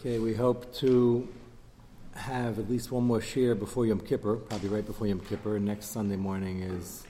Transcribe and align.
Okay, 0.00 0.18
we 0.18 0.32
hope 0.32 0.74
to 0.76 1.28
have 2.14 2.58
at 2.58 2.70
least 2.70 2.90
one 2.90 3.04
more 3.04 3.20
share 3.20 3.54
before 3.54 3.84
Yom 3.84 4.00
Kippur, 4.00 4.36
probably 4.36 4.70
right 4.70 4.86
before 4.86 5.06
Yom 5.06 5.20
Kippur. 5.20 5.58
Next 5.58 5.88
Sunday 5.88 6.16
morning 6.16 6.62
is 6.62 7.04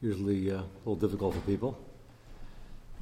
usually 0.00 0.50
uh, 0.50 0.54
a 0.54 0.64
little 0.86 0.96
difficult 0.96 1.34
for 1.34 1.42
people. 1.42 1.78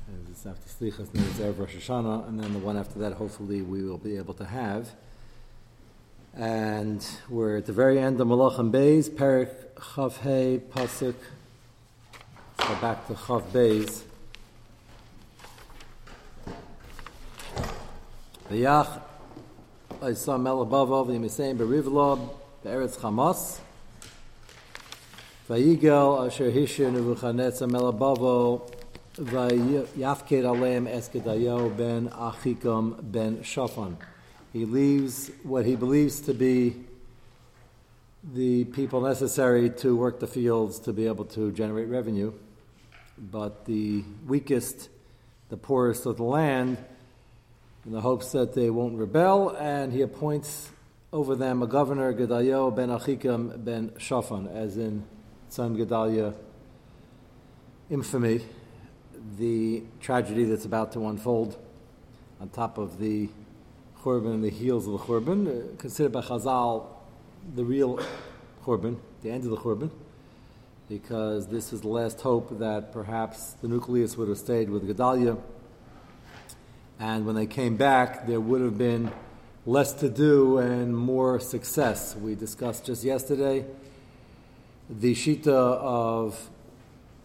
As 0.08 0.28
it's 0.28 0.44
after 0.44 0.68
Slichas, 0.68 1.14
and 1.14 1.24
it's 1.24 1.38
Erev 1.38 1.56
Rosh 1.56 1.76
Hashanah, 1.76 2.26
and 2.26 2.40
then 2.40 2.52
the 2.52 2.58
one 2.58 2.76
after 2.76 2.98
that, 2.98 3.12
hopefully, 3.12 3.62
we 3.62 3.84
will 3.84 3.96
be 3.96 4.16
able 4.16 4.34
to 4.34 4.44
have. 4.44 4.90
And 6.34 7.06
we're 7.28 7.58
at 7.58 7.66
the 7.66 7.72
very 7.72 8.00
end 8.00 8.20
of 8.20 8.26
Malachim 8.26 8.72
Beis, 8.72 9.08
Perik 9.08 9.54
Chav 9.76 10.18
Pasuk. 10.62 11.14
Back 12.80 13.06
to 13.06 13.14
Chav 13.14 13.42
Beis. 13.52 14.02
V'yach 18.50 19.00
Isa 20.08 20.38
Melabavo 20.38 21.04
v'yimisein 21.04 21.56
berivlob 21.56 22.20
be'eretz 22.62 22.96
Chamas 22.96 23.58
V'yigel 25.48 26.24
asher 26.24 26.52
hisher 26.52 26.92
nevuchanetza 26.92 27.68
Melabavo 27.68 28.70
v'yafked 29.16 30.44
aleim 30.44 30.86
eskedayo 30.86 31.76
ben 31.76 32.08
Achikam 32.10 33.10
ben 33.10 33.38
Shafan. 33.38 33.96
He 34.52 34.64
leaves 34.64 35.32
what 35.42 35.66
he 35.66 35.74
believes 35.74 36.20
to 36.20 36.32
be 36.32 36.76
the 38.32 38.64
people 38.66 39.00
necessary 39.00 39.70
to 39.70 39.96
work 39.96 40.20
the 40.20 40.28
fields 40.28 40.78
to 40.80 40.92
be 40.92 41.08
able 41.08 41.24
to 41.24 41.50
generate 41.50 41.88
revenue, 41.88 42.32
but 43.18 43.64
the 43.64 44.04
weakest, 44.24 44.88
the 45.48 45.56
poorest 45.56 46.06
of 46.06 46.18
the 46.18 46.22
land 46.22 46.78
in 47.86 47.92
the 47.92 48.00
hopes 48.00 48.32
that 48.32 48.52
they 48.52 48.68
won't 48.68 48.98
rebel, 48.98 49.50
and 49.50 49.92
he 49.92 50.02
appoints 50.02 50.70
over 51.12 51.36
them 51.36 51.62
a 51.62 51.68
governor, 51.68 52.12
Gedalia 52.12 52.74
ben 52.74 52.88
Achikam 52.88 53.64
ben 53.64 53.90
Shafan, 53.90 54.52
as 54.52 54.76
in 54.76 55.04
Tzom 55.50 55.76
Gedalia 55.76 56.34
infamy, 57.88 58.40
the 59.38 59.84
tragedy 60.00 60.44
that's 60.44 60.64
about 60.64 60.92
to 60.92 61.06
unfold 61.06 61.56
on 62.40 62.48
top 62.48 62.76
of 62.76 62.98
the 62.98 63.28
Churban 64.02 64.34
and 64.34 64.44
the 64.44 64.50
heels 64.50 64.88
of 64.88 64.94
the 64.94 64.98
Churban, 64.98 65.46
uh, 65.46 65.76
considered 65.76 66.12
by 66.12 66.22
Chazal 66.22 66.86
the 67.54 67.64
real 67.64 68.00
Churban, 68.64 68.98
the 69.22 69.30
end 69.30 69.44
of 69.44 69.50
the 69.50 69.56
Churban, 69.56 69.90
because 70.88 71.46
this 71.46 71.72
is 71.72 71.82
the 71.82 71.88
last 71.88 72.20
hope 72.20 72.58
that 72.58 72.92
perhaps 72.92 73.52
the 73.62 73.68
nucleus 73.68 74.16
would 74.16 74.28
have 74.28 74.38
stayed 74.38 74.70
with 74.70 74.88
Gedalia 74.88 75.40
and 76.98 77.26
when 77.26 77.34
they 77.34 77.46
came 77.46 77.76
back, 77.76 78.26
there 78.26 78.40
would 78.40 78.60
have 78.60 78.78
been 78.78 79.12
less 79.66 79.92
to 79.94 80.08
do 80.08 80.58
and 80.58 80.96
more 80.96 81.40
success. 81.40 82.16
We 82.16 82.34
discussed 82.34 82.86
just 82.86 83.04
yesterday 83.04 83.66
the 84.88 85.14
shita 85.14 85.48
of 85.48 86.50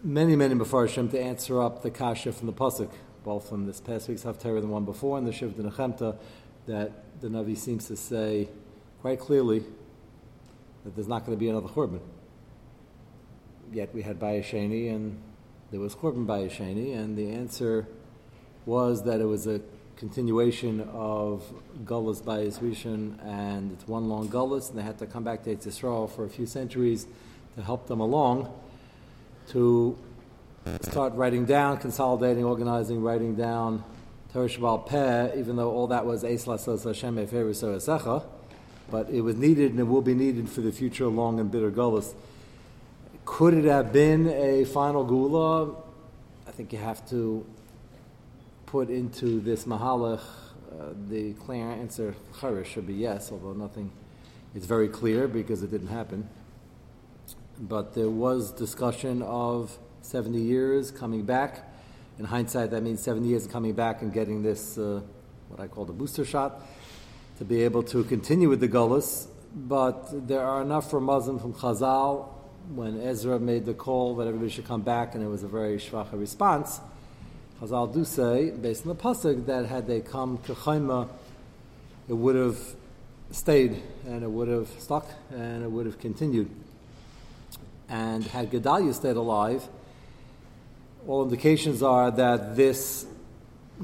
many, 0.02 0.34
many 0.34 0.54
Mepharshim 0.54 1.10
to 1.12 1.20
answer 1.20 1.62
up 1.62 1.82
the 1.82 1.90
kasha 1.90 2.32
from 2.32 2.48
the 2.48 2.52
pasuk, 2.52 2.90
both 3.24 3.48
from 3.48 3.66
this 3.66 3.80
past 3.80 4.08
week's 4.08 4.24
Haftarah 4.24 4.56
and 4.56 4.64
the 4.64 4.72
one 4.72 4.84
before, 4.84 5.16
and 5.16 5.26
the 5.26 5.32
Shiv 5.32 5.52
Nechemta, 5.52 6.16
that 6.66 7.20
the 7.20 7.28
Navi 7.28 7.56
seems 7.56 7.86
to 7.86 7.96
say 7.96 8.48
quite 9.00 9.20
clearly 9.20 9.64
that 10.84 10.94
there's 10.94 11.08
not 11.08 11.24
going 11.24 11.36
to 11.36 11.40
be 11.40 11.48
another 11.48 11.68
Churban. 11.68 12.00
Yet 13.72 13.94
we 13.94 14.02
had 14.02 14.18
Bayasheni 14.18 14.92
and 14.92 15.18
there 15.70 15.80
was 15.80 15.94
Churban 15.94 16.26
Bayasheni, 16.26 16.94
and 16.94 17.16
the 17.16 17.30
answer 17.30 17.86
was 18.66 19.04
that 19.04 19.20
it 19.20 19.24
was 19.24 19.46
a 19.46 19.60
continuation 19.96 20.80
of 20.92 21.44
Gullus 21.84 22.24
by 22.24 22.38
Rishon, 22.38 23.24
and 23.24 23.72
it's 23.72 23.86
one 23.86 24.08
long 24.08 24.28
Gullus, 24.28 24.70
and 24.70 24.78
they 24.78 24.82
had 24.82 24.98
to 24.98 25.06
come 25.06 25.24
back 25.24 25.44
to 25.44 25.54
Yisrael 25.54 26.10
for 26.10 26.24
a 26.24 26.28
few 26.28 26.46
centuries 26.46 27.06
to 27.56 27.62
help 27.62 27.86
them 27.86 28.00
along 28.00 28.52
to 29.48 29.96
start 30.80 31.12
writing 31.14 31.44
down, 31.44 31.78
consolidating, 31.78 32.44
organizing, 32.44 33.02
writing 33.02 33.34
down 33.34 33.84
Torah 34.32 34.48
Shabbat 34.48 34.86
Peh, 34.86 35.38
even 35.38 35.56
though 35.56 35.70
all 35.70 35.88
that 35.88 36.06
was 36.06 36.24
Eis 36.24 36.46
Lasos 36.46 36.84
Hashem 36.84 37.16
Esecha, 37.16 38.24
but 38.90 39.10
it 39.10 39.20
was 39.20 39.36
needed 39.36 39.72
and 39.72 39.80
it 39.80 39.84
will 39.84 40.02
be 40.02 40.14
needed 40.14 40.48
for 40.48 40.60
the 40.60 40.72
future 40.72 41.06
long 41.06 41.38
and 41.38 41.50
bitter 41.50 41.70
Gullus. 41.70 42.14
Could 43.24 43.54
it 43.54 43.64
have 43.64 43.92
been 43.92 44.28
a 44.28 44.64
final 44.64 45.04
Gula? 45.04 45.74
I 46.46 46.50
think 46.50 46.72
you 46.72 46.78
have 46.78 47.08
to 47.10 47.44
put 48.72 48.88
into 48.88 49.38
this 49.38 49.66
mahalach, 49.66 50.18
uh, 50.18 50.94
the 51.10 51.34
clear 51.34 51.70
answer 51.72 52.14
charish 52.40 52.68
should 52.68 52.86
be 52.86 52.94
yes, 52.94 53.30
although 53.30 53.52
nothing 53.52 53.92
is 54.54 54.64
very 54.64 54.88
clear 54.88 55.28
because 55.28 55.62
it 55.62 55.70
didn't 55.70 55.88
happen. 55.88 56.26
But 57.60 57.92
there 57.92 58.08
was 58.08 58.50
discussion 58.50 59.20
of 59.20 59.78
70 60.00 60.40
years 60.40 60.90
coming 60.90 61.22
back. 61.26 61.70
In 62.18 62.24
hindsight, 62.24 62.70
that 62.70 62.82
means 62.82 63.02
70 63.02 63.28
years 63.28 63.46
coming 63.46 63.74
back 63.74 64.00
and 64.00 64.10
getting 64.10 64.42
this, 64.42 64.78
uh, 64.78 65.02
what 65.48 65.60
I 65.60 65.66
call 65.66 65.84
the 65.84 65.92
booster 65.92 66.24
shot, 66.24 66.62
to 67.40 67.44
be 67.44 67.64
able 67.64 67.82
to 67.82 68.02
continue 68.04 68.48
with 68.48 68.60
the 68.60 68.68
gullus. 68.68 69.26
But 69.54 70.26
there 70.26 70.40
are 70.40 70.62
enough 70.62 70.88
for 70.88 70.98
Muslim 70.98 71.38
from 71.38 71.52
Chazal 71.52 72.26
when 72.74 73.02
Ezra 73.02 73.38
made 73.38 73.66
the 73.66 73.74
call 73.74 74.16
that 74.16 74.26
everybody 74.26 74.50
should 74.50 74.66
come 74.66 74.80
back, 74.80 75.14
and 75.14 75.22
it 75.22 75.28
was 75.28 75.42
a 75.42 75.48
very 75.48 75.76
shvacha 75.76 76.18
response 76.18 76.80
Chazal 77.62 77.94
do 77.94 78.04
say, 78.04 78.50
based 78.50 78.84
on 78.84 78.88
the 78.88 79.00
pasuk, 79.00 79.46
that 79.46 79.66
had 79.66 79.86
they 79.86 80.00
come 80.00 80.38
to 80.46 80.52
Chaima, 80.52 81.08
it 82.08 82.12
would 82.12 82.34
have 82.34 82.58
stayed 83.30 83.80
and 84.04 84.24
it 84.24 84.30
would 84.30 84.48
have 84.48 84.68
stuck 84.80 85.06
and 85.30 85.62
it 85.62 85.70
would 85.70 85.86
have 85.86 86.00
continued. 86.00 86.50
And 87.88 88.24
had 88.24 88.50
Gedalia 88.50 88.92
stayed 88.92 89.14
alive, 89.14 89.62
all 91.06 91.22
indications 91.22 91.84
are 91.84 92.10
that 92.10 92.56
this 92.56 93.06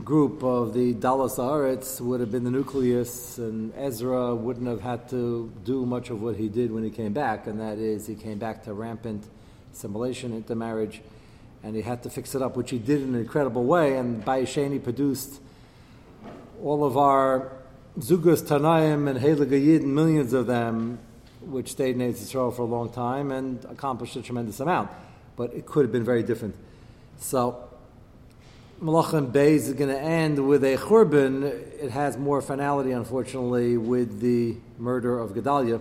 group 0.02 0.42
of 0.42 0.74
the 0.74 0.94
Dallas 0.94 1.36
Aretz 1.36 2.00
would 2.00 2.18
have 2.18 2.32
been 2.32 2.42
the 2.42 2.50
nucleus, 2.50 3.38
and 3.38 3.72
Ezra 3.76 4.34
wouldn't 4.34 4.66
have 4.66 4.80
had 4.80 5.08
to 5.10 5.52
do 5.64 5.86
much 5.86 6.10
of 6.10 6.20
what 6.20 6.34
he 6.34 6.48
did 6.48 6.72
when 6.72 6.82
he 6.82 6.90
came 6.90 7.12
back, 7.12 7.46
and 7.46 7.60
that 7.60 7.78
is 7.78 8.08
he 8.08 8.16
came 8.16 8.38
back 8.38 8.64
to 8.64 8.72
rampant 8.72 9.24
assimilation, 9.72 10.32
intermarriage 10.32 11.00
and 11.62 11.74
he 11.74 11.82
had 11.82 12.02
to 12.04 12.10
fix 12.10 12.34
it 12.34 12.42
up, 12.42 12.56
which 12.56 12.70
he 12.70 12.78
did 12.78 13.02
in 13.02 13.14
an 13.14 13.20
incredible 13.20 13.64
way. 13.64 13.96
And 13.96 14.24
Bayesheni 14.24 14.82
produced 14.82 15.40
all 16.62 16.84
of 16.84 16.96
our 16.96 17.52
Zugas 17.98 18.42
Tanaim 18.42 19.08
and 19.08 19.18
Heilige 19.18 19.82
millions 19.82 20.32
of 20.32 20.46
them, 20.46 20.98
which 21.40 21.70
stayed 21.70 21.96
in 21.96 22.00
Israel 22.00 22.50
for 22.50 22.62
a 22.62 22.66
long 22.66 22.90
time 22.90 23.32
and 23.32 23.64
accomplished 23.64 24.16
a 24.16 24.22
tremendous 24.22 24.60
amount. 24.60 24.90
But 25.36 25.52
it 25.54 25.66
could 25.66 25.84
have 25.84 25.92
been 25.92 26.04
very 26.04 26.22
different. 26.22 26.54
So, 27.18 27.68
Malachim 28.82 29.32
Beis 29.32 29.66
is 29.66 29.74
going 29.74 29.90
to 29.90 30.00
end 30.00 30.46
with 30.46 30.62
a 30.62 30.76
churban. 30.76 31.42
It 31.42 31.90
has 31.90 32.16
more 32.16 32.40
finality, 32.40 32.92
unfortunately, 32.92 33.76
with 33.76 34.20
the 34.20 34.56
murder 34.78 35.18
of 35.18 35.30
Gedalia. 35.30 35.80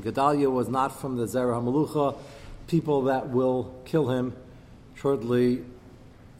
Gedalia 0.00 0.50
was 0.50 0.68
not 0.68 1.00
from 1.00 1.16
the 1.16 1.26
Zerah 1.26 1.54
HaMalucha, 1.54 2.16
people 2.68 3.02
that 3.02 3.30
will 3.30 3.74
kill 3.84 4.08
him 4.10 4.34
shortly, 5.00 5.64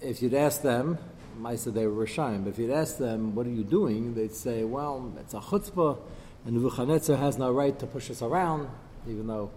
if 0.03 0.21
you'd 0.21 0.35
ask 0.35 0.61
them, 0.61 0.99
I 1.45 1.57
said 1.57 1.73
they 1.73 1.87
were 1.87 2.05
Rishayim, 2.05 2.45
but 2.45 2.51
if 2.51 2.59
you'd 2.59 2.71
ask 2.71 2.99
them, 2.99 3.35
what 3.35 3.47
are 3.47 3.51
you 3.51 3.65
doing? 3.65 4.15
They'd 4.15 4.35
say, 4.35 4.65
well, 4.65 5.15
it's 5.19 5.33
a 5.33 5.39
chutzpah, 5.39 5.97
and 6.45 6.55
Nebuchadnezzar 6.55 7.17
has 7.17 7.39
no 7.39 7.51
right 7.53 7.79
to 7.79 7.87
push 7.87 8.11
us 8.11 8.21
around, 8.21 8.69
even 9.09 9.27
though 9.27 9.51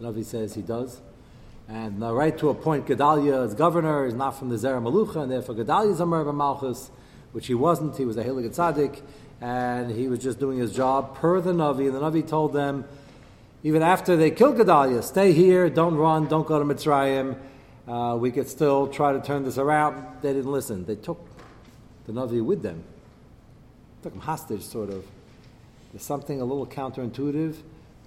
Navi 0.00 0.24
says 0.24 0.54
he 0.54 0.60
does. 0.60 1.00
And 1.68 2.02
the 2.02 2.12
right 2.12 2.36
to 2.38 2.50
appoint 2.50 2.86
Gedalia 2.86 3.46
as 3.46 3.54
governor 3.54 4.04
is 4.04 4.12
not 4.12 4.38
from 4.38 4.50
the 4.50 4.58
Zerah 4.58 4.80
Malucha, 4.80 5.22
and 5.22 5.32
therefore 5.32 5.54
Gedalia 5.54 5.92
is 5.92 6.00
a 6.00 6.04
Merba 6.04 6.34
Malchus, 6.34 6.90
which 7.32 7.46
he 7.46 7.54
wasn't. 7.54 7.96
He 7.96 8.04
was 8.04 8.18
a 8.18 8.24
Hilig 8.24 8.50
Tzaddik, 8.50 9.00
and 9.40 9.90
he 9.90 10.08
was 10.08 10.18
just 10.18 10.38
doing 10.38 10.58
his 10.58 10.74
job 10.74 11.16
per 11.16 11.40
the 11.40 11.52
Navi. 11.52 11.86
And 11.86 11.94
the 11.94 12.00
Navi 12.00 12.26
told 12.26 12.52
them, 12.52 12.84
even 13.62 13.80
after 13.80 14.16
they 14.16 14.30
killed 14.30 14.56
Gedalia, 14.56 15.02
stay 15.02 15.32
here, 15.32 15.70
don't 15.70 15.96
run, 15.96 16.26
don't 16.28 16.46
go 16.46 16.58
to 16.58 16.64
Mitzrayim 16.66 17.38
uh, 17.86 18.16
we 18.18 18.30
could 18.30 18.48
still 18.48 18.88
try 18.88 19.12
to 19.12 19.20
turn 19.20 19.44
this 19.44 19.58
around. 19.58 20.04
They 20.22 20.32
didn't 20.32 20.50
listen. 20.50 20.84
They 20.84 20.96
took 20.96 21.20
the 22.06 22.12
Navi 22.12 22.42
with 22.42 22.62
them, 22.62 22.82
took 24.02 24.12
them 24.12 24.22
hostage, 24.22 24.62
sort 24.62 24.90
of. 24.90 25.04
There's 25.92 26.02
something 26.02 26.40
a 26.40 26.44
little 26.44 26.66
counterintuitive 26.66 27.56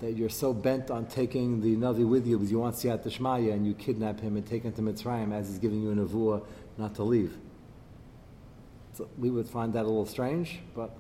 that 0.02 0.12
you're 0.12 0.30
so 0.30 0.54
bent 0.54 0.92
on 0.92 1.06
taking 1.08 1.62
the 1.62 1.76
Navi 1.76 2.08
with 2.08 2.28
you 2.28 2.38
because 2.38 2.52
you 2.52 2.60
want 2.60 2.76
Siyat 2.76 3.04
Shmaya 3.04 3.54
and 3.54 3.66
you 3.66 3.74
kidnap 3.74 4.20
him 4.20 4.36
and 4.36 4.46
take 4.46 4.64
him 4.64 4.74
to 4.74 4.82
Mitzrayim 4.82 5.34
as 5.34 5.48
he's 5.48 5.58
giving 5.58 5.82
you 5.82 5.92
an 5.92 6.06
avua 6.06 6.44
not 6.78 6.94
to 6.96 7.04
leave. 7.04 7.36
So 8.94 9.08
we 9.18 9.30
would 9.30 9.48
find 9.48 9.74
that 9.74 9.84
a 9.84 9.88
little 9.88 10.06
strange, 10.06 10.60
but 10.76 10.96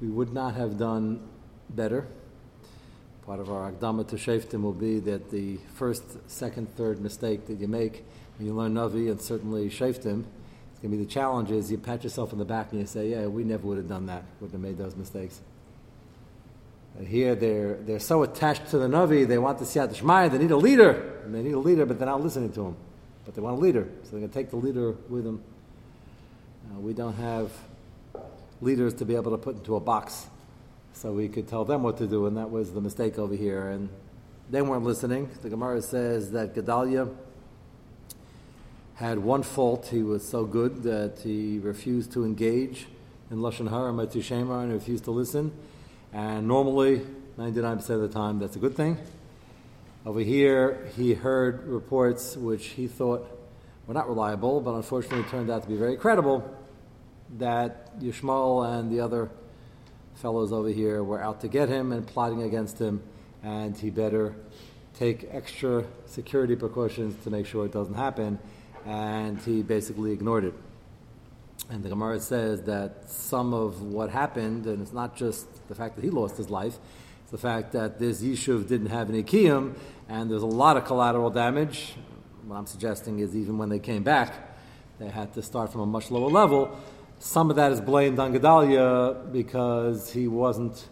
we 0.00 0.08
would 0.08 0.32
not 0.32 0.54
have 0.54 0.78
done 0.78 1.20
better. 1.70 2.06
Part 3.30 3.38
of 3.38 3.52
our 3.52 3.70
Akdama 3.70 4.08
to 4.08 4.16
Shaftim 4.16 4.62
will 4.62 4.72
be 4.72 4.98
that 4.98 5.30
the 5.30 5.58
first, 5.76 6.02
second, 6.28 6.68
third 6.74 7.00
mistake 7.00 7.46
that 7.46 7.60
you 7.60 7.68
make 7.68 8.04
when 8.36 8.48
you 8.48 8.52
learn 8.52 8.74
Navi 8.74 9.08
and 9.08 9.20
certainly 9.20 9.70
Shaftim, 9.70 10.24
it's 10.72 10.80
going 10.80 10.90
to 10.90 10.96
be 10.96 10.96
the 10.96 11.06
challenge 11.08 11.52
is 11.52 11.70
you 11.70 11.78
pat 11.78 12.02
yourself 12.02 12.32
in 12.32 12.40
the 12.40 12.44
back 12.44 12.72
and 12.72 12.80
you 12.80 12.88
say, 12.88 13.10
yeah, 13.10 13.28
we 13.28 13.44
never 13.44 13.68
would 13.68 13.76
have 13.76 13.88
done 13.88 14.06
that, 14.06 14.24
wouldn't 14.40 14.50
have 14.50 14.60
made 14.60 14.78
those 14.78 14.96
mistakes. 14.96 15.40
And 16.98 17.06
here 17.06 17.36
they're, 17.36 17.74
they're 17.74 18.00
so 18.00 18.24
attached 18.24 18.66
to 18.70 18.78
the 18.78 18.88
Navi, 18.88 19.28
they 19.28 19.38
want 19.38 19.60
the 19.60 19.64
Siyat 19.64 19.94
Shmaya, 19.94 20.28
they 20.28 20.38
need 20.38 20.50
a 20.50 20.56
leader. 20.56 21.20
And 21.24 21.32
they 21.32 21.44
need 21.44 21.54
a 21.54 21.58
leader, 21.60 21.86
but 21.86 22.00
they're 22.00 22.08
not 22.08 22.20
listening 22.20 22.50
to 22.54 22.66
him. 22.66 22.76
But 23.24 23.36
they 23.36 23.42
want 23.42 23.58
a 23.58 23.60
leader, 23.60 23.88
so 24.02 24.10
they're 24.10 24.18
going 24.18 24.30
to 24.32 24.34
take 24.34 24.50
the 24.50 24.56
leader 24.56 24.90
with 25.08 25.22
them. 25.22 25.40
Uh, 26.68 26.80
we 26.80 26.94
don't 26.94 27.14
have 27.14 27.52
leaders 28.60 28.92
to 28.94 29.04
be 29.04 29.14
able 29.14 29.30
to 29.30 29.38
put 29.38 29.54
into 29.54 29.76
a 29.76 29.80
box 29.80 30.26
so 30.92 31.12
we 31.12 31.28
could 31.28 31.48
tell 31.48 31.64
them 31.64 31.82
what 31.82 31.98
to 31.98 32.06
do, 32.06 32.26
and 32.26 32.36
that 32.36 32.50
was 32.50 32.72
the 32.72 32.80
mistake 32.80 33.18
over 33.18 33.34
here. 33.34 33.68
And 33.68 33.88
they 34.50 34.62
weren't 34.62 34.84
listening. 34.84 35.30
The 35.42 35.48
Gemara 35.48 35.82
says 35.82 36.32
that 36.32 36.54
Gedalia 36.54 37.14
had 38.94 39.18
one 39.18 39.42
fault. 39.42 39.86
He 39.86 40.02
was 40.02 40.28
so 40.28 40.44
good 40.44 40.82
that 40.82 41.20
he 41.22 41.58
refused 41.58 42.12
to 42.12 42.24
engage 42.24 42.86
in 43.30 43.38
Lashon 43.38 43.70
Hara, 43.70 44.22
Shema, 44.22 44.60
and 44.60 44.72
refused 44.72 45.04
to 45.04 45.10
listen. 45.10 45.52
And 46.12 46.48
normally, 46.48 47.00
99% 47.38 47.90
of 47.90 48.00
the 48.00 48.08
time, 48.08 48.38
that's 48.40 48.56
a 48.56 48.58
good 48.58 48.76
thing. 48.76 48.98
Over 50.04 50.20
here, 50.20 50.88
he 50.96 51.14
heard 51.14 51.66
reports 51.66 52.36
which 52.36 52.66
he 52.68 52.88
thought 52.88 53.26
were 53.86 53.94
not 53.94 54.08
reliable, 54.08 54.60
but 54.60 54.72
unfortunately 54.72 55.24
turned 55.30 55.50
out 55.50 55.62
to 55.62 55.68
be 55.68 55.76
very 55.76 55.96
credible 55.96 56.56
that 57.38 57.98
Yishmael 58.00 58.78
and 58.78 58.90
the 58.90 59.00
other 59.00 59.30
fellows 60.20 60.52
over 60.52 60.68
here 60.68 61.02
were 61.02 61.20
out 61.20 61.40
to 61.40 61.48
get 61.48 61.68
him 61.68 61.92
and 61.92 62.06
plotting 62.06 62.42
against 62.42 62.78
him, 62.78 63.02
and 63.42 63.76
he 63.76 63.90
better 63.90 64.34
take 64.94 65.26
extra 65.30 65.84
security 66.06 66.54
precautions 66.54 67.22
to 67.24 67.30
make 67.30 67.46
sure 67.46 67.64
it 67.64 67.72
doesn't 67.72 67.94
happen. 67.94 68.38
And 68.86 69.38
he 69.40 69.62
basically 69.62 70.12
ignored 70.12 70.44
it. 70.44 70.54
And 71.70 71.82
the 71.82 71.88
Gemara 71.88 72.20
says 72.20 72.62
that 72.62 73.10
some 73.10 73.54
of 73.54 73.82
what 73.82 74.10
happened, 74.10 74.66
and 74.66 74.82
it's 74.82 74.92
not 74.92 75.16
just 75.16 75.46
the 75.68 75.74
fact 75.74 75.96
that 75.96 76.04
he 76.04 76.10
lost 76.10 76.36
his 76.36 76.50
life, 76.50 76.78
it's 77.22 77.30
the 77.30 77.38
fact 77.38 77.72
that 77.72 77.98
this 77.98 78.22
Yishuv 78.22 78.66
didn't 78.66 78.88
have 78.88 79.08
any 79.08 79.22
kiyum, 79.22 79.74
and 80.08 80.30
there's 80.30 80.42
a 80.42 80.46
lot 80.46 80.76
of 80.76 80.84
collateral 80.84 81.30
damage. 81.30 81.94
What 82.46 82.56
I'm 82.56 82.66
suggesting 82.66 83.20
is 83.20 83.36
even 83.36 83.58
when 83.58 83.68
they 83.68 83.78
came 83.78 84.02
back, 84.02 84.34
they 84.98 85.08
had 85.08 85.32
to 85.34 85.42
start 85.42 85.70
from 85.70 85.82
a 85.82 85.86
much 85.86 86.10
lower 86.10 86.28
level. 86.28 86.76
Some 87.22 87.50
of 87.50 87.56
that 87.56 87.70
is 87.70 87.82
blamed 87.82 88.18
on 88.18 88.32
Gedalia 88.32 89.30
because 89.30 90.10
he 90.10 90.26
wasn't 90.26 90.88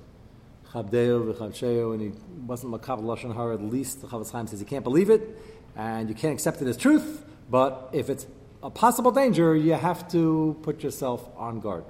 Chabdeo 0.71 1.33
v'Chavsheo 1.33 1.95
and 1.95 2.03
he 2.03 2.13
wasn't 2.47 2.71
Makav 2.75 3.01
Lashon 3.01 3.35
Hara. 3.35 3.55
At 3.55 3.63
least 3.63 4.03
the 4.03 4.09
Chafetz 4.09 4.31
Chaim 4.31 4.47
says 4.47 4.61
you 4.61 4.67
can't 4.67 4.85
believe 4.85 5.09
it 5.09 5.41
and 5.75 6.11
you 6.11 6.15
can't 6.15 6.35
accept 6.35 6.61
it 6.61 6.69
as 6.69 6.77
truth. 6.77 7.25
But 7.51 7.89
if 7.95 8.11
it's 8.11 8.27
a 8.63 8.69
possible 8.69 9.11
danger, 9.11 9.57
you 9.57 9.73
have 9.73 10.07
to 10.13 10.59
put 10.61 10.83
yourself 10.83 11.31
on 11.35 11.61
guard. 11.61 11.87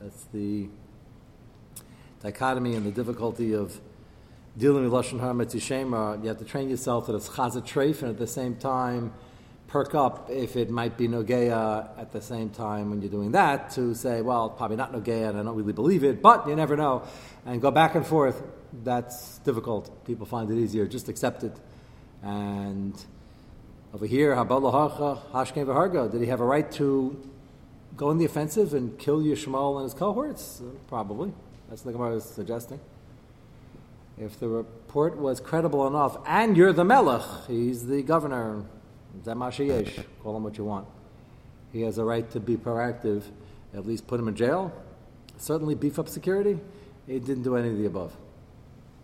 That's 0.00 0.24
the 0.32 0.70
dichotomy 2.22 2.74
and 2.74 2.86
the 2.86 2.90
difficulty 2.90 3.52
of 3.52 3.82
dealing 4.56 4.82
with 4.82 4.94
Lashon 4.94 5.20
Hara 5.20 5.34
Mitzishema. 5.34 6.22
You 6.22 6.28
have 6.28 6.38
to 6.38 6.46
train 6.46 6.70
yourself 6.70 7.06
that 7.08 7.14
it's 7.14 7.28
Chazat 7.28 7.68
Treif 7.68 8.00
and 8.00 8.12
at 8.12 8.18
the 8.18 8.26
same 8.26 8.56
time 8.56 9.12
perk 9.70 9.94
up 9.94 10.28
if 10.28 10.56
it 10.56 10.68
might 10.68 10.96
be 10.96 11.06
Nogea 11.06 11.88
at 11.96 12.10
the 12.12 12.20
same 12.20 12.50
time 12.50 12.90
when 12.90 13.00
you're 13.00 13.10
doing 13.10 13.32
that 13.32 13.70
to 13.70 13.94
say, 13.94 14.20
well, 14.20 14.50
probably 14.50 14.76
not 14.76 14.92
Nogea 14.92 15.30
and 15.30 15.38
I 15.38 15.42
don't 15.44 15.56
really 15.56 15.72
believe 15.72 16.02
it, 16.02 16.20
but 16.20 16.48
you 16.48 16.56
never 16.56 16.76
know. 16.76 17.02
And 17.46 17.62
go 17.62 17.70
back 17.70 17.94
and 17.94 18.04
forth. 18.04 18.42
That's 18.84 19.38
difficult. 19.38 20.04
People 20.04 20.26
find 20.26 20.50
it 20.50 20.58
easier. 20.58 20.86
Just 20.86 21.08
accept 21.08 21.44
it. 21.44 21.56
And 22.22 22.94
over 23.94 24.06
here, 24.06 24.34
Hashkem 24.34 25.66
V'Harga, 25.66 26.10
did 26.10 26.20
he 26.20 26.26
have 26.26 26.40
a 26.40 26.44
right 26.44 26.70
to 26.72 27.20
go 27.96 28.10
in 28.10 28.18
the 28.18 28.24
offensive 28.24 28.74
and 28.74 28.98
kill 28.98 29.20
Yishmael 29.20 29.76
and 29.76 29.84
his 29.84 29.94
cohorts? 29.94 30.60
Uh, 30.60 30.70
probably. 30.88 31.32
That's 31.68 31.84
what 31.84 31.92
the 31.92 31.98
Gemara 31.98 32.16
is 32.16 32.24
suggesting. 32.24 32.80
If 34.18 34.38
the 34.38 34.48
report 34.48 35.16
was 35.16 35.40
credible 35.40 35.86
enough, 35.86 36.18
and 36.26 36.56
you're 36.56 36.72
the 36.72 36.84
Melech, 36.84 37.22
he's 37.46 37.86
the 37.86 38.02
governor, 38.02 38.64
Zamashiyesh, 39.24 40.04
call 40.22 40.36
him 40.36 40.44
what 40.44 40.56
you 40.56 40.64
want. 40.64 40.86
He 41.72 41.82
has 41.82 41.98
a 41.98 42.04
right 42.04 42.28
to 42.32 42.40
be 42.40 42.56
proactive, 42.56 43.22
at 43.74 43.86
least 43.86 44.06
put 44.06 44.18
him 44.18 44.28
in 44.28 44.34
jail, 44.34 44.72
certainly 45.38 45.74
beef 45.74 45.98
up 45.98 46.08
security. 46.08 46.58
He 47.06 47.18
didn't 47.18 47.42
do 47.42 47.56
any 47.56 47.68
of 47.68 47.78
the 47.78 47.86
above. 47.86 48.16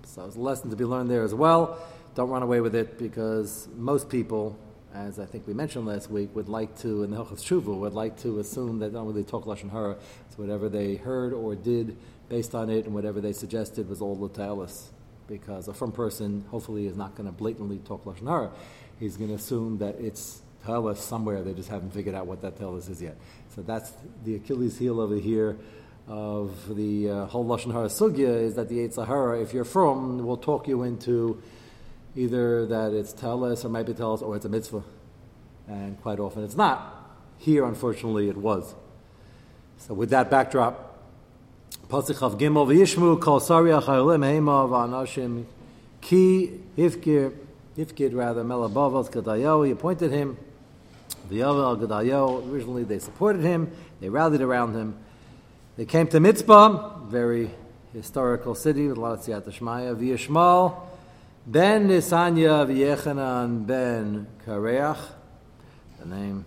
So 0.04 0.22
there's 0.22 0.36
a 0.36 0.40
lesson 0.40 0.70
to 0.70 0.76
be 0.76 0.84
learned 0.84 1.10
there 1.10 1.22
as 1.22 1.34
well. 1.34 1.78
Don't 2.14 2.30
run 2.30 2.42
away 2.42 2.60
with 2.60 2.74
it 2.74 2.98
because 2.98 3.68
most 3.76 4.08
people, 4.08 4.56
as 4.94 5.18
I 5.18 5.26
think 5.26 5.46
we 5.46 5.54
mentioned 5.54 5.86
last 5.86 6.10
week, 6.10 6.34
would 6.34 6.48
like 6.48 6.76
to, 6.78 7.02
in 7.02 7.10
the 7.10 7.16
Hilchas 7.16 7.42
Shuvu, 7.42 7.78
would 7.78 7.92
like 7.92 8.18
to 8.22 8.38
assume 8.38 8.78
that 8.78 8.92
don't 8.92 9.06
really 9.06 9.24
talk 9.24 9.44
Lashon 9.44 9.70
Hara, 9.70 9.96
so 10.30 10.36
whatever 10.36 10.68
they 10.68 10.96
heard 10.96 11.32
or 11.32 11.54
did 11.54 11.96
based 12.28 12.54
on 12.54 12.70
it 12.70 12.86
and 12.86 12.94
whatever 12.94 13.20
they 13.20 13.32
suggested 13.32 13.88
was 13.88 14.00
all 14.00 14.16
Latalis. 14.16 14.86
Because 15.28 15.66
a 15.68 15.74
firm 15.74 15.90
person 15.90 16.44
hopefully 16.50 16.86
is 16.86 16.96
not 16.96 17.16
going 17.16 17.26
to 17.26 17.32
blatantly 17.32 17.78
talk 17.78 18.04
Lashon 18.04 18.28
Hara 18.28 18.50
he's 18.98 19.16
going 19.16 19.30
to 19.30 19.36
assume 19.36 19.78
that 19.78 19.96
it's 20.00 20.40
Telis 20.64 20.96
somewhere. 20.96 21.42
They 21.42 21.54
just 21.54 21.68
haven't 21.68 21.92
figured 21.92 22.14
out 22.14 22.26
what 22.26 22.42
that 22.42 22.58
Telis 22.58 22.90
is 22.90 23.00
yet. 23.00 23.16
So 23.54 23.62
that's 23.62 23.92
the 24.24 24.36
Achilles 24.36 24.78
heel 24.78 25.00
over 25.00 25.16
here 25.16 25.56
of 26.08 26.74
the 26.76 27.10
uh, 27.10 27.26
whole 27.26 27.44
Lashon 27.44 27.72
Hara 27.72 27.88
Sugya 27.88 28.42
is 28.42 28.54
that 28.54 28.68
the 28.68 28.78
Yetzer 28.78 29.06
Hara, 29.06 29.40
if 29.40 29.52
you're 29.52 29.64
from, 29.64 30.24
will 30.24 30.36
talk 30.36 30.68
you 30.68 30.82
into 30.82 31.42
either 32.14 32.66
that 32.66 32.92
it's 32.92 33.12
Telis 33.12 33.64
or 33.64 33.68
might 33.68 33.86
be 33.86 33.92
Telis 33.92 34.22
or 34.22 34.36
it's 34.36 34.44
a 34.44 34.48
mitzvah. 34.48 34.84
And 35.68 36.00
quite 36.00 36.20
often 36.20 36.44
it's 36.44 36.56
not. 36.56 36.92
Here, 37.38 37.64
unfortunately, 37.64 38.28
it 38.28 38.36
was. 38.36 38.74
So 39.78 39.94
with 39.94 40.10
that 40.10 40.30
backdrop, 40.30 40.86
of 41.90 42.06
Gimel 42.08 42.66
v'yishmu 42.66 43.20
kol 43.20 43.40
sarya 43.40 43.82
chayolim 43.82 44.24
heima 44.24 44.68
v'anashim 44.68 45.44
ki 46.00 46.60
hifkir 46.76 47.32
Yifkid 47.76 48.14
rather, 48.14 48.42
Melabavos 48.42 49.10
Gedayo, 49.10 49.66
he 49.66 49.72
appointed 49.72 50.10
him. 50.10 50.38
The 51.28 51.40
Yavel 51.40 51.78
Gedayo, 51.78 52.50
originally 52.50 52.84
they 52.84 52.98
supported 52.98 53.42
him, 53.42 53.70
they 54.00 54.08
rallied 54.08 54.40
around 54.40 54.74
him. 54.74 54.96
They 55.76 55.84
came 55.84 56.06
to 56.08 56.18
Mitzpah, 56.18 57.06
very 57.08 57.50
historical 57.92 58.54
city 58.54 58.86
with 58.86 58.96
a 58.96 59.00
lot 59.00 59.12
of 59.12 59.20
Siyat 59.20 59.44
Shmaya, 59.44 59.94
V'yishmal, 59.94 60.80
Ben 61.46 61.88
Nisanya 61.88 62.66
V'yechanan 62.66 63.66
Ben 63.66 64.26
Kareach, 64.46 64.98
the 66.00 66.06
name 66.06 66.46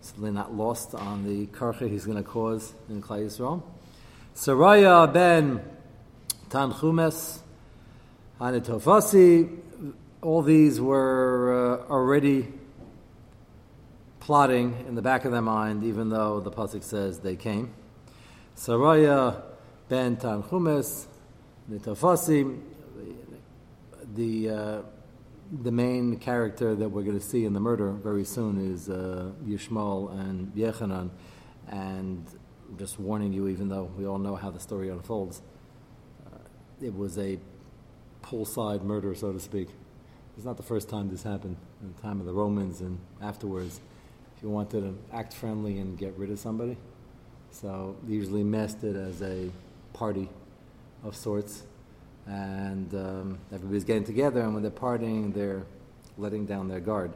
certainly 0.00 0.30
not 0.30 0.54
lost 0.54 0.94
on 0.94 1.24
the 1.24 1.46
karcha 1.48 1.88
he's 1.88 2.04
going 2.04 2.16
to 2.16 2.22
cause 2.22 2.72
in 2.88 3.02
Klai 3.02 3.26
Yisrael. 3.26 3.62
Saraya 4.34 5.12
ben 5.12 5.60
Tanchumes, 6.48 7.40
Hanitofasi, 8.40 9.67
all 10.20 10.42
these 10.42 10.80
were 10.80 11.84
uh, 11.88 11.92
already 11.92 12.48
plotting 14.20 14.84
in 14.88 14.94
the 14.94 15.02
back 15.02 15.24
of 15.24 15.32
their 15.32 15.42
mind, 15.42 15.84
even 15.84 16.10
though 16.10 16.40
the 16.40 16.50
pasuk 16.50 16.82
says 16.82 17.20
they 17.20 17.36
came. 17.36 17.72
Saraya 18.56 19.42
ben 19.88 20.16
Tanchumes, 20.16 21.06
Nitafasi, 21.70 22.60
the 24.14 24.50
uh, 24.50 24.82
the 25.62 25.72
main 25.72 26.18
character 26.18 26.74
that 26.74 26.88
we're 26.88 27.04
going 27.04 27.18
to 27.18 27.24
see 27.24 27.46
in 27.46 27.54
the 27.54 27.60
murder 27.60 27.92
very 27.92 28.24
soon 28.24 28.72
is 28.72 28.90
uh, 28.90 29.30
and 29.40 30.52
Yechanan, 30.54 31.08
and 31.68 32.26
just 32.76 32.98
warning 32.98 33.32
you, 33.32 33.48
even 33.48 33.68
though 33.68 33.90
we 33.96 34.06
all 34.06 34.18
know 34.18 34.36
how 34.36 34.50
the 34.50 34.60
story 34.60 34.90
unfolds, 34.90 35.40
uh, 36.26 36.38
it 36.82 36.94
was 36.94 37.16
a 37.16 37.38
poolside 38.22 38.82
murder, 38.82 39.14
so 39.14 39.32
to 39.32 39.40
speak. 39.40 39.68
It's 40.38 40.44
not 40.44 40.56
the 40.56 40.62
first 40.62 40.88
time 40.88 41.10
this 41.10 41.24
happened. 41.24 41.56
In 41.82 41.92
the 41.92 42.00
time 42.00 42.20
of 42.20 42.26
the 42.26 42.32
Romans 42.32 42.80
and 42.80 42.96
afterwards, 43.20 43.80
if 44.36 44.42
you 44.44 44.48
wanted 44.48 44.82
to 44.82 44.96
act 45.12 45.34
friendly 45.34 45.78
and 45.78 45.98
get 45.98 46.14
rid 46.16 46.30
of 46.30 46.38
somebody, 46.38 46.76
so 47.50 47.96
they 48.04 48.14
usually 48.14 48.44
masked 48.44 48.84
it 48.84 48.94
as 48.94 49.20
a 49.20 49.50
party 49.94 50.28
of 51.02 51.16
sorts, 51.16 51.64
and 52.28 52.94
um, 52.94 53.38
everybody's 53.52 53.82
getting 53.82 54.04
together, 54.04 54.40
and 54.42 54.54
when 54.54 54.62
they're 54.62 54.70
partying, 54.70 55.34
they're 55.34 55.64
letting 56.16 56.46
down 56.46 56.68
their 56.68 56.78
guard. 56.78 57.10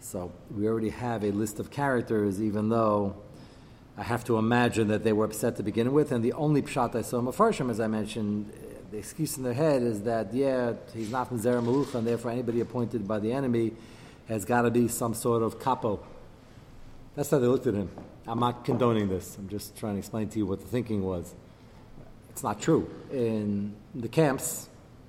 So 0.00 0.32
we 0.50 0.66
already 0.66 0.88
have 0.88 1.24
a 1.24 1.32
list 1.32 1.60
of 1.60 1.70
characters, 1.70 2.40
even 2.40 2.70
though 2.70 3.16
I 3.98 4.02
have 4.02 4.24
to 4.24 4.38
imagine 4.38 4.88
that 4.88 5.04
they 5.04 5.12
were 5.12 5.26
upset 5.26 5.56
to 5.56 5.62
begin 5.62 5.92
with, 5.92 6.10
and 6.10 6.24
the 6.24 6.32
only 6.32 6.62
pshat 6.62 6.94
I 6.94 7.02
saw 7.02 7.18
in 7.18 7.26
Mefarshim, 7.26 7.70
as 7.70 7.80
I 7.80 7.86
mentioned, 7.86 8.50
the 8.90 8.98
excuse 8.98 9.36
in 9.36 9.42
their 9.42 9.54
head 9.54 9.82
is 9.82 10.02
that, 10.02 10.32
yeah, 10.32 10.74
he's 10.94 11.10
not 11.10 11.28
from 11.28 11.40
Zera 11.40 11.62
Malucha, 11.62 11.96
and 11.96 12.06
therefore 12.06 12.30
anybody 12.30 12.60
appointed 12.60 13.06
by 13.06 13.18
the 13.18 13.32
enemy 13.32 13.72
has 14.28 14.44
got 14.44 14.62
to 14.62 14.70
be 14.70 14.88
some 14.88 15.14
sort 15.14 15.42
of 15.42 15.60
capo. 15.60 16.04
That's 17.14 17.30
how 17.30 17.38
they 17.38 17.46
looked 17.46 17.66
at 17.66 17.74
him. 17.74 17.90
I'm 18.26 18.40
not 18.40 18.64
condoning 18.64 19.08
this. 19.08 19.36
I'm 19.38 19.48
just 19.48 19.76
trying 19.76 19.94
to 19.94 19.98
explain 19.98 20.28
to 20.28 20.38
you 20.38 20.46
what 20.46 20.60
the 20.60 20.66
thinking 20.66 21.02
was. 21.02 21.34
It's 22.30 22.42
not 22.42 22.60
true. 22.60 22.90
In 23.12 23.74
the 23.94 24.08
camps, 24.08 24.68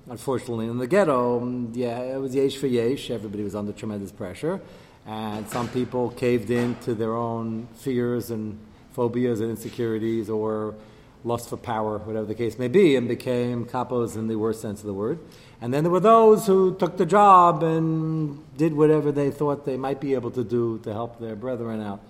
unfortunately, 0.10 0.68
in 0.68 0.78
the 0.78 0.88
ghetto, 0.88 1.68
yeah, 1.74 2.00
it 2.00 2.22
was 2.22 2.34
yesh 2.34 2.56
for 2.56 2.68
yesh. 2.68 3.10
Everybody 3.10 3.44
was 3.44 3.56
under 3.56 3.74
tremendous 3.74 4.12
pressure. 4.12 4.62
and 5.06 5.48
some 5.50 5.70
people 5.70 6.10
caved 6.12 6.50
in 6.50 6.76
to 6.84 6.94
their 6.94 7.16
own 7.16 7.68
fears 7.76 8.30
and 8.30 8.60
phobias 8.92 9.40
and 9.40 9.50
insecurities 9.50 10.30
or 10.30 10.76
lust 11.24 11.50
for 11.50 11.58
power, 11.58 11.98
whatever 11.98 12.26
the 12.26 12.36
case 12.36 12.58
may 12.58 12.68
be, 12.68 12.96
and 12.96 13.08
became 13.08 13.66
kapos 13.66 14.16
in 14.16 14.28
the 14.28 14.36
worst 14.36 14.62
sense 14.62 14.80
of 14.82 14.88
the 14.88 14.94
word. 14.94 15.20
And 15.62 15.74
then 15.74 15.84
there 15.84 15.92
were 15.92 16.00
those 16.00 16.46
who 16.46 16.76
took 16.76 16.98
the 16.98 17.06
job 17.06 17.64
and 17.64 18.44
did 18.58 18.74
whatever 18.74 19.12
they 19.12 19.32
thought 19.32 19.66
they 19.66 19.78
might 19.78 20.00
be 20.00 20.14
able 20.14 20.32
to 20.32 20.44
do 20.44 20.80
to 20.84 20.94
help 20.94 21.20
their 21.20 21.36
brethren 21.36 21.82
out. 21.82 22.02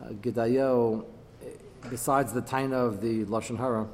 Uh, 0.00 0.12
besides 1.90 2.32
the 2.32 2.42
taina 2.42 2.74
of 2.74 3.00
the 3.00 3.24
Lashon 3.24 3.58
Hara, 3.58 3.88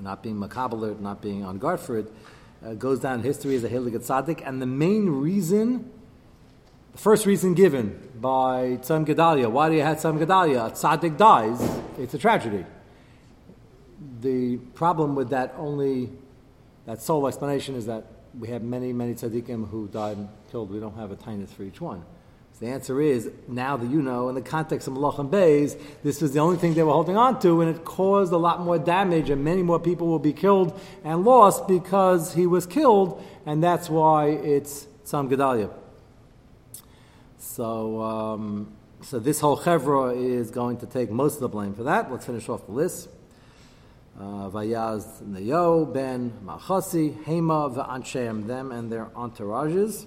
not 0.00 0.22
being 0.22 0.36
makabel, 0.36 0.98
not 1.00 1.22
being 1.22 1.44
on 1.44 1.58
guard 1.58 1.80
for 1.80 1.98
it, 1.98 2.12
uh, 2.64 2.74
goes 2.74 3.00
down 3.00 3.20
in 3.20 3.24
history 3.24 3.54
as 3.54 3.64
a 3.64 3.68
Helig 3.68 3.92
Tzaddik, 3.92 4.46
and 4.46 4.60
the 4.60 4.66
main 4.66 5.08
reason, 5.08 5.90
the 6.92 6.98
first 6.98 7.26
reason 7.26 7.54
given 7.54 8.10
by 8.20 8.78
Tzam 8.82 9.06
Gedalia, 9.06 9.50
why 9.50 9.68
do 9.68 9.76
you 9.76 9.82
have 9.82 9.98
Tzam 9.98 10.18
Gedalia? 10.18 10.66
A 10.66 10.70
tzaddik 10.70 11.16
dies, 11.16 11.60
it's 11.98 12.14
a 12.14 12.18
tragedy. 12.18 12.64
The 14.24 14.56
problem 14.72 15.14
with 15.14 15.28
that 15.30 15.54
only, 15.58 16.08
that 16.86 17.02
sole 17.02 17.28
explanation 17.28 17.74
is 17.74 17.84
that 17.84 18.06
we 18.38 18.48
have 18.48 18.62
many, 18.62 18.90
many 18.90 19.12
tzaddikim 19.12 19.68
who 19.68 19.86
died 19.88 20.16
and 20.16 20.30
killed. 20.50 20.70
We 20.70 20.80
don't 20.80 20.96
have 20.96 21.10
a 21.10 21.16
tinus 21.16 21.52
for 21.52 21.62
each 21.62 21.78
one. 21.78 22.02
So 22.54 22.64
the 22.64 22.72
answer 22.72 23.02
is, 23.02 23.30
now 23.48 23.76
that 23.76 23.90
you 23.90 24.00
know, 24.00 24.30
in 24.30 24.34
the 24.34 24.40
context 24.40 24.88
of 24.88 24.94
Malach 24.94 25.18
and 25.18 25.30
Bays, 25.30 25.76
this 26.02 26.22
was 26.22 26.32
the 26.32 26.38
only 26.38 26.56
thing 26.56 26.72
they 26.72 26.82
were 26.82 26.92
holding 26.92 27.18
on 27.18 27.38
to, 27.40 27.60
and 27.60 27.76
it 27.76 27.84
caused 27.84 28.32
a 28.32 28.38
lot 28.38 28.60
more 28.60 28.78
damage, 28.78 29.28
and 29.28 29.44
many 29.44 29.62
more 29.62 29.78
people 29.78 30.06
will 30.06 30.18
be 30.18 30.32
killed 30.32 30.80
and 31.04 31.22
lost 31.26 31.68
because 31.68 32.32
he 32.32 32.46
was 32.46 32.64
killed, 32.64 33.22
and 33.44 33.62
that's 33.62 33.90
why 33.90 34.28
it's 34.28 34.86
Sam 35.02 35.28
Gedalia. 35.28 35.70
So, 37.36 38.00
um, 38.00 38.72
so 39.02 39.18
this 39.18 39.40
whole 39.40 39.58
chevra 39.58 40.16
is 40.16 40.50
going 40.50 40.78
to 40.78 40.86
take 40.86 41.10
most 41.10 41.34
of 41.34 41.40
the 41.40 41.48
blame 41.48 41.74
for 41.74 41.82
that. 41.82 42.10
Let's 42.10 42.24
finish 42.24 42.48
off 42.48 42.64
the 42.64 42.72
list. 42.72 43.10
Vayaz 44.18 45.22
Neo, 45.22 45.84
Ben, 45.84 46.32
Machasi, 46.44 47.22
Hema, 47.24 47.74
Va'anshem, 47.74 48.46
them 48.46 48.70
and 48.70 48.90
their 48.90 49.06
entourages. 49.16 50.06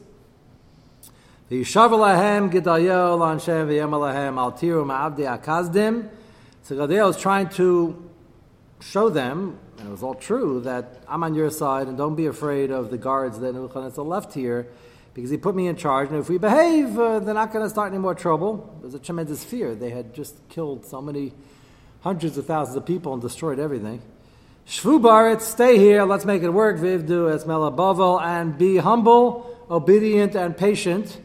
V'yishav 1.51 1.91
lahem 1.91 2.51
Gedaliel 2.51 3.19
Anshem 3.19 3.67
v'yem 3.67 3.91
lahem 3.91 4.35
Altiru 4.35 4.85
Ma'avdi 4.85 5.41
Akazdim. 5.41 6.09
So 6.63 6.75
Gedaliel 6.75 7.09
is 7.09 7.17
trying 7.17 7.49
to 7.49 8.09
show 8.79 9.09
them, 9.09 9.59
and 9.77 9.87
it 9.87 9.91
was 9.91 10.03
all 10.03 10.15
true, 10.15 10.61
that 10.61 11.03
I'm 11.07 11.23
on 11.23 11.35
your 11.35 11.49
side 11.49 11.87
and 11.87 11.97
don't 11.97 12.15
be 12.15 12.27
afraid 12.27 12.71
of 12.71 12.91
the 12.91 12.97
guards 12.97 13.39
that 13.39 13.53
Nebuchadnezzar 13.53 14.03
left 14.05 14.33
here 14.33 14.67
because 15.13 15.31
he 15.31 15.37
put 15.37 15.55
me 15.55 15.67
in 15.67 15.75
charge. 15.75 16.09
And 16.09 16.19
if 16.19 16.29
we 16.29 16.37
behave, 16.37 16.97
uh, 16.97 17.19
they're 17.19 17.33
not 17.33 17.51
going 17.51 17.65
to 17.65 17.69
start 17.69 17.91
any 17.91 17.97
more 17.97 18.13
trouble. 18.13 18.77
There's 18.81 18.93
a 18.93 18.99
tremendous 18.99 19.43
fear. 19.43 19.73
They 19.73 19.89
had 19.89 20.13
just 20.13 20.47
killed 20.47 20.85
so 20.85 21.01
many 21.01 21.33
hundreds 22.07 22.37
of 22.37 22.45
thousands 22.45 22.77
of 22.77 22.85
people 22.85 23.11
and 23.13 23.21
destroyed 23.21 23.59
everything. 23.59 24.01
Shvu 24.65 25.01
Barit, 25.01 25.41
stay 25.41 25.77
here, 25.77 26.03
let's 26.03 26.23
make 26.23 26.41
it 26.41 26.49
work. 26.49 26.77
Vivdu 26.77 27.19
Esmela 27.35 27.75
Bavel, 27.75 28.21
and 28.21 28.57
be 28.57 28.77
humble, 28.77 29.57
obedient, 29.69 30.33
and 30.35 30.55
patient. 30.55 31.19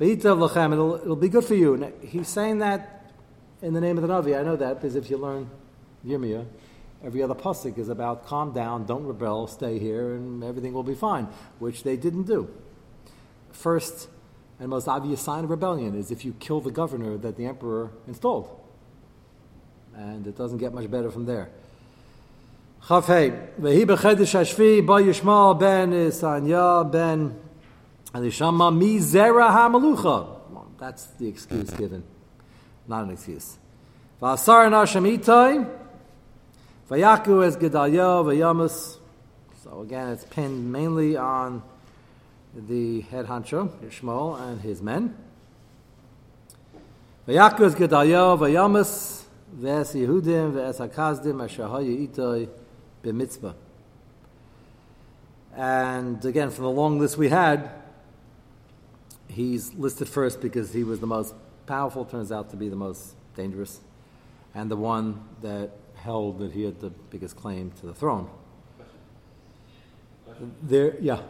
It'll, 0.00 0.94
it'll 0.96 1.16
be 1.16 1.28
good 1.28 1.44
for 1.44 1.54
you. 1.54 1.92
He's 2.02 2.28
saying 2.28 2.58
that 2.58 3.12
in 3.62 3.72
the 3.72 3.80
name 3.80 3.96
of 3.98 4.02
the 4.02 4.08
Navi. 4.08 4.38
I 4.38 4.42
know 4.42 4.56
that 4.56 4.74
because 4.74 4.96
if 4.96 5.08
you 5.10 5.16
learn 5.16 5.48
Yirmiyah, 6.04 6.44
every 7.04 7.22
other 7.22 7.34
pasuk 7.34 7.78
is 7.78 7.88
about 7.88 8.26
calm 8.26 8.52
down, 8.52 8.84
don't 8.84 9.04
rebel, 9.04 9.46
stay 9.46 9.78
here, 9.78 10.14
and 10.16 10.42
everything 10.42 10.72
will 10.72 10.82
be 10.82 10.94
fine, 10.94 11.28
which 11.60 11.82
they 11.84 11.96
didn't 11.96 12.24
do 12.24 12.50
first 13.52 14.08
and 14.58 14.68
most 14.68 14.88
obvious 14.88 15.20
sign 15.20 15.44
of 15.44 15.50
rebellion 15.50 15.98
is 15.98 16.10
if 16.10 16.24
you 16.24 16.32
kill 16.34 16.60
the 16.60 16.70
governor 16.70 17.16
that 17.18 17.36
the 17.36 17.46
emperor 17.46 17.90
installed. 18.06 18.65
And 19.96 20.26
it 20.26 20.36
doesn't 20.36 20.58
get 20.58 20.74
much 20.74 20.90
better 20.90 21.10
from 21.10 21.24
there. 21.24 21.48
Chafei, 22.84 23.48
vehi 23.58 23.84
bechedesh 23.86 24.34
hashvi 24.38 24.86
ba 24.86 24.94
yishmael 25.02 25.58
ben 25.58 25.90
Isanya 25.90 26.90
ben 26.90 27.34
Alishama 28.14 28.76
mi 28.76 28.98
zera 28.98 29.50
hamalucha. 29.50 30.34
That's 30.78 31.06
the 31.18 31.26
excuse 31.26 31.70
mm-hmm. 31.70 31.82
given, 31.82 32.04
not 32.86 33.04
an 33.04 33.10
excuse. 33.10 33.56
V'asar 34.20 34.68
nasham 34.70 35.18
itai, 35.18 35.66
vayaku 36.90 37.46
es 37.46 37.56
Gedalia 37.56 38.22
v'yamus. 38.22 38.98
So 39.64 39.80
again, 39.80 40.10
it's 40.10 40.24
pinned 40.24 40.70
mainly 40.70 41.16
on 41.16 41.62
the 42.54 43.00
head 43.00 43.26
honcho, 43.26 43.68
Shmuel, 43.88 44.40
and 44.40 44.60
his 44.60 44.80
men. 44.80 45.16
Vayakuz 47.26 47.74
Gedalia, 47.74 48.38
Vayamas, 49.56 49.92
Ves 49.92 49.94
Yehudim, 49.94 50.52
Ves 50.52 50.78
Hakazdim, 50.78 51.42
Asher 51.42 51.62
Itoi, 51.62 52.48
B'Mitzpah. 53.02 53.54
And 55.54 56.24
again, 56.24 56.50
from 56.50 56.64
the 56.64 56.70
long 56.70 56.98
list 56.98 57.16
we 57.16 57.28
had, 57.28 57.70
he's 59.28 59.72
listed 59.74 60.08
first 60.08 60.40
because 60.40 60.72
he 60.72 60.84
was 60.84 61.00
the 61.00 61.06
most 61.06 61.34
powerful, 61.66 62.04
turns 62.04 62.30
out 62.30 62.50
to 62.50 62.56
be 62.56 62.68
the 62.68 62.76
most 62.76 63.14
dangerous, 63.34 63.80
and 64.54 64.70
the 64.70 64.76
one 64.76 65.22
that 65.42 65.70
held 65.94 66.38
that 66.38 66.52
he 66.52 66.64
had 66.64 66.80
the 66.80 66.90
biggest 66.90 67.36
claim 67.36 67.72
to 67.80 67.86
the 67.86 67.94
throne. 67.94 68.28
There, 70.62 70.96
yeah. 71.00 71.22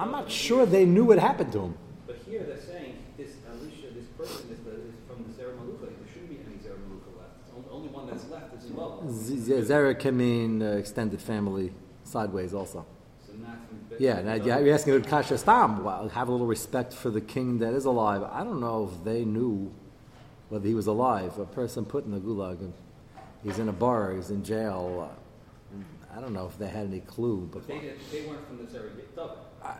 I'm 0.00 0.10
not 0.10 0.30
sure 0.30 0.64
they 0.64 0.86
knew 0.86 1.04
what 1.04 1.18
happened 1.18 1.52
to 1.52 1.58
him. 1.60 1.74
But 2.06 2.16
here 2.26 2.42
they're 2.42 2.58
saying 2.58 2.96
this 3.18 3.32
Elisha, 3.46 3.92
this 3.94 4.06
person 4.16 4.48
is, 4.50 4.60
the, 4.60 4.70
is 4.70 4.94
from 5.06 5.24
the 5.24 5.30
Zera 5.30 5.52
Maluka. 5.58 5.80
There 5.80 6.08
shouldn't 6.10 6.30
be 6.30 6.38
any 6.46 6.56
Zera 6.56 6.78
Maluka 6.88 7.18
left. 7.18 7.66
The 7.66 7.70
only 7.70 7.88
one 7.88 8.06
that's 8.06 8.26
left 8.30 8.54
is 8.54 8.70
Love. 8.70 9.04
Zera 9.04 9.98
can 9.98 10.16
mean 10.16 10.62
uh, 10.62 10.70
extended 10.70 11.20
family 11.20 11.74
sideways 12.04 12.54
also. 12.54 12.86
So 13.26 13.34
yeah, 13.98 14.22
now 14.22 14.34
you're 14.34 14.72
asking 14.72 15.02
Kasha 15.02 15.36
Stam, 15.36 15.84
well, 15.84 16.08
have 16.08 16.28
a 16.28 16.32
little 16.32 16.46
respect 16.46 16.94
for 16.94 17.10
the 17.10 17.20
king 17.20 17.58
that 17.58 17.74
is 17.74 17.84
alive. 17.84 18.22
I 18.22 18.42
don't 18.42 18.60
know 18.60 18.90
if 18.90 19.04
they 19.04 19.26
knew 19.26 19.70
whether 20.48 20.66
he 20.66 20.74
was 20.74 20.86
alive. 20.86 21.38
A 21.38 21.44
person 21.44 21.84
put 21.84 22.06
in 22.06 22.12
the 22.12 22.20
gulag, 22.20 22.60
and 22.60 22.72
he's 23.44 23.58
in 23.58 23.68
a 23.68 23.72
bar, 23.72 24.14
he's 24.14 24.30
in 24.30 24.42
jail. 24.42 25.10
Uh, 25.10 26.16
I 26.16 26.20
don't 26.20 26.32
know 26.32 26.46
if 26.46 26.58
they 26.58 26.68
had 26.68 26.86
any 26.86 27.00
clue. 27.00 27.48
But, 27.52 27.68
but 27.68 27.68
they, 27.68 27.92
they 28.10 28.26
weren't 28.26 28.46
from 28.46 28.56
the 28.56 28.64
Zera 28.64 28.90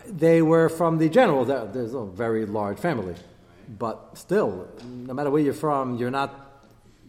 they 0.07 0.43
were 0.43 0.69
from 0.69 0.99
the 0.99 1.09
general. 1.09 1.45
There's 1.45 1.95
a 1.95 2.05
very 2.05 2.47
large 2.47 2.79
family. 2.79 3.15
But 3.79 4.19
still, 4.19 4.69
no 4.85 5.15
matter 5.15 5.31
where 5.31 5.43
you're 5.43 5.55
from, 5.55 5.97
you're 5.97 6.11
not 6.11 6.51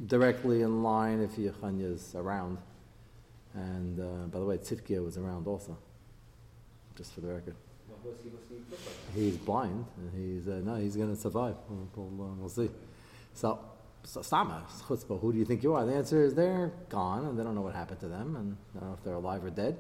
directly 0.08 0.62
in 0.62 0.84
line 0.84 1.22
if 1.22 1.32
Yechanya's 1.38 2.16
around. 2.16 2.58
And 3.54 4.00
uh, 4.00 4.28
by 4.28 4.40
the 4.40 4.46
way, 4.46 4.58
Tzidkiah 4.58 5.04
was 5.04 5.18
around 5.18 5.48
also, 5.48 5.78
just 6.96 7.14
for 7.14 7.22
the 7.22 7.28
record. 7.28 7.56
He's 9.14 9.38
blind, 9.38 9.86
he's 10.16 10.48
uh, 10.48 10.62
no, 10.64 10.76
he's 10.76 10.96
going 10.96 11.14
to 11.14 11.20
survive. 11.20 11.56
We'll, 11.70 11.90
we'll, 11.96 12.36
we'll, 12.40 12.50
see. 12.50 12.70
So, 13.34 13.60
so 14.04 14.22
Sama, 14.22 14.64
chutzpah, 14.88 15.20
who 15.20 15.34
do 15.34 15.38
you 15.38 15.46
think 15.46 15.62
you 15.62 15.76
are? 15.76 15.86
The 15.86 15.94
answer 15.94 16.24
is 16.24 16.34
they're 16.34 16.72
gone, 16.90 17.26
and 17.26 17.38
they 17.38 17.44
don't 17.44 17.54
know 17.54 17.62
what 17.62 17.76
happened 17.76 18.00
to 18.00 18.08
them, 18.08 18.36
and 18.38 18.58
I 18.76 18.80
don't 18.80 18.90
know 18.90 18.96
if 18.96 19.04
they're 19.04 19.16
alive 19.16 19.44
or 19.44 19.50
dead. 19.50 19.78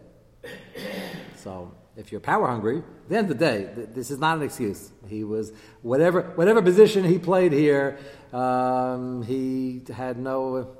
So 1.35 1.73
if 1.97 2.11
you're 2.11 2.21
power 2.21 2.47
hungry, 2.47 2.77
at 2.77 3.09
the 3.09 3.17
end 3.17 3.31
of 3.31 3.37
the 3.37 3.45
day, 3.45 3.69
th- 3.73 3.89
this 3.93 4.11
is 4.11 4.19
not 4.19 4.37
an 4.37 4.43
excuse. 4.43 4.91
He 5.07 5.23
was 5.23 5.51
whatever 5.81 6.21
whatever 6.35 6.61
position 6.61 7.03
he 7.03 7.17
played 7.17 7.51
here. 7.51 7.97
Um, 8.31 9.23
he 9.23 9.81
had 9.93 10.17
no 10.17 10.77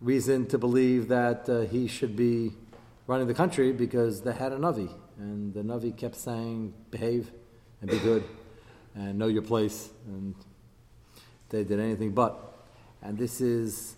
reason 0.00 0.46
to 0.48 0.58
believe 0.58 1.08
that 1.08 1.48
uh, 1.48 1.60
he 1.62 1.88
should 1.88 2.14
be 2.14 2.52
running 3.06 3.26
the 3.26 3.34
country 3.34 3.72
because 3.72 4.22
they 4.22 4.32
had 4.32 4.52
a 4.52 4.56
navi, 4.56 4.92
and 5.18 5.52
the 5.52 5.62
navi 5.62 5.96
kept 5.96 6.16
saying, 6.16 6.74
"Behave 6.90 7.30
and 7.80 7.90
be 7.90 7.98
good, 7.98 8.24
and 8.94 9.18
know 9.18 9.28
your 9.28 9.42
place." 9.42 9.90
And 10.06 10.34
they 11.48 11.64
did 11.64 11.80
anything 11.80 12.12
but. 12.12 12.46
And 13.02 13.18
this 13.18 13.40
is 13.40 13.96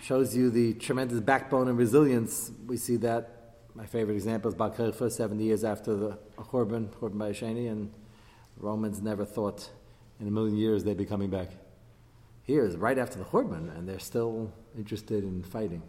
shows 0.00 0.34
you 0.34 0.50
the 0.50 0.74
tremendous 0.74 1.20
backbone 1.20 1.68
and 1.68 1.78
resilience. 1.78 2.50
We 2.66 2.76
see 2.76 2.96
that 2.96 3.39
my 3.80 3.86
favorite 3.86 4.14
example 4.14 4.50
is 4.50 4.54
Kokhba, 4.54 5.10
70 5.10 5.42
years 5.42 5.64
after 5.64 5.96
the 5.96 6.18
Churban, 6.36 6.88
Churban 6.88 7.14
Bayesheni, 7.14 7.70
and 7.70 7.90
Romans 8.58 9.00
never 9.00 9.24
thought 9.24 9.70
in 10.20 10.28
a 10.28 10.30
million 10.30 10.54
years 10.54 10.84
they'd 10.84 10.98
be 10.98 11.06
coming 11.06 11.30
back. 11.30 11.48
Here 12.42 12.62
is 12.66 12.76
right 12.76 12.98
after 12.98 13.18
the 13.18 13.24
Churban, 13.24 13.74
and 13.74 13.88
they're 13.88 13.98
still 13.98 14.52
interested 14.76 15.24
in 15.24 15.42
fighting, 15.42 15.82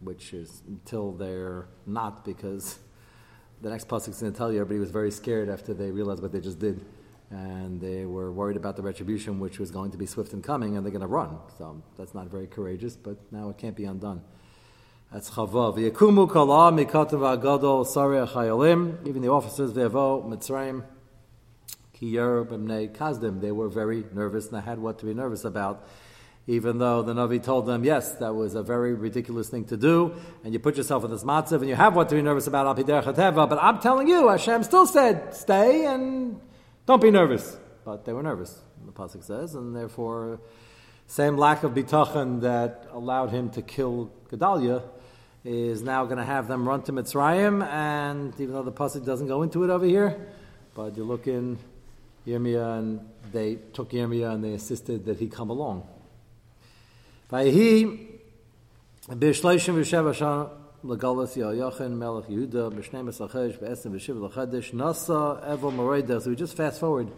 which 0.00 0.34
is 0.34 0.62
until 0.66 1.12
they're 1.12 1.68
not, 1.86 2.24
because 2.24 2.80
the 3.62 3.70
next 3.70 3.86
pasuk 3.86 4.08
is 4.08 4.20
going 4.20 4.32
to 4.32 4.36
tell 4.36 4.52
you 4.52 4.60
everybody 4.60 4.80
was 4.80 4.90
very 4.90 5.12
scared 5.12 5.48
after 5.48 5.74
they 5.74 5.92
realized 5.92 6.22
what 6.22 6.32
they 6.32 6.40
just 6.40 6.58
did, 6.58 6.84
and 7.30 7.80
they 7.80 8.04
were 8.04 8.32
worried 8.32 8.56
about 8.56 8.74
the 8.74 8.82
retribution, 8.82 9.38
which 9.38 9.60
was 9.60 9.70
going 9.70 9.92
to 9.92 9.96
be 9.96 10.06
swift 10.06 10.32
and 10.32 10.42
coming, 10.42 10.76
and 10.76 10.84
they're 10.84 10.90
going 10.90 11.02
to 11.02 11.06
run. 11.06 11.38
So 11.56 11.80
that's 11.96 12.14
not 12.14 12.26
very 12.26 12.48
courageous, 12.48 12.96
but 12.96 13.16
now 13.30 13.48
it 13.50 13.58
can't 13.58 13.76
be 13.76 13.84
undone. 13.84 14.22
That's 15.14 15.30
Chavav. 15.30 15.76
Yekumu 15.76 16.28
kala 16.28 16.72
mikatim 16.72 17.20
v'agadol 17.20 17.86
sari 17.86 18.16
achayolim. 18.16 19.06
Even 19.06 19.22
the 19.22 19.28
officers, 19.28 19.70
Vevo, 19.70 20.26
Mitzrayim, 20.26 20.82
Kiyar, 21.96 22.44
B'mnei 22.44 22.92
Kazdim, 22.92 23.40
they 23.40 23.52
were 23.52 23.68
very 23.68 24.04
nervous 24.12 24.48
and 24.48 24.60
they 24.60 24.64
had 24.64 24.80
what 24.80 24.98
to 24.98 25.06
be 25.06 25.14
nervous 25.14 25.44
about. 25.44 25.86
Even 26.48 26.78
though 26.78 27.02
the 27.02 27.14
Navi 27.14 27.40
told 27.40 27.66
them, 27.66 27.84
yes, 27.84 28.10
that 28.14 28.34
was 28.34 28.56
a 28.56 28.62
very 28.64 28.92
ridiculous 28.92 29.48
thing 29.48 29.64
to 29.66 29.76
do, 29.76 30.16
and 30.42 30.52
you 30.52 30.58
put 30.58 30.76
yourself 30.76 31.04
in 31.04 31.12
this 31.12 31.22
matzav, 31.22 31.60
and 31.60 31.68
you 31.68 31.76
have 31.76 31.94
what 31.94 32.08
to 32.08 32.16
be 32.16 32.20
nervous 32.20 32.48
about, 32.48 32.74
but 32.76 33.58
I'm 33.62 33.78
telling 33.78 34.08
you, 34.08 34.26
Hashem 34.26 34.64
still 34.64 34.84
said, 34.84 35.32
stay 35.32 35.86
and 35.86 36.40
don't 36.86 37.00
be 37.00 37.12
nervous. 37.12 37.56
But 37.84 38.04
they 38.04 38.12
were 38.12 38.24
nervous, 38.24 38.60
the 38.84 38.90
Pasuk 38.90 39.22
says, 39.22 39.54
and 39.54 39.76
therefore, 39.76 40.40
same 41.06 41.36
lack 41.36 41.62
of 41.62 41.72
bitachon 41.72 42.40
that 42.40 42.88
allowed 42.90 43.30
him 43.30 43.48
to 43.50 43.62
kill 43.62 44.10
Gedalia 44.28 44.82
is 45.44 45.82
now 45.82 46.06
going 46.06 46.16
to 46.16 46.24
have 46.24 46.48
them 46.48 46.66
run 46.66 46.82
to 46.82 46.92
Mitzrayim, 46.92 47.62
and 47.66 48.32
even 48.40 48.54
though 48.54 48.62
the 48.62 48.72
Pasuk 48.72 49.04
doesn't 49.04 49.28
go 49.28 49.42
into 49.42 49.62
it 49.62 49.70
over 49.70 49.84
here, 49.84 50.28
but 50.74 50.96
you 50.96 51.04
look 51.04 51.26
in 51.26 51.58
Yirmiyah, 52.26 52.78
and 52.78 53.00
they 53.30 53.56
took 53.74 53.90
Yirmiyah 53.90 54.34
and 54.34 54.42
they 54.42 54.52
insisted 54.52 55.04
that 55.04 55.18
he 55.18 55.28
come 55.28 55.50
along. 55.50 55.86
Nasa. 64.72 66.22
So 66.22 66.30
we 66.30 66.36
just 66.36 66.56
fast 66.56 66.80
forward. 66.80 67.08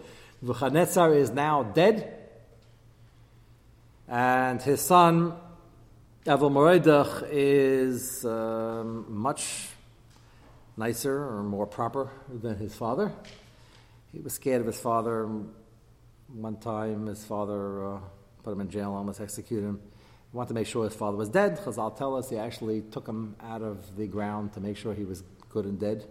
V'chanetzar 0.45 1.16
is 1.16 1.30
now 1.30 1.62
dead, 1.62 2.12
and 4.09 4.61
his 4.61 4.80
son 4.80 5.35
Evel 6.26 6.50
Moredach 6.50 7.28
is 7.30 8.25
um, 8.25 9.06
much 9.09 9.68
nicer 10.76 11.23
or 11.23 11.45
more 11.45 11.68
proper 11.68 12.11
than 12.28 12.56
his 12.56 12.75
father. 12.75 13.12
He 14.12 14.18
was 14.18 14.33
scared 14.33 14.61
of 14.61 14.66
his 14.66 14.80
father. 14.80 15.28
One 16.35 16.56
time, 16.56 17.06
his 17.06 17.25
father 17.25 17.87
uh, 17.87 17.99
put 18.42 18.54
him 18.54 18.61
in 18.61 18.68
jail, 18.68 18.92
almost 18.92 19.21
executed 19.21 19.66
him. 19.66 19.80
He 20.33 20.37
wanted 20.37 20.49
to 20.49 20.54
make 20.54 20.66
sure 20.66 20.83
his 20.83 20.97
father 20.97 21.16
was 21.16 21.28
dead. 21.28 21.61
I'll 21.78 21.92
tell 21.92 22.16
us 22.16 22.28
he 22.28 22.38
actually 22.38 22.80
took 22.80 23.06
him 23.06 23.37
out 23.40 23.62
of 23.62 23.97
the 23.97 24.09
ground 24.09 24.52
to 24.54 24.61
make 24.61 24.76
sure 24.76 24.95
he 24.95 25.04
was 25.04 25.23
good 25.50 25.64
and 25.64 25.78
dead. 25.78 26.06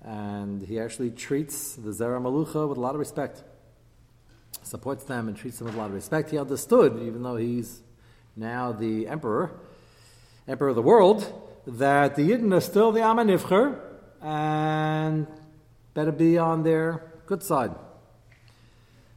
And 0.00 0.62
he 0.62 0.80
actually 0.80 1.10
treats 1.10 1.74
the 1.74 1.90
Zera 1.90 2.18
Malucha 2.18 2.66
with 2.66 2.78
a 2.78 2.80
lot 2.80 2.94
of 2.94 2.98
respect. 3.00 3.44
Supports 4.62 5.04
them 5.04 5.28
and 5.28 5.36
treats 5.36 5.58
them 5.58 5.66
with 5.66 5.74
a 5.74 5.78
lot 5.78 5.90
of 5.90 5.94
respect. 5.94 6.30
He 6.30 6.38
understood, 6.38 7.02
even 7.02 7.22
though 7.22 7.36
he's 7.36 7.82
now 8.36 8.70
the 8.72 9.08
emperor, 9.08 9.50
emperor 10.46 10.68
of 10.68 10.76
the 10.76 10.82
world, 10.82 11.32
that 11.66 12.14
the 12.16 12.30
Yidden 12.30 12.54
are 12.54 12.60
still 12.60 12.92
the 12.92 13.00
Amanifcher 13.00 13.80
and 14.22 15.26
better 15.94 16.12
be 16.12 16.36
on 16.36 16.62
their 16.62 17.02
good 17.24 17.42
side. 17.42 17.74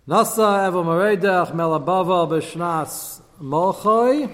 Nasa 0.08 0.70
Evo 0.70 0.84
Meredach 0.84 1.52
Melabava 1.52 2.28
B'Shnas 2.28 3.22
Molchoi 3.42 4.32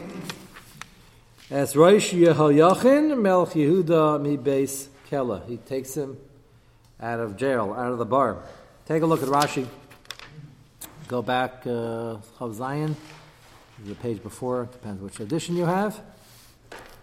as 1.50 1.75
Rosh 1.75 2.13
Yehoyachin 2.13 3.12
Melch 3.15 3.54
Yehuda 3.54 4.22
Mi 4.22 4.38
Beis 4.38 4.88
Kela. 5.10 5.46
He 5.48 5.58
takes 5.58 5.96
him 5.96 6.18
out 7.01 7.20
of 7.20 7.36
jail, 7.36 7.74
out 7.77 7.92
of 7.92 7.98
the 7.98 8.06
bar. 8.06 8.44
Take 8.86 9.01
a 9.01 9.06
look 9.06 9.24
at 9.24 9.30
Rashi. 9.30 9.68
Go 11.08 11.22
back, 11.22 11.63
uh, 11.65 12.18
Chav 12.39 12.54
Zion 12.54 12.96
the 13.84 13.96
page 13.96 14.24
before, 14.24 14.70
depends 14.72 15.01
which 15.01 15.20
edition 15.20 15.55
you 15.55 15.65
have. 15.65 16.01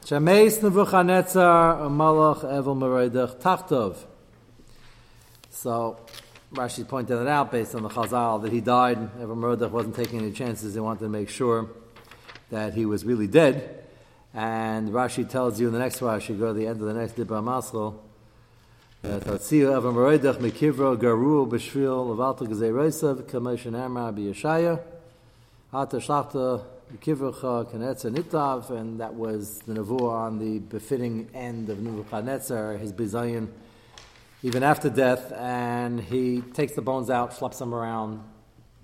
Shameis 0.05 0.63
Nebuchadnezzar 0.63 1.89
Malach 1.89 2.43
Evel 2.43 2.77
Meredach 2.77 3.41
Tachtov. 3.41 3.97
So 5.51 5.99
Rashi 6.55 6.87
pointed 6.89 7.21
it 7.21 7.29
out 7.29 7.53
based 7.53 7.75
on 7.75 7.83
the 7.83 7.89
Chazal 7.89 8.43
that 8.43 8.53
he 8.53 8.61
died. 8.61 8.99
Evel 9.19 9.37
Meredach 9.37 9.71
wasn't 9.71 9.95
taking 9.95 10.21
any 10.21 10.33
chances. 10.33 10.75
He 10.75 10.81
wanted 10.81 11.01
to 11.01 11.09
make 11.09 11.29
sure 11.29 11.69
that 12.51 12.75
he 12.75 12.87
was 12.87 13.05
really 13.05 13.27
dead. 13.27 13.85
And 14.35 14.89
Rashi 14.89 15.29
tells 15.29 15.61
you 15.61 15.67
in 15.67 15.75
the 15.75 15.79
next 15.79 16.01
Rashi, 16.01 16.39
go 16.39 16.49
to 16.49 16.53
the 16.55 16.67
end 16.67 16.81
of 16.81 16.87
the 16.87 16.95
next 16.95 17.17
Dibra 17.17 17.43
Maschel, 17.43 17.99
Tatziu 19.05 19.69
Evel 19.71 19.93
Meredach 19.93 20.39
Mekivro 20.39 20.97
Garu 20.97 21.47
B'Shvil 21.49 22.17
Levalta 22.17 22.49
Gezei 22.49 22.73
Reisav 22.73 23.23
Kameshin 23.25 23.79
Amra 23.79 24.11
B'Yeshaya 24.13 24.81
And 25.75 25.81
that 29.01 29.15
was 29.15 29.59
the 29.61 29.73
Nevuah 29.73 30.13
on 30.13 30.39
the 30.39 30.59
befitting 30.59 31.31
end 31.33 31.71
of 31.71 31.81
Nebuchadnezzar, 31.81 32.77
his 32.77 32.93
Bizayin, 32.93 33.49
even 34.43 34.63
after 34.63 34.91
death, 34.91 35.33
and 35.33 35.99
he 35.99 36.43
takes 36.43 36.75
the 36.75 36.83
bones 36.83 37.09
out, 37.09 37.33
flops 37.33 37.59
them 37.59 37.73
around 37.73 38.23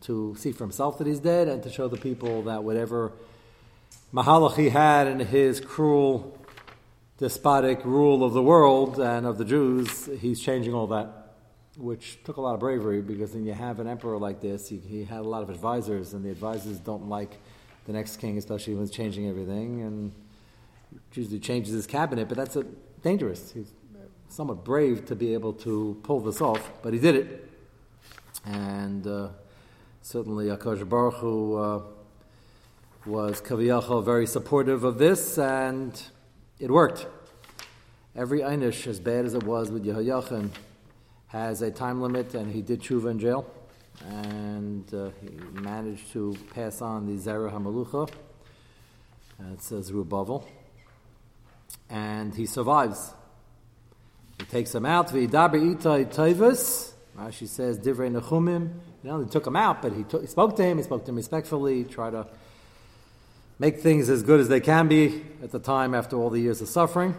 to 0.01 0.35
see 0.39 0.51
for 0.51 0.65
himself 0.65 0.97
that 0.97 1.07
he's 1.07 1.21
dead, 1.21 1.47
and 1.47 1.63
to 1.63 1.69
show 1.69 1.89
the 1.89 1.99
people 1.99 2.45
that 2.45 2.65
whatever 2.65 3.13
Mahalach 4.15 4.57
he 4.57 4.71
had 4.71 5.09
in 5.09 5.21
his 5.21 5.61
cruel, 5.61 6.39
despotic 7.19 7.85
rule 7.85 8.25
of 8.25 8.33
the 8.33 8.43
world 8.43 8.99
and 8.99 9.27
of 9.27 9.37
the 9.37 9.45
Jews, 9.45 10.09
he's 10.23 10.41
changing 10.41 10.73
all 10.73 10.87
that 10.87 11.28
which 11.79 12.19
took 12.25 12.37
a 12.37 12.41
lot 12.41 12.55
of 12.55 12.61
bravery 12.61 13.01
because 13.01 13.33
when 13.33 13.47
you 13.47 13.53
have 13.53 13.79
an 13.79 13.87
emperor 13.87 14.19
like 14.19 14.41
this, 14.41 14.69
he, 14.69 14.79
he, 14.79 15.05
had 15.05 15.21
a 15.21 15.29
lot 15.29 15.43
of 15.43 15.49
advisors, 15.49 16.13
and 16.13 16.25
the 16.25 16.31
advisors 16.31 16.79
don't 16.79 17.09
like 17.09 17.39
the 17.87 17.93
next 17.93 18.17
king, 18.17 18.37
especially 18.37 18.75
when 18.75 18.85
he's 18.85 18.91
changing 18.91 19.29
everything, 19.29 19.83
and 19.83 20.13
usually 21.15 21.39
changes 21.39 21.73
his 21.73 21.87
cabinet. 21.87 22.29
But 22.29 22.37
that's 22.37 22.57
a, 22.57 22.65
dangerous. 23.03 23.53
He's 23.53 23.73
somewhat 24.29 24.65
brave 24.65 25.07
to 25.07 25.15
be 25.15 25.33
able 25.33 25.53
to 25.55 25.99
pull 26.03 26.21
this 26.21 26.41
off, 26.41 26.71
but 26.83 26.93
he 26.93 26.99
did 26.99 27.15
it, 27.15 27.51
and 28.45 29.07
uh, 29.07 29.29
certainly 30.03 30.47
Akash 30.47 30.87
Baruch 30.87 31.15
Hu, 31.15 31.57
uh, 31.57 31.83
was 33.07 33.41
Kaviyachal 33.41 34.05
very 34.05 34.27
supportive 34.27 34.85
of 34.85 34.99
this, 34.99 35.39
and 35.39 36.03
it 36.59 36.71
worked. 36.71 37.07
Every 38.15 38.41
Einish, 38.41 38.87
as 38.87 38.99
bad 38.99 39.25
as 39.25 39.35
it 39.35 39.45
was 39.45 39.71
with 39.71 39.87
Yehoiachin, 39.87 40.51
has 41.29 41.63
a 41.63 41.71
time 41.71 42.03
limit, 42.03 42.35
and 42.35 42.53
he 42.53 42.63
did 42.63 42.81
tshuva 42.83 43.11
in 43.11 43.19
jail, 43.19 43.51
and 44.07 44.93
uh, 44.93 45.11
he 45.21 45.29
managed 45.61 46.13
to 46.13 46.37
pass 46.55 46.83
on 46.83 47.07
the 47.07 47.23
Zera 47.23 47.53
Hamalucha. 47.53 48.11
And 49.39 49.55
It 49.55 49.63
says 49.63 49.93
Rubavel, 49.93 50.45
and 51.89 52.35
he 52.35 52.47
survives. 52.47 53.13
He 54.39 54.45
takes 54.47 54.75
him 54.75 54.87
out. 54.87 55.09
Rashi 57.19 57.49
says 57.49 57.79
divrei 57.79 58.11
nechumim. 58.17 58.71
You 59.03 59.11
know, 59.11 59.21
he 59.21 59.29
took 59.29 59.47
him 59.47 59.57
out, 59.57 59.83
but 59.83 59.93
he, 59.93 60.05
took, 60.05 60.21
he 60.23 60.27
spoke 60.29 60.57
to 60.57 60.63
him. 60.63 60.77
He 60.79 60.85
spoke 60.85 61.05
to 61.05 61.11
him 61.11 61.17
respectfully. 61.17 61.85
Try 61.85 62.11
to 62.11 62.27
make 63.59 63.81
things 63.81 64.09
as 64.09 64.23
good 64.23 64.39
as 64.41 64.49
they 64.49 64.61
can 64.61 64.87
be 64.87 65.25
at 65.43 65.51
the 65.51 65.59
time 65.59 65.95
after 65.95 66.17
all 66.17 66.31
the 66.31 66.41
years 66.41 66.61
of 66.61 66.69
suffering. 66.69 67.17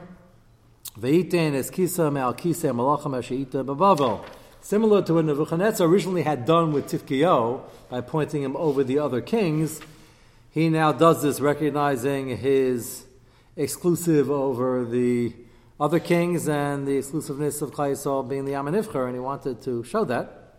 Similar 0.98 2.34
to 5.04 5.14
what 5.14 5.26
Nebuchadnezzar 5.26 5.88
originally 5.88 6.24
had 6.24 6.46
done 6.46 6.74
with 6.74 6.88
Tifkio 6.88 7.62
by 7.90 8.02
pointing 8.02 8.42
him 8.44 8.58
over 8.58 8.84
the 8.84 8.98
other 9.00 9.22
kings, 9.22 9.82
he 10.50 10.68
now 10.68 10.92
does 10.92 11.22
this 11.22 11.40
recognizing 11.40 12.36
his 12.38 13.06
exclusive 13.56 14.32
over 14.32 14.84
the 14.84 15.34
other 15.80 16.00
kings 16.00 16.50
and 16.50 16.88
the 16.88 16.98
exclusiveness 16.98 17.62
of 17.62 17.72
Klai 17.72 18.28
being 18.28 18.46
the 18.46 18.54
Amanifcher, 18.54 19.06
and 19.06 19.14
he 19.14 19.20
wanted 19.20 19.62
to 19.62 19.84
show 19.84 20.04
that. 20.06 20.56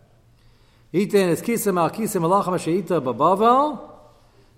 Itin 0.94 1.30
es 1.30 1.42
kisa 1.42 1.72
me'al 1.72 1.90
kisa 1.90 2.20
malacham 2.20 2.58
she'ita 2.58 3.00
babavel. 3.00 3.89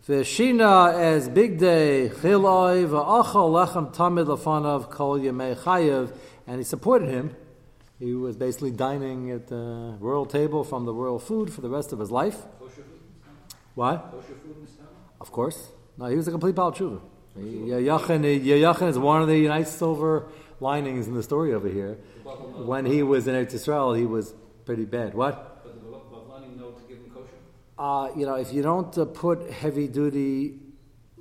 V'shina 0.08 0.94
as 0.94 1.28
big 1.28 1.60
day 1.60 2.08
chiloi 2.08 2.88
v'achal 2.88 3.52
lechem 3.52 3.94
tamid 3.94 4.26
lefanav 4.26 4.90
kol 4.90 5.16
yemei 5.16 6.12
and 6.48 6.58
he 6.58 6.64
supported 6.64 7.08
him. 7.08 7.36
He 8.00 8.12
was 8.12 8.34
basically 8.36 8.72
dining 8.72 9.30
at 9.30 9.46
the 9.46 9.96
royal 10.00 10.26
table 10.26 10.64
from 10.64 10.86
the 10.86 10.92
royal 10.92 11.20
food 11.20 11.52
for 11.52 11.60
the 11.60 11.68
rest 11.68 11.92
of 11.92 12.00
his 12.00 12.10
life. 12.10 12.36
What? 13.76 14.12
Of 15.20 15.30
course. 15.30 15.68
No, 15.96 16.06
he 16.06 16.16
was 16.16 16.26
a 16.26 16.32
complete 16.32 16.56
Baal 16.56 16.72
Tshuva. 16.72 17.00
Yayachin 17.38 18.88
is 18.88 18.98
one 18.98 19.22
of 19.22 19.28
the 19.28 19.46
nice 19.46 19.70
silver 19.70 20.26
linings 20.58 21.06
in 21.06 21.14
the 21.14 21.22
story 21.22 21.54
over 21.54 21.68
here. 21.68 21.96
When 22.56 22.86
he 22.86 23.04
was 23.04 23.28
in 23.28 23.36
Eretz 23.36 23.54
Israel, 23.54 23.94
he 23.94 24.04
was 24.04 24.34
pretty 24.64 24.84
bad. 24.84 25.14
What? 25.14 25.51
Uh, 27.78 28.10
you 28.16 28.26
know, 28.26 28.34
if 28.34 28.52
you 28.52 28.62
don't 28.62 28.96
uh, 28.96 29.04
put 29.04 29.50
heavy 29.50 29.88
duty 29.88 30.58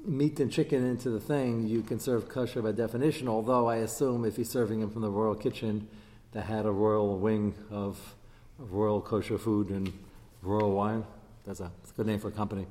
meat 0.06 0.40
and 0.40 0.52
chicken 0.52 0.86
into 0.86 1.10
the 1.10 1.20
thing, 1.20 1.68
you 1.68 1.82
can 1.82 2.00
serve 2.00 2.28
kosher 2.28 2.62
by 2.62 2.72
definition. 2.72 3.28
Although 3.28 3.68
I 3.68 3.78
assume 3.78 4.26
if 4.26 4.36
he's 4.36 4.50
serving 4.50 4.82
him 4.82 4.90
from 4.90 5.02
the 5.02 5.10
royal 5.10 5.36
kitchen 5.36 5.88
that 6.32 6.46
had 6.46 6.66
a 6.66 6.72
royal 6.72 7.18
wing 7.18 7.54
of, 7.70 8.16
royal 8.58 9.02
kosher 9.02 9.38
food 9.38 9.70
and 9.70 9.92
royal 10.42 10.72
wine, 10.72 11.04
that's 11.46 11.60
a, 11.60 11.72
that's 11.80 11.92
a, 11.92 11.94
good 11.94 12.08
name 12.08 12.20
for 12.20 12.28
a 12.30 12.32
company. 12.32 12.68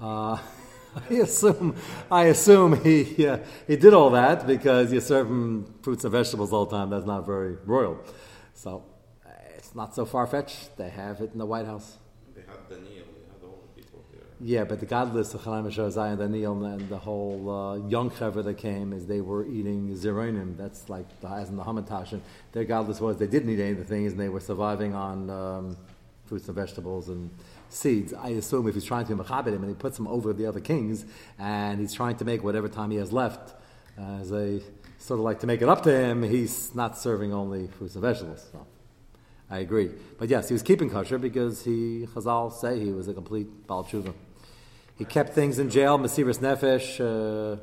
Uh, 0.00 0.38
I 1.10 1.14
assume, 1.14 1.76
I 2.10 2.24
assume 2.24 2.82
he 2.82 3.26
uh, 3.26 3.38
he 3.66 3.76
did 3.76 3.92
all 3.92 4.10
that 4.10 4.46
because 4.46 4.92
you 4.92 5.00
serve 5.00 5.26
him 5.26 5.74
fruits 5.82 6.04
and 6.04 6.12
vegetables 6.12 6.52
all 6.52 6.64
the 6.64 6.76
time. 6.76 6.88
That's 6.90 7.04
not 7.04 7.26
very 7.26 7.56
royal. 7.66 7.98
So 8.54 8.84
it's 9.56 9.74
not 9.74 9.94
so 9.94 10.06
far 10.06 10.26
fetched. 10.26 10.76
They 10.76 10.88
have 10.88 11.20
it 11.20 11.32
in 11.32 11.38
the 11.38 11.46
White 11.46 11.66
House. 11.66 11.98
They 12.34 12.42
had 12.42 12.68
Daniel, 12.68 13.04
they 13.14 13.26
had 13.32 13.42
all 13.42 13.62
the 13.62 13.82
people 13.82 14.04
here. 14.12 14.25
Yeah, 14.38 14.64
but 14.64 14.80
the 14.80 14.86
godless 14.86 15.32
of 15.32 15.42
Chaim 15.44 15.64
Shazai 15.64 16.10
and 16.10 16.18
Daniel 16.18 16.62
and 16.66 16.86
the 16.90 16.98
whole 16.98 17.50
uh, 17.50 17.88
young 17.88 18.10
chevra 18.10 18.44
that 18.44 18.58
came 18.58 18.92
is 18.92 19.06
they 19.06 19.22
were 19.22 19.46
eating 19.46 19.94
zeronim. 19.96 20.58
That's 20.58 20.90
like 20.90 21.06
the, 21.22 21.28
as 21.28 21.48
in 21.48 21.56
the 21.56 21.64
Hamantash. 21.64 22.20
Their 22.52 22.64
godless 22.64 23.00
was 23.00 23.16
they 23.16 23.26
didn't 23.26 23.48
eat 23.48 23.60
any 23.60 23.70
of 23.70 23.78
the 23.78 23.84
things 23.84 24.12
and 24.12 24.20
they 24.20 24.28
were 24.28 24.40
surviving 24.40 24.94
on 24.94 25.30
um, 25.30 25.76
fruits 26.26 26.48
and 26.48 26.54
vegetables 26.54 27.08
and 27.08 27.30
seeds. 27.70 28.12
I 28.12 28.28
assume 28.30 28.68
if 28.68 28.74
he's 28.74 28.84
trying 28.84 29.06
to 29.06 29.16
mechabit 29.16 29.54
him 29.54 29.62
and 29.62 29.68
he 29.68 29.74
puts 29.74 29.98
him 29.98 30.06
over 30.06 30.34
the 30.34 30.44
other 30.44 30.60
kings 30.60 31.06
and 31.38 31.80
he's 31.80 31.94
trying 31.94 32.16
to 32.16 32.26
make 32.26 32.44
whatever 32.44 32.68
time 32.68 32.90
he 32.90 32.98
has 32.98 33.14
left 33.14 33.54
uh, 33.98 34.20
as 34.20 34.32
a 34.32 34.60
sort 34.98 35.18
of 35.18 35.24
like 35.24 35.40
to 35.40 35.46
make 35.46 35.62
it 35.62 35.68
up 35.68 35.82
to 35.84 35.90
him, 35.90 36.22
he's 36.22 36.74
not 36.74 36.98
serving 36.98 37.32
only 37.32 37.68
fruits 37.68 37.94
and 37.94 38.02
vegetables. 38.02 38.46
So. 38.52 38.66
I 39.48 39.58
agree. 39.58 39.90
But 40.18 40.28
yes, 40.28 40.48
he 40.48 40.52
was 40.52 40.62
keeping 40.62 40.90
kosher 40.90 41.18
because 41.18 41.64
he, 41.64 42.06
Chazal 42.12 42.52
say 42.52 42.80
he 42.80 42.92
was 42.92 43.08
a 43.08 43.14
complete 43.14 43.66
Baal 43.66 43.84
Tshuva. 43.84 44.12
He 44.96 45.04
kept 45.04 45.34
things 45.34 45.58
in 45.58 45.68
jail, 45.70 45.98
Mesiris 45.98 46.38
Nefesh, 46.38 47.00
uh, 47.00 47.60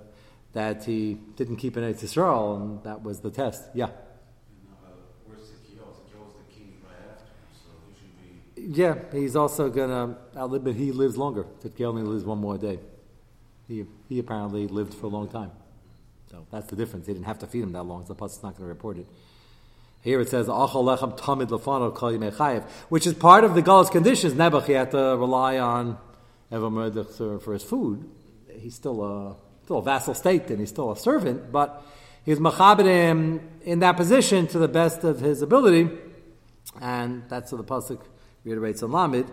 that 0.53 0.83
he 0.85 1.15
didn't 1.35 1.55
keep 1.57 1.75
in 1.77 1.83
Eretz 1.83 2.03
Yisrael, 2.03 2.61
and 2.61 2.83
that 2.83 3.01
was 3.01 3.21
the 3.21 3.31
test. 3.31 3.63
Yeah. 3.73 3.87
He. 3.87 3.93
Yeah, 8.55 8.95
he's 9.11 9.35
also 9.35 9.69
gonna 9.69 10.17
outlive, 10.37 10.63
but 10.63 10.75
he 10.75 10.91
lives 10.91 11.17
longer. 11.17 11.45
Tzidkiel 11.61 11.87
only 11.87 12.03
lives 12.03 12.23
one 12.23 12.37
more 12.37 12.57
day. 12.57 12.79
He, 13.67 13.85
he 14.07 14.19
apparently 14.19 14.67
lived 14.67 14.93
for 14.93 15.07
a 15.07 15.09
long 15.09 15.27
time. 15.27 15.51
So 16.31 16.45
that's 16.51 16.67
the 16.67 16.75
difference. 16.75 17.07
He 17.07 17.13
didn't 17.13 17.25
have 17.25 17.39
to 17.39 17.47
feed 17.47 17.63
him 17.63 17.73
that 17.73 17.83
long, 17.83 18.03
so 18.03 18.09
the 18.09 18.15
plus 18.15 18.41
not 18.41 18.55
going 18.55 18.63
to 18.63 18.73
report 18.73 18.97
it. 18.97 19.07
Here 20.01 20.19
it 20.21 20.29
says, 20.29 20.47
"Achal 20.47 20.83
lechem 20.83 21.17
tamid 21.17 22.63
which 22.89 23.07
is 23.07 23.13
part 23.13 23.43
of 23.43 23.55
the 23.55 23.61
God's 23.61 23.89
conditions. 23.89 24.33
Nebuch, 24.33 24.65
he 24.65 24.73
had 24.73 24.91
to 24.91 25.17
rely 25.17 25.57
on 25.59 25.97
For, 26.53 27.53
his 27.53 27.63
food. 27.63 28.07
He's 28.51 28.75
still 28.75 29.03
a, 29.03 29.35
still 29.63 29.79
a 29.79 29.81
vassal 29.81 30.13
state 30.13 30.49
and 30.51 30.59
he's 30.59 30.69
still 30.69 30.91
a 30.91 30.95
servant, 30.95 31.51
but 31.51 31.83
he's 32.23 32.39
was 32.39 32.53
machabed 32.53 32.85
him 32.85 33.49
in 33.63 33.79
that 33.79 33.97
position 33.97 34.45
to 34.47 34.59
the 34.59 34.67
best 34.67 35.03
of 35.03 35.19
his 35.19 35.41
ability. 35.41 35.89
And 36.79 37.23
that's 37.27 37.51
what 37.51 37.57
the 37.57 37.63
Pasuk 37.63 38.01
reiterates 38.43 38.83
on 38.83 38.91
Lamid. 38.91 39.27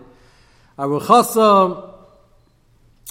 Aruchasa, 0.79 1.93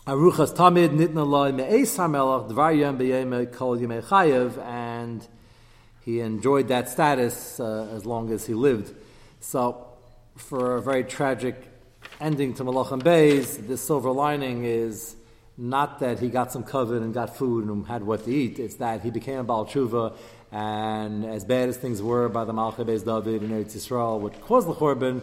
Aruchas 0.08 0.56
Tamid 0.56 0.90
Nitna 0.90 1.28
Loi 1.28 1.52
Me'es 1.52 1.96
HaMelech 1.96 2.50
Dvar 2.50 2.80
Yom 2.80 2.98
B'Yem 2.98 3.52
Kol 3.54 3.78
Yemei 3.78 4.04
Chayev 4.04 4.58
and 4.66 5.28
he 6.04 6.20
enjoyed 6.22 6.68
that 6.70 6.90
status 6.90 7.60
uh, 7.60 7.88
as 7.94 8.08
long 8.08 8.32
as 8.32 8.48
he 8.48 8.56
lived. 8.56 8.92
So, 9.40 9.86
for 10.36 10.78
a 10.78 10.82
very 10.82 11.04
tragic 11.04 11.69
ending 12.20 12.54
to 12.56 12.64
Malachim 12.64 13.02
Beis, 13.02 13.66
the 13.68 13.78
silver 13.78 14.12
lining 14.12 14.66
is 14.66 15.16
not 15.58 16.00
that 16.00 16.20
he 16.20 16.30
got 16.30 16.52
some 16.52 16.64
covet 16.64 17.02
and 17.02 17.14
got 17.14 17.36
food 17.36 17.66
and 17.66 17.86
had 17.86 18.04
what 18.04 18.26
to 18.26 18.32
eat. 18.32 18.60
It's 18.60 18.76
that 18.76 19.02
he 19.02 19.10
became 19.10 19.40
a 19.40 19.44
Baal 19.44 19.66
Tshuva, 19.66 20.16
and 20.52 21.26
as 21.26 21.46
bad 21.46 21.70
as 21.70 21.78
things 21.78 22.02
were 22.02 22.30
by 22.30 22.46
the 22.46 22.54
Malachim 22.54 22.86
Beis 22.86 23.06
David 23.06 23.44
in 23.44 23.50
Eretz 23.52 23.76
Yisrael, 23.76 24.20
which 24.20 24.40
caused 24.42 24.68
the 24.68 24.74
Churban, 24.74 25.22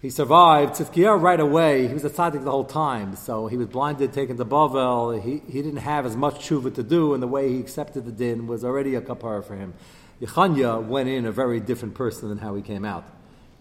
he 0.00 0.10
survived. 0.10 0.74
Tzidkiyahu 0.74 1.20
right 1.20 1.38
away, 1.38 1.86
he 1.86 1.94
was 1.94 2.04
a 2.04 2.10
tzaddik 2.10 2.42
the 2.42 2.50
whole 2.50 2.64
time, 2.64 3.14
so 3.14 3.46
he 3.46 3.56
was 3.56 3.68
blinded, 3.68 4.12
taken 4.12 4.36
to 4.36 4.44
Bavel. 4.44 5.22
He, 5.22 5.42
he 5.46 5.62
didn't 5.62 5.76
have 5.76 6.06
as 6.06 6.16
much 6.16 6.48
tshuva 6.48 6.74
to 6.74 6.82
do, 6.82 7.14
and 7.14 7.22
the 7.22 7.28
way 7.28 7.48
he 7.48 7.60
accepted 7.60 8.04
the 8.04 8.12
din 8.12 8.48
was 8.48 8.64
already 8.64 8.96
a 8.96 9.00
kapara 9.00 9.44
for 9.44 9.54
him. 9.54 9.74
Yechanya 10.20 10.84
went 10.84 11.08
in 11.08 11.24
a 11.24 11.32
very 11.32 11.60
different 11.60 11.94
person 11.94 12.28
than 12.28 12.38
how 12.38 12.54
he 12.54 12.62
came 12.62 12.84
out, 12.84 13.04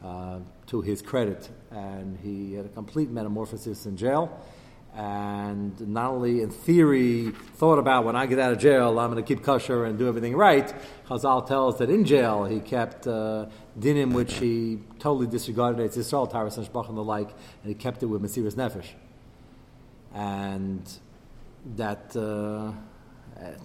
uh, 0.03 0.39
to 0.67 0.81
his 0.81 1.01
credit, 1.03 1.47
and 1.71 2.17
he 2.21 2.53
had 2.53 2.65
a 2.65 2.69
complete 2.69 3.09
metamorphosis 3.09 3.85
in 3.85 3.97
jail. 3.97 4.39
And 4.93 5.79
not 5.87 6.11
only 6.11 6.41
in 6.41 6.49
theory 6.49 7.31
thought 7.55 7.79
about 7.79 8.03
when 8.03 8.17
I 8.17 8.25
get 8.25 8.39
out 8.39 8.51
of 8.51 8.59
jail, 8.59 8.99
I'm 8.99 9.09
going 9.09 9.23
to 9.23 9.27
keep 9.27 9.41
kosher 9.41 9.85
and 9.85 9.97
do 9.97 10.07
everything 10.07 10.35
right. 10.35 10.73
Chazal 11.07 11.47
tells 11.47 11.77
that 11.79 11.89
in 11.89 12.03
jail 12.03 12.43
he 12.43 12.59
kept 12.59 13.07
uh, 13.07 13.45
dinim 13.79 14.11
which 14.13 14.33
he 14.33 14.79
totally 14.99 15.27
disregarded. 15.27 15.81
It's 15.83 15.95
Yisrael, 15.95 16.29
Taras 16.29 16.57
and 16.57 16.67
Shbach 16.67 16.89
and 16.89 16.97
the 16.97 17.03
like, 17.03 17.29
and 17.29 17.69
he 17.69 17.73
kept 17.73 18.03
it 18.03 18.07
with 18.07 18.21
Mesiris 18.21 18.55
Nefesh. 18.55 18.87
And 20.13 20.83
that, 21.77 22.13
uh, 22.17 22.73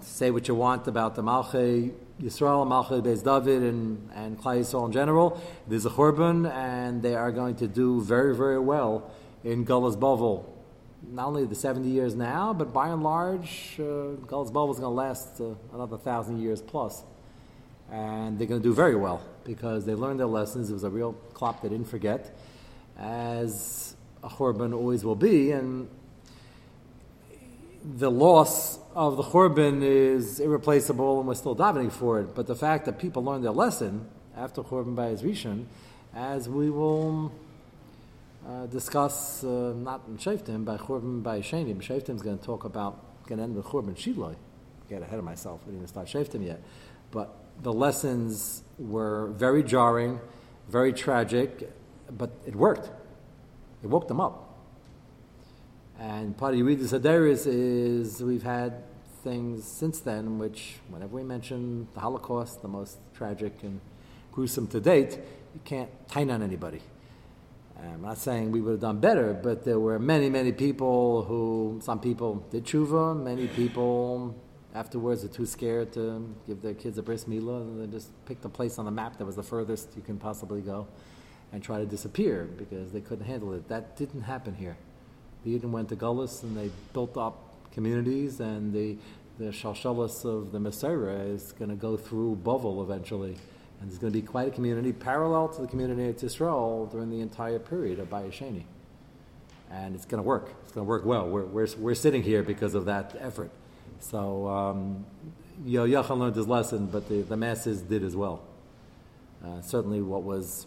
say 0.01 0.31
what 0.31 0.47
you 0.47 0.55
want 0.55 0.87
about 0.87 1.15
the 1.15 1.21
Malchei 1.21 1.91
Yisrael, 2.21 2.65
Malchei 2.65 3.01
Beis 3.01 3.23
David, 3.23 3.61
and, 3.61 4.09
and 4.15 4.39
Klai 4.39 4.59
Yisrael 4.61 4.87
in 4.87 4.91
general. 4.91 5.41
There's 5.67 5.85
a 5.85 5.89
Churban, 5.89 6.51
and 6.51 7.01
they 7.01 7.15
are 7.15 7.31
going 7.31 7.55
to 7.57 7.67
do 7.67 8.01
very, 8.01 8.35
very 8.35 8.59
well 8.59 9.11
in 9.43 9.63
Gullah's 9.63 9.95
Bavel. 9.95 10.45
Not 11.11 11.27
only 11.27 11.45
the 11.45 11.55
70 11.55 11.87
years 11.89 12.15
now, 12.15 12.53
but 12.53 12.73
by 12.73 12.89
and 12.89 13.03
large, 13.03 13.75
uh, 13.79 14.17
Gullah's 14.25 14.51
Bavel 14.51 14.71
is 14.71 14.79
going 14.79 14.91
to 14.91 14.97
last 14.97 15.39
uh, 15.39 15.53
another 15.73 15.97
thousand 15.97 16.41
years 16.41 16.61
plus. 16.61 17.03
And 17.91 18.37
they're 18.37 18.47
going 18.47 18.61
to 18.61 18.67
do 18.67 18.73
very 18.73 18.95
well 18.95 19.21
because 19.45 19.85
they 19.85 19.93
learned 19.93 20.19
their 20.19 20.27
lessons. 20.27 20.69
It 20.69 20.73
was 20.73 20.83
a 20.83 20.89
real 20.89 21.13
clop 21.33 21.61
they 21.61 21.69
didn't 21.69 21.87
forget, 21.87 22.35
as 22.97 23.95
a 24.23 24.27
Churban 24.27 24.73
always 24.73 25.05
will 25.05 25.15
be. 25.15 25.51
And 25.51 25.87
the 27.83 28.11
loss 28.11 28.79
of 28.97 29.15
the 29.15 29.21
Churban 29.21 29.83
is 29.83 30.39
irreplaceable 30.39 31.19
and 31.19 31.27
we're 31.27 31.35
still 31.35 31.55
davening 31.55 31.91
for 31.91 32.19
it. 32.19 32.33
But 32.33 32.47
the 32.47 32.55
fact 32.55 32.85
that 32.85 32.97
people 32.97 33.23
learned 33.23 33.43
their 33.43 33.51
lesson 33.51 34.09
after 34.35 34.63
Churban 34.63 34.95
by 34.95 35.13
Rishon, 35.13 35.65
as 36.15 36.49
we 36.49 36.71
will 36.71 37.31
uh, 38.47 38.65
discuss, 38.65 39.43
uh, 39.43 39.73
not 39.77 40.01
in 40.07 40.17
Shaftim, 40.17 40.65
by 40.65 40.77
Churban 40.77 41.21
by 41.21 41.41
Shainim. 41.41 41.79
Shaftim 41.79 42.15
is 42.15 42.23
going 42.23 42.39
to 42.39 42.43
talk 42.43 42.65
about, 42.65 43.27
going 43.27 43.37
to 43.37 43.43
end 43.43 43.55
with 43.55 43.65
Churban 43.65 43.95
Shiloi. 43.95 44.35
Get 44.89 45.03
ahead 45.03 45.19
of 45.19 45.25
myself, 45.25 45.61
we 45.67 45.73
didn't 45.73 45.83
even 45.83 45.87
start 45.87 46.07
Shaftim 46.07 46.43
yet. 46.43 46.59
But 47.11 47.35
the 47.61 47.71
lessons 47.71 48.63
were 48.79 49.27
very 49.27 49.61
jarring, 49.61 50.19
very 50.69 50.91
tragic, 50.91 51.71
but 52.09 52.31
it 52.47 52.55
worked. 52.55 52.89
It 53.83 53.87
woke 53.87 54.07
them 54.07 54.19
up. 54.19 54.46
And 55.99 56.37
part 56.37 56.53
of 56.53 56.59
Yeridus 56.59 56.99
Hadaris 56.99 57.47
is 57.47 58.21
we've 58.21 58.43
had 58.43 58.83
things 59.23 59.65
since 59.65 59.99
then 59.99 60.37
which, 60.37 60.75
whenever 60.89 61.15
we 61.15 61.23
mention 61.23 61.87
the 61.95 61.99
Holocaust, 61.99 62.61
the 62.61 62.67
most 62.67 62.97
tragic 63.15 63.53
and 63.63 63.81
gruesome 64.31 64.67
to 64.67 64.79
date, 64.79 65.17
you 65.53 65.61
can't 65.65 65.89
tie 66.07 66.21
on 66.21 66.43
anybody. 66.43 66.81
I'm 67.79 68.01
not 68.01 68.17
saying 68.17 68.51
we 68.51 68.61
would 68.61 68.71
have 68.71 68.79
done 68.79 68.99
better, 68.99 69.33
but 69.33 69.65
there 69.65 69.79
were 69.79 69.97
many, 69.97 70.29
many 70.29 70.51
people 70.51 71.23
who, 71.23 71.79
some 71.83 71.99
people 71.99 72.45
did 72.51 72.65
tshuva, 72.65 73.19
many 73.21 73.47
people 73.47 74.35
afterwards 74.75 75.23
are 75.23 75.29
too 75.29 75.45
scared 75.45 75.91
to 75.93 76.35
give 76.45 76.61
their 76.61 76.73
kids 76.75 76.97
a 76.99 77.03
bris 77.03 77.25
milah, 77.25 77.61
and 77.61 77.81
they 77.81 77.91
just 77.91 78.09
picked 78.25 78.45
a 78.45 78.49
place 78.49 78.77
on 78.77 78.85
the 78.85 78.91
map 78.91 79.17
that 79.17 79.25
was 79.25 79.35
the 79.35 79.43
furthest 79.43 79.89
you 79.95 80.03
can 80.03 80.17
possibly 80.17 80.61
go 80.61 80.87
and 81.51 81.63
try 81.63 81.79
to 81.79 81.85
disappear 81.85 82.47
because 82.57 82.91
they 82.91 83.01
couldn't 83.01 83.25
handle 83.25 83.53
it. 83.53 83.67
That 83.67 83.97
didn't 83.97 84.21
happen 84.21 84.53
here. 84.53 84.77
The 85.47 85.57
Yidden 85.57 85.71
went 85.71 85.87
to 85.89 85.95
Gullus 85.95 86.43
and 86.43 86.57
they 86.57 86.69
built 86.91 87.15
up 87.15 87.41
communities, 87.71 88.41
and 88.41 88.73
the 88.73 88.97
the 89.39 89.45
Shalshalas 89.45 90.25
of 90.25 90.51
the 90.51 90.59
Messiah 90.59 91.21
is 91.21 91.53
going 91.53 91.69
to 91.69 91.75
go 91.77 91.95
through 91.95 92.35
Bovel 92.37 92.83
eventually. 92.83 93.37
And 93.79 93.89
there's 93.89 93.97
going 93.97 94.11
to 94.11 94.19
be 94.19 94.25
quite 94.25 94.49
a 94.49 94.51
community 94.51 94.91
parallel 94.91 95.47
to 95.49 95.61
the 95.61 95.67
community 95.67 96.09
at 96.09 96.21
Israel 96.21 96.89
during 96.91 97.11
the 97.11 97.21
entire 97.21 97.59
period 97.59 97.99
of 97.99 98.09
Bayesheni. 98.09 98.63
And 99.71 99.95
it's 99.95 100.05
going 100.05 100.21
to 100.21 100.27
work. 100.27 100.49
It's 100.63 100.71
going 100.71 100.85
to 100.85 100.89
work 100.89 101.05
well. 101.05 101.29
We're, 101.29 101.45
we're, 101.45 101.67
we're 101.77 101.95
sitting 101.95 102.23
here 102.23 102.41
because 102.41 102.73
of 102.73 102.85
that 102.85 103.15
effort. 103.19 103.51
So 103.99 104.47
um, 104.47 105.05
Yochanan 105.65 106.17
learned 106.17 106.35
his 106.35 106.47
lesson, 106.47 106.87
but 106.87 107.07
the, 107.07 107.21
the 107.21 107.37
masses 107.37 107.83
did 107.83 108.03
as 108.03 108.15
well. 108.15 108.41
Uh, 109.45 109.61
certainly 109.61 110.01
what 110.01 110.23
was 110.23 110.65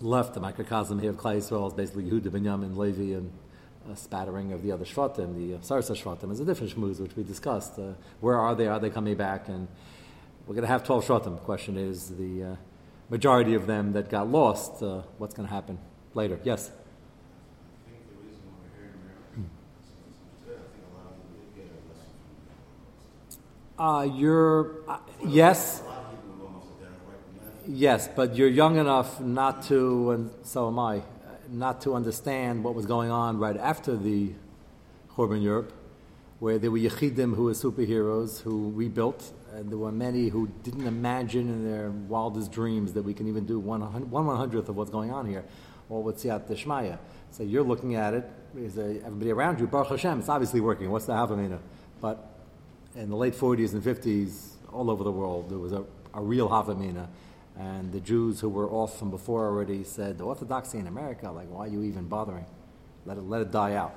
left, 0.00 0.34
the 0.34 0.40
microcosm 0.40 0.98
here 0.98 1.10
of 1.10 1.16
Klai 1.16 1.36
Yisrael 1.36 1.68
is 1.68 1.74
basically 1.74 2.04
Yehuda, 2.10 2.30
Binyamin, 2.30 2.76
Levi, 2.76 3.16
and 3.16 3.30
spattering 3.96 4.52
of 4.52 4.62
the 4.62 4.72
other 4.72 4.84
Shvatim, 4.84 5.34
the 5.34 5.58
Sarsa 5.58 5.94
Shvatim, 6.00 6.30
is 6.32 6.40
a 6.40 6.44
different 6.44 6.74
shmooze, 6.74 7.00
which 7.00 7.16
we 7.16 7.22
discussed. 7.22 7.78
Uh, 7.78 7.92
where 8.20 8.38
are 8.38 8.54
they? 8.54 8.66
Are 8.66 8.78
they 8.80 8.90
coming 8.90 9.16
back? 9.16 9.48
And 9.48 9.68
we're 10.46 10.54
going 10.54 10.62
to 10.62 10.68
have 10.68 10.84
12 10.84 11.06
Shvatim. 11.06 11.34
The 11.36 11.44
question 11.44 11.76
is 11.76 12.08
the 12.10 12.44
uh, 12.44 12.56
majority 13.10 13.54
of 13.54 13.66
them 13.66 13.92
that 13.92 14.08
got 14.10 14.28
lost, 14.28 14.82
uh, 14.82 15.02
what's 15.18 15.34
going 15.34 15.48
to 15.48 15.54
happen 15.54 15.78
later? 16.14 16.38
Yes? 16.44 16.70
I 16.70 17.90
think 17.90 18.08
the 18.08 18.14
reason 18.26 18.42
why 18.46 18.56
we're 18.62 18.80
here 18.80 18.88
in 18.88 19.00
America, 19.00 19.24
since 19.82 20.44
today, 20.44 20.56
I 20.56 20.68
think 20.72 20.84
a 20.84 20.96
lot 20.96 21.06
of 21.12 21.16
people 21.18 21.38
did 21.44 21.56
get 21.56 21.66
a 21.68 21.80
lesson 21.88 22.12
from 22.16 23.46
the 23.76 23.82
Holocaust. 23.82 24.14
Uh, 24.14 24.18
you're, 24.18 24.88
uh, 24.88 24.98
yes, 25.26 25.80
A 25.80 25.84
lot 25.84 25.98
of 25.98 26.10
people 26.10 26.36
were 26.38 26.46
almost 26.46 26.80
dead 26.80 26.88
right 27.08 27.20
from 27.24 27.72
that. 27.72 27.78
yes, 27.78 28.08
but 28.14 28.36
you're 28.36 28.48
young 28.48 28.76
enough 28.78 29.20
not 29.20 29.62
to, 29.64 30.10
and 30.12 30.30
so 30.44 30.68
am 30.68 30.78
I, 30.78 31.02
not 31.50 31.80
to 31.82 31.94
understand 31.94 32.64
what 32.64 32.74
was 32.74 32.86
going 32.86 33.10
on 33.10 33.38
right 33.38 33.56
after 33.56 33.96
the 33.96 34.32
Churban 35.14 35.42
Europe, 35.42 35.72
where 36.38 36.58
there 36.58 36.70
were 36.70 36.78
Yechidim 36.78 37.34
who 37.34 37.44
were 37.44 37.52
superheroes 37.52 38.42
who 38.42 38.70
rebuilt, 38.74 39.32
and 39.52 39.70
there 39.70 39.78
were 39.78 39.92
many 39.92 40.28
who 40.28 40.48
didn't 40.62 40.86
imagine 40.86 41.48
in 41.48 41.64
their 41.68 41.90
wildest 41.90 42.52
dreams 42.52 42.92
that 42.92 43.02
we 43.02 43.14
can 43.14 43.26
even 43.26 43.44
do 43.44 43.58
one 43.58 43.80
one 43.80 44.26
one 44.26 44.36
hundredth 44.36 44.68
of 44.68 44.76
what's 44.76 44.90
going 44.90 45.10
on 45.10 45.26
here, 45.26 45.44
or 45.88 46.02
with 46.02 46.22
Siyat 46.22 46.48
Deshmaya. 46.48 46.98
So 47.30 47.42
you're 47.42 47.64
looking 47.64 47.94
at 47.94 48.14
it, 48.14 48.30
is 48.56 48.78
everybody 48.78 49.30
around 49.30 49.60
you, 49.60 49.66
Baruch 49.66 49.88
Hashem, 49.88 50.20
it's 50.20 50.28
obviously 50.28 50.60
working. 50.60 50.90
What's 50.90 51.06
the 51.06 51.12
Havamina? 51.12 51.58
But 52.00 52.28
in 52.94 53.10
the 53.10 53.16
late 53.16 53.34
40s 53.34 53.72
and 53.72 53.82
50s, 53.82 54.54
all 54.72 54.90
over 54.90 55.04
the 55.04 55.12
world, 55.12 55.50
there 55.50 55.58
was 55.58 55.72
a, 55.72 55.84
a 56.14 56.22
real 56.22 56.48
Havamina. 56.48 57.08
And 57.58 57.92
the 57.92 58.00
Jews 58.00 58.40
who 58.40 58.48
were 58.48 58.70
off 58.70 58.98
from 58.98 59.10
before 59.10 59.46
already 59.46 59.82
said, 59.84 60.18
the 60.18 60.24
Orthodoxy 60.24 60.78
in 60.78 60.86
America, 60.86 61.30
like, 61.30 61.48
why 61.50 61.66
are 61.66 61.68
you 61.68 61.82
even 61.82 62.06
bothering? 62.06 62.46
Let 63.04 63.18
it, 63.18 63.22
let 63.22 63.42
it 63.42 63.50
die 63.50 63.74
out. 63.74 63.94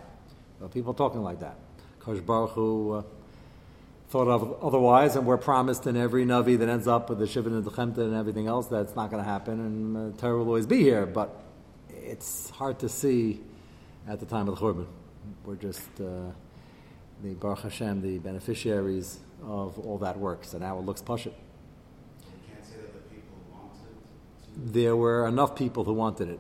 People 0.74 0.94
talking 0.94 1.22
like 1.22 1.40
that. 1.40 1.56
Kosh 2.00 2.20
Baruch 2.20 2.52
Hu 2.52 2.94
uh, 2.94 3.04
thought 4.10 4.28
of 4.28 4.64
otherwise, 4.64 5.16
and 5.16 5.26
we're 5.26 5.38
promised 5.38 5.88
in 5.88 5.96
every 5.96 6.26
Navi 6.26 6.58
that 6.58 6.68
ends 6.68 6.88
up 6.88 7.10
with 7.10 7.20
the 7.20 7.26
Shivin 7.26 7.48
and 7.48 7.64
the 7.64 7.72
Chemta 7.72 8.00
and 8.00 8.16
everything 8.16 8.48
else 8.48 8.68
that's 8.68 8.96
not 8.96 9.10
going 9.10 9.24
to 9.24 9.30
happen, 9.30 9.60
and 9.60 10.14
uh, 10.14 10.18
Torah 10.18 10.38
will 10.38 10.48
always 10.48 10.66
be 10.66 10.82
here. 10.82 11.06
But 11.06 11.42
it's 11.90 12.50
hard 12.50 12.80
to 12.80 12.90
see 12.90 13.42
at 14.08 14.20
the 14.20 14.26
time 14.26 14.48
of 14.50 14.56
the 14.56 14.62
Churban. 14.62 14.88
We're 15.46 15.56
just 15.56 15.82
uh, 16.00 16.32
the 17.24 17.34
Baruch 17.36 17.60
Hashem, 17.60 18.02
the 18.02 18.18
beneficiaries 18.18 19.20
of 19.44 19.80
all 19.80 19.98
that 20.00 20.18
work. 20.18 20.44
So 20.44 20.58
now 20.58 20.78
it 20.80 20.86
looks 20.86 21.02
push 21.02 21.28
it. 21.28 21.36
You 22.20 22.54
can't 22.54 22.66
say 22.66 22.78
that 22.82 22.94
the 22.94 23.16
people 23.16 23.38
wanted 23.52 23.86
to. 24.41 24.41
There 24.56 24.96
were 24.96 25.28
enough 25.28 25.56
people 25.56 25.84
who 25.84 25.94
wanted 25.94 26.30
it, 26.30 26.40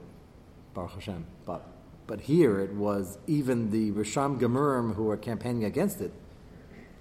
Baruch 0.74 0.92
Hashem. 0.92 1.26
But 1.46 1.66
but 2.08 2.22
here 2.22 2.60
it 2.60 2.74
was 2.74 3.18
even 3.28 3.72
the 3.72 3.92
Risham 3.92 4.40
Gemurim 4.40 4.96
who 4.96 5.04
were 5.06 5.18
campaigning 5.18 5.64
against 5.64 6.02
it. 6.02 6.12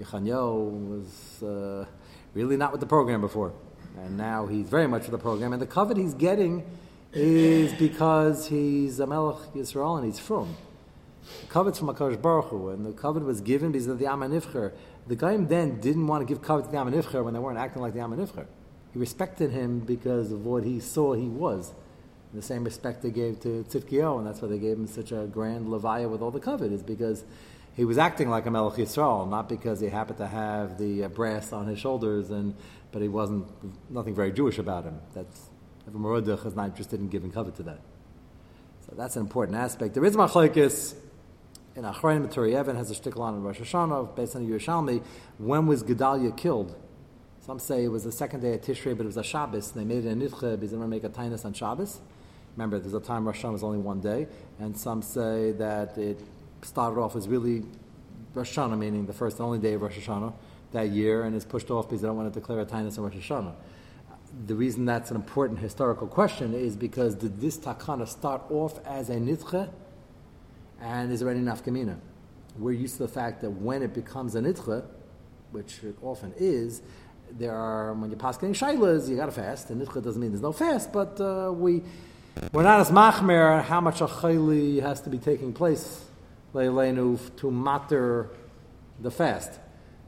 Yechanyo 0.01 0.71
was 0.89 1.43
uh, 1.43 1.85
really 2.33 2.57
not 2.57 2.73
with 2.73 2.81
the 2.81 2.87
program 2.87 3.21
before, 3.21 3.53
and 3.99 4.17
now 4.17 4.47
he's 4.47 4.69
very 4.69 4.87
much 4.87 5.03
with 5.03 5.11
the 5.11 5.19
program. 5.19 5.53
And 5.53 5.61
the 5.61 5.67
covet 5.67 5.97
he's 5.97 6.15
getting 6.15 6.65
is 7.13 7.73
because 7.75 8.47
he's 8.47 9.01
a 9.01 9.07
Melech 9.07 9.53
Yisrael 9.53 9.97
and 9.99 10.07
he's 10.07 10.21
from. 10.21 10.57
The 11.43 11.47
covet's 11.49 11.79
from 11.79 11.89
Akash 11.89 12.21
Baruch 12.21 12.47
Hu, 12.47 12.69
and 12.69 12.87
the 12.87 12.93
covet 12.93 13.25
was 13.25 13.41
given 13.41 13.73
because 13.73 13.89
of 13.89 13.99
the 13.99 14.07
Amanifcher. 14.07 14.73
The 15.07 15.17
Gaim 15.17 15.49
then 15.49 15.81
didn't 15.81 16.07
want 16.07 16.27
to 16.27 16.33
give 16.33 16.43
covet 16.43 16.67
to 16.67 16.71
the 16.71 16.77
Amanifcher 16.77 17.25
when 17.25 17.35
they 17.35 17.41
weren't 17.41 17.59
acting 17.59 17.83
like 17.83 17.95
the 17.95 18.01
Amanifcher. 18.01 18.47
He 18.93 18.99
respected 18.99 19.51
him 19.51 19.81
because 19.81 20.33
of 20.33 20.45
what 20.45 20.65
he 20.65 20.81
saw 20.81 21.15
he 21.15 21.29
was. 21.29 21.73
The 22.35 22.43
same 22.43 22.65
respect 22.65 23.03
they 23.03 23.11
gave 23.11 23.41
to 23.41 23.65
Tzidkiyahu, 23.69 24.19
and 24.19 24.27
that's 24.27 24.41
why 24.41 24.49
they 24.49 24.59
gave 24.59 24.77
him 24.77 24.87
such 24.87 25.11
a 25.13 25.27
grand 25.27 25.67
levaya 25.67 26.09
with 26.09 26.23
all 26.23 26.31
the 26.31 26.41
covet, 26.41 26.73
is 26.73 26.83
because 26.83 27.25
he 27.75 27.85
was 27.85 27.99
acting 27.99 28.29
like 28.29 28.47
a 28.47 28.51
Melech 28.51 28.75
Yisrael, 28.75 29.29
not 29.29 29.49
because 29.49 29.81
he 29.81 29.89
happened 29.89 30.19
to 30.19 30.27
have 30.27 30.79
the 30.79 31.05
uh, 31.05 31.09
brass 31.09 31.53
on 31.53 31.67
his 31.67 31.79
shoulders, 31.79 32.31
and 32.31 32.55
but 32.93 33.03
he 33.03 33.09
wasn't 33.09 33.47
nothing 33.91 34.15
very 34.15 34.33
Jewish 34.33 34.59
about 34.59 34.85
him. 34.85 35.01
That's 35.15 35.51
Mordech 35.93 36.47
is 36.47 36.55
not 36.55 36.67
interested 36.67 37.01
in 37.01 37.09
giving 37.09 37.31
covet 37.31 37.57
to 37.57 37.63
that. 37.65 37.81
So 38.87 38.95
that's 38.97 39.17
an 39.17 39.23
important 39.23 39.57
aspect. 39.57 39.95
There 39.95 40.05
is 40.05 40.17
machlekes 40.17 40.95
in 41.75 41.85
Achronim 41.85 42.33
Turei 42.33 42.59
Even 42.61 42.77
has 42.77 42.91
a 42.91 42.95
shtickle 42.95 43.21
on 43.21 43.35
in 43.35 43.43
Rosh 43.43 43.59
Hashanah 43.59 44.15
based 44.15 44.37
on 44.37 44.47
the 44.47 44.53
Yerushalmi. 44.53 45.03
When 45.39 45.67
was 45.67 45.83
Gedalia 45.83 46.37
killed? 46.37 46.77
Some 47.51 47.59
say 47.59 47.83
it 47.83 47.89
was 47.89 48.05
the 48.05 48.13
second 48.13 48.43
day 48.43 48.55
of 48.55 48.61
Tishrei, 48.61 48.97
but 48.97 49.03
it 49.03 49.07
was 49.07 49.17
a 49.17 49.25
Shabbos. 49.25 49.75
And 49.75 49.81
they 49.81 49.85
made 49.85 50.05
it 50.05 50.13
a 50.13 50.15
nidche 50.15 50.53
because 50.53 50.71
they 50.71 50.77
want 50.77 50.89
to 50.89 50.97
make 50.97 51.03
a 51.03 51.09
tainus 51.09 51.45
on 51.45 51.53
Shabbos. 51.53 51.99
Remember, 52.55 52.79
there's 52.79 52.95
a 52.95 53.01
time 53.01 53.27
Rosh 53.27 53.43
Hashanah 53.43 53.53
was 53.55 53.65
only 53.65 53.79
one 53.79 54.01
day, 54.01 54.29
and 54.61 54.79
some 54.79 55.03
say 55.03 55.51
that 55.51 55.99
it 55.99 56.21
started 56.63 57.01
off 57.01 57.17
as 57.17 57.27
really 57.27 57.65
Rosh 58.35 58.57
Hashanah, 58.57 58.79
meaning 58.79 59.05
the 59.05 59.13
first 59.13 59.39
and 59.39 59.47
only 59.47 59.59
day 59.59 59.73
of 59.73 59.83
Rosh 59.83 59.99
Hashanah 59.99 60.33
that 60.71 60.91
year, 60.91 61.25
and 61.25 61.35
is 61.35 61.45
pushed 61.45 61.73
off 61.73 61.89
because 61.89 62.03
they 62.03 62.07
don't 62.07 62.17
want 62.17 62.33
to 62.33 62.39
declare 62.39 62.61
a 62.61 62.65
tainus 62.65 62.99
on 62.99 63.03
Rosh 63.03 63.15
Hashanah. 63.15 63.55
The 64.47 64.55
reason 64.55 64.85
that's 64.85 65.11
an 65.11 65.17
important 65.17 65.59
historical 65.59 66.07
question 66.07 66.55
is 66.55 66.77
because 66.77 67.17
did 67.17 67.41
this 67.41 67.59
takana 67.59 68.07
start 68.07 68.43
off 68.49 68.79
as 68.87 69.11
a 69.11 69.17
nidche, 69.17 69.69
and 70.81 71.11
is 71.11 71.19
there 71.19 71.29
any 71.29 71.41
nafkamina? 71.41 71.99
We're 72.61 72.79
used 72.79 72.99
to 72.99 73.03
the 73.03 73.13
fact 73.13 73.41
that 73.41 73.51
when 73.51 73.83
it 73.83 73.93
becomes 73.93 74.37
a 74.37 74.41
nidche, 74.41 74.85
which 75.51 75.83
it 75.83 75.97
often 76.01 76.33
is, 76.39 76.83
there 77.39 77.55
are 77.55 77.93
when 77.95 78.11
you're 78.11 78.19
passing 78.19 78.53
shaylas, 78.53 79.09
you 79.09 79.17
got 79.17 79.27
to 79.27 79.33
fast. 79.33 79.71
And 79.71 79.81
nidche 79.81 80.03
doesn't 80.03 80.21
mean 80.21 80.31
there's 80.31 80.43
no 80.43 80.53
fast, 80.53 80.93
but 80.93 81.21
uh, 81.21 81.53
we 81.53 81.83
we're 82.53 82.63
not 82.63 82.81
as 82.81 82.91
machmer 82.91 83.63
how 83.63 83.81
much 83.81 84.01
a 84.01 84.07
chayli 84.07 84.81
has 84.81 85.01
to 85.03 85.11
be 85.11 85.19
taking 85.19 85.53
place 85.53 86.05
leilenu 86.55 87.19
to 87.37 87.51
matter 87.51 88.29
the 89.01 89.11
fast. 89.11 89.59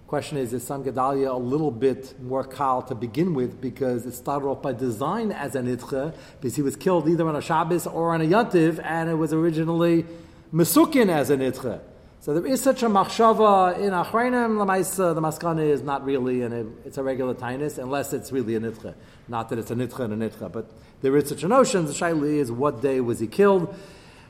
Question 0.06 0.36
is, 0.36 0.52
is 0.52 0.62
Sam 0.62 0.84
Gedalia 0.84 1.32
a 1.32 1.38
little 1.38 1.70
bit 1.70 2.20
more 2.20 2.44
kal 2.44 2.82
to 2.82 2.94
begin 2.94 3.32
with 3.32 3.60
because 3.60 4.04
it 4.04 4.12
started 4.12 4.46
off 4.46 4.60
by 4.60 4.74
design 4.74 5.32
as 5.32 5.54
an 5.54 5.74
itcha 5.74 6.14
because 6.38 6.54
he 6.54 6.60
was 6.60 6.76
killed 6.76 7.08
either 7.08 7.26
on 7.26 7.34
a 7.34 7.40
Shabbos 7.40 7.86
or 7.86 8.12
on 8.12 8.20
a 8.20 8.26
Yantiv 8.26 8.78
and 8.84 9.08
it 9.08 9.14
was 9.14 9.32
originally 9.32 10.04
mesukin 10.52 11.08
as 11.08 11.30
an 11.30 11.40
itcha. 11.40 11.80
So 12.22 12.34
there 12.34 12.46
is 12.46 12.62
such 12.62 12.84
a 12.84 12.86
machshava 12.86 13.80
in 13.80 13.90
Achreinim. 13.90 14.64
The 14.96 15.20
maskana 15.20 15.68
is 15.68 15.82
not 15.82 16.04
really, 16.04 16.42
an, 16.42 16.76
it's 16.84 16.96
a 16.96 17.02
regular 17.02 17.34
tainus 17.34 17.78
unless 17.78 18.12
it's 18.12 18.30
really 18.30 18.54
a 18.54 18.60
nitcha. 18.60 18.94
Not 19.26 19.48
that 19.48 19.58
it's 19.58 19.72
a 19.72 19.74
nitcha 19.74 19.98
and 19.98 20.22
a 20.22 20.28
nitcha, 20.28 20.52
but 20.52 20.70
there 21.00 21.16
is 21.16 21.28
such 21.28 21.42
a 21.42 21.48
notion. 21.48 21.84
The 21.84 21.92
shaili 21.92 22.36
is 22.36 22.52
what 22.52 22.80
day 22.80 23.00
was 23.00 23.18
he 23.18 23.26
killed. 23.26 23.74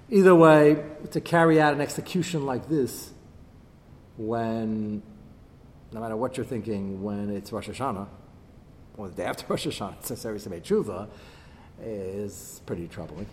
Either 0.09 0.35
way, 0.35 0.83
to 1.11 1.20
carry 1.20 1.61
out 1.61 1.74
an 1.74 1.83
execution 1.83 2.46
like 2.46 2.66
this, 2.66 3.11
when 4.16 5.02
no 5.92 6.00
matter 6.00 6.16
what 6.16 6.38
you're 6.38 6.46
thinking, 6.46 7.02
when 7.02 7.28
it's 7.28 7.52
Rosh 7.52 7.68
Hashanah 7.68 8.09
or 8.96 9.11
the 9.11 9.16
day 9.16 9.24
after 9.24 9.44
Rosh 9.50 9.66
Hashanah, 9.66 10.11
it's 10.11 10.44
to 10.44 10.48
make 10.48 10.64
tshuva, 10.64 11.11
is 11.83 12.62
pretty 12.64 12.88
troubling. 12.88 13.26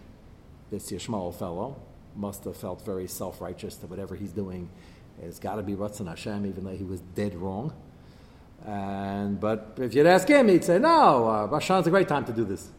This 0.70 0.92
Yishmael 0.92 1.34
fellow 1.34 1.82
must 2.20 2.44
have 2.44 2.58
felt 2.58 2.86
very 2.86 3.08
self 3.08 3.42
righteous 3.42 3.78
that 3.78 3.90
whatever 3.90 4.16
he's 4.16 4.32
doing 4.32 4.70
has 5.22 5.40
got 5.40 5.56
to 5.56 5.64
be 5.64 5.74
Ratzon 5.74 6.08
Hashem, 6.08 6.46
even 6.46 6.64
though 6.64 6.76
he 6.76 6.84
was 6.84 7.02
dead 7.16 7.36
wrong. 7.36 7.74
And 8.66 9.40
but 9.40 9.78
if 9.78 9.94
you'd 9.94 10.06
ask 10.06 10.28
him, 10.28 10.50
he'd 10.50 10.64
say, 10.64 10.80
"No, 10.80 11.28
uh, 11.28 11.58
is 11.58 11.88
a 11.88 11.90
great 11.90 12.08
time 12.08 12.26
to 12.26 12.34
do 12.34 12.44
this. 12.44 12.70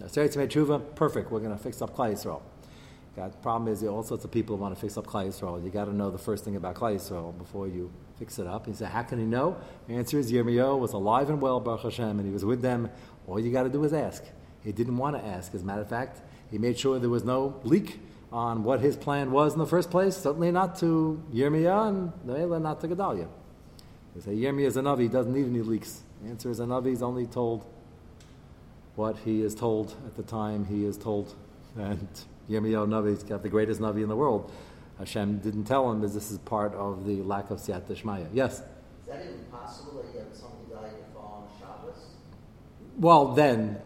Tshuva, 0.00 0.94
perfect. 0.96 1.30
We're 1.30 1.40
going 1.40 1.56
to 1.56 1.62
fix 1.62 1.80
up 1.80 1.94
Klai 1.94 2.12
Yisrael." 2.12 2.42
The 3.14 3.28
problem 3.42 3.72
is, 3.72 3.84
all 3.84 4.02
sorts 4.02 4.24
of 4.24 4.30
people 4.30 4.56
want 4.56 4.74
to 4.74 4.80
fix 4.80 4.96
up 4.96 5.06
Klai 5.06 5.28
Yisrael. 5.28 5.62
You 5.62 5.70
got 5.70 5.84
to 5.84 5.94
know 5.94 6.10
the 6.10 6.18
first 6.18 6.44
thing 6.44 6.56
about 6.56 6.74
Klai 6.74 6.96
Yisrael 6.96 7.36
before 7.38 7.68
you 7.68 7.92
fix 8.18 8.38
it 8.38 8.46
up. 8.46 8.66
He 8.66 8.72
said, 8.72 8.88
"How 8.88 9.02
can 9.02 9.20
he 9.20 9.26
know?" 9.26 9.56
The 9.86 9.94
answer 9.94 10.18
is 10.18 10.32
Yirmiyahu 10.32 10.78
was 10.80 10.92
alive 10.92 11.30
and 11.30 11.40
well, 11.40 11.60
Baruch 11.60 11.82
Hashem, 11.82 12.18
and 12.18 12.26
he 12.26 12.32
was 12.32 12.44
with 12.44 12.62
them. 12.62 12.90
All 13.28 13.38
you 13.38 13.52
got 13.52 13.62
to 13.62 13.68
do 13.68 13.84
is 13.84 13.92
ask. 13.92 14.24
He 14.64 14.72
didn't 14.72 14.96
want 14.96 15.16
to 15.16 15.24
ask. 15.24 15.54
As 15.54 15.62
a 15.62 15.64
matter 15.64 15.82
of 15.82 15.88
fact, 15.88 16.20
he 16.50 16.58
made 16.58 16.78
sure 16.78 16.98
there 16.98 17.10
was 17.10 17.24
no 17.24 17.60
leak 17.62 18.00
on 18.32 18.64
what 18.64 18.80
his 18.80 18.96
plan 18.96 19.30
was 19.30 19.52
in 19.52 19.58
the 19.58 19.66
first 19.66 19.90
place. 19.90 20.16
Certainly 20.16 20.52
not 20.52 20.78
to 20.78 21.22
Yirmiyah 21.32 21.88
and 21.88 22.12
Noela, 22.26 22.60
not 22.60 22.80
to 22.80 22.88
Gedalia. 22.88 23.28
They 24.14 24.20
say 24.22 24.30
Yirmiyah 24.32 24.66
is 24.66 24.76
a 24.76 24.82
Navi, 24.82 25.02
he 25.02 25.08
doesn't 25.08 25.32
need 25.32 25.46
any 25.46 25.60
leaks. 25.60 26.02
The 26.22 26.30
answer 26.30 26.50
is 26.50 26.60
a 26.60 26.64
Navi 26.64 26.92
is 26.92 27.02
only 27.02 27.26
told 27.26 27.64
what 28.96 29.16
he 29.18 29.42
is 29.42 29.54
told 29.54 29.94
at 30.06 30.16
the 30.16 30.22
time 30.22 30.64
he 30.64 30.84
is 30.84 30.96
told. 30.96 31.34
And 31.76 32.08
Yirmiyahu 32.50 32.88
Navi's 32.88 33.22
got 33.22 33.42
the 33.42 33.48
greatest 33.48 33.80
Navi 33.80 34.02
in 34.02 34.08
the 34.08 34.16
world. 34.16 34.50
Hashem 34.98 35.38
didn't 35.38 35.64
tell 35.64 35.90
him 35.90 36.00
that 36.00 36.08
this 36.08 36.30
is 36.30 36.38
part 36.38 36.74
of 36.74 37.06
the 37.06 37.22
lack 37.22 37.50
of 37.50 37.58
Siyat 37.58 37.82
Deshmaya. 37.82 38.28
Yes? 38.32 38.60
Is 38.60 38.64
that 39.08 39.22
even 39.22 39.44
possible 39.50 40.02
that 40.02 40.12
you 40.12 40.20
have 40.20 40.32
to 40.32 41.12
fall 41.12 41.48
on 41.50 41.60
Shabbos? 41.60 41.96
Well, 42.98 43.34
then 43.34 43.80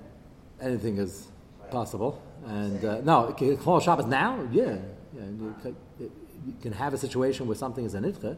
anything 0.61 0.99
is 0.99 1.29
possible. 1.71 2.23
And 2.47 2.85
uh, 2.85 3.01
no, 3.01 3.33
can 3.33 3.59
Shabbos 3.81 4.07
now? 4.07 4.47
Yeah. 4.51 4.77
yeah 5.15 5.23
you, 5.25 5.55
can, 5.63 5.77
you 5.99 6.55
can 6.63 6.73
have 6.73 6.95
a 6.95 6.99
situation 6.99 7.47
where 7.47 7.57
something 7.57 7.85
is 7.85 7.95
a 7.95 7.99
nitcha. 8.01 8.37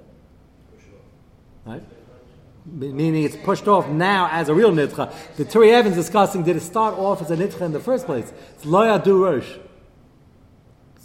Right? 1.65 1.83
Meaning 2.65 3.25
it's 3.25 3.37
pushed 3.37 3.69
off 3.69 3.89
now 3.89 4.29
as 4.31 4.49
a 4.49 4.55
real 4.55 4.73
nitcha. 4.73 5.13
The 5.37 5.45
Turei 5.45 5.73
Even's 5.73 5.97
discussing 5.97 6.43
did 6.43 6.57
it 6.57 6.61
start 6.61 6.95
off 6.95 7.23
as 7.23 7.31
a 7.31 7.37
nitcha 7.37 7.63
in 7.63 7.73
the 7.73 7.81
first 7.81 8.07
place? 8.07 8.33
It's 8.55 8.65
loya 8.65 9.03
du 9.03 9.25
rosh. 9.25 9.59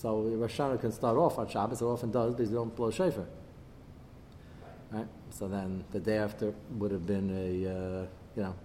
So 0.04 0.20
Rosh 0.20 0.60
Hashanah 0.60 0.82
can 0.82 0.92
start 0.92 1.18
off 1.18 1.40
on 1.40 1.48
Shabbos. 1.48 1.82
It 1.82 1.86
often 1.86 2.12
does 2.12 2.34
because 2.34 2.50
you 2.50 2.58
don't 2.58 2.76
blow 2.76 2.92
shofar. 2.92 3.26
Right? 4.92 5.08
So 5.30 5.48
then 5.48 5.86
the 5.92 6.00
day 6.00 6.18
after 6.18 6.54
would 6.72 6.92
have 6.92 7.08
been 7.08 7.30
a 7.32 7.70
uh, 7.70 8.06
you 8.36 8.44
know 8.44 8.56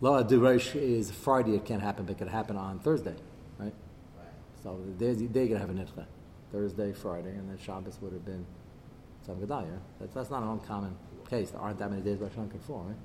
Loa 0.00 0.22
du 0.22 0.46
is 0.46 1.10
Friday. 1.10 1.54
It 1.56 1.64
can't 1.64 1.82
happen, 1.82 2.04
but 2.04 2.12
it 2.12 2.18
could 2.18 2.28
happen 2.28 2.56
on 2.56 2.78
Thursday, 2.78 3.14
right? 3.58 3.74
So 4.62 4.78
the 4.84 4.92
day 4.92 5.26
they're 5.26 5.46
gonna 5.46 5.58
have 5.60 5.70
a 5.70 5.72
nitcha. 5.72 6.06
Thursday, 6.52 6.92
Friday, 6.92 7.30
and 7.30 7.48
then 7.48 7.58
Shabbos 7.58 7.98
would 8.00 8.12
have 8.12 8.24
been 8.24 8.46
Tzam. 9.26 9.46
That's, 10.00 10.14
that's 10.14 10.30
not 10.30 10.42
an 10.42 10.48
uncommon 10.50 10.96
case. 11.28 11.50
There 11.50 11.60
aren't 11.60 11.78
that 11.78 11.90
many 11.90 12.02
days 12.02 12.18
Rosh 12.18 12.32
can 12.32 12.48
fall, 12.60 12.86
right? 12.86 12.96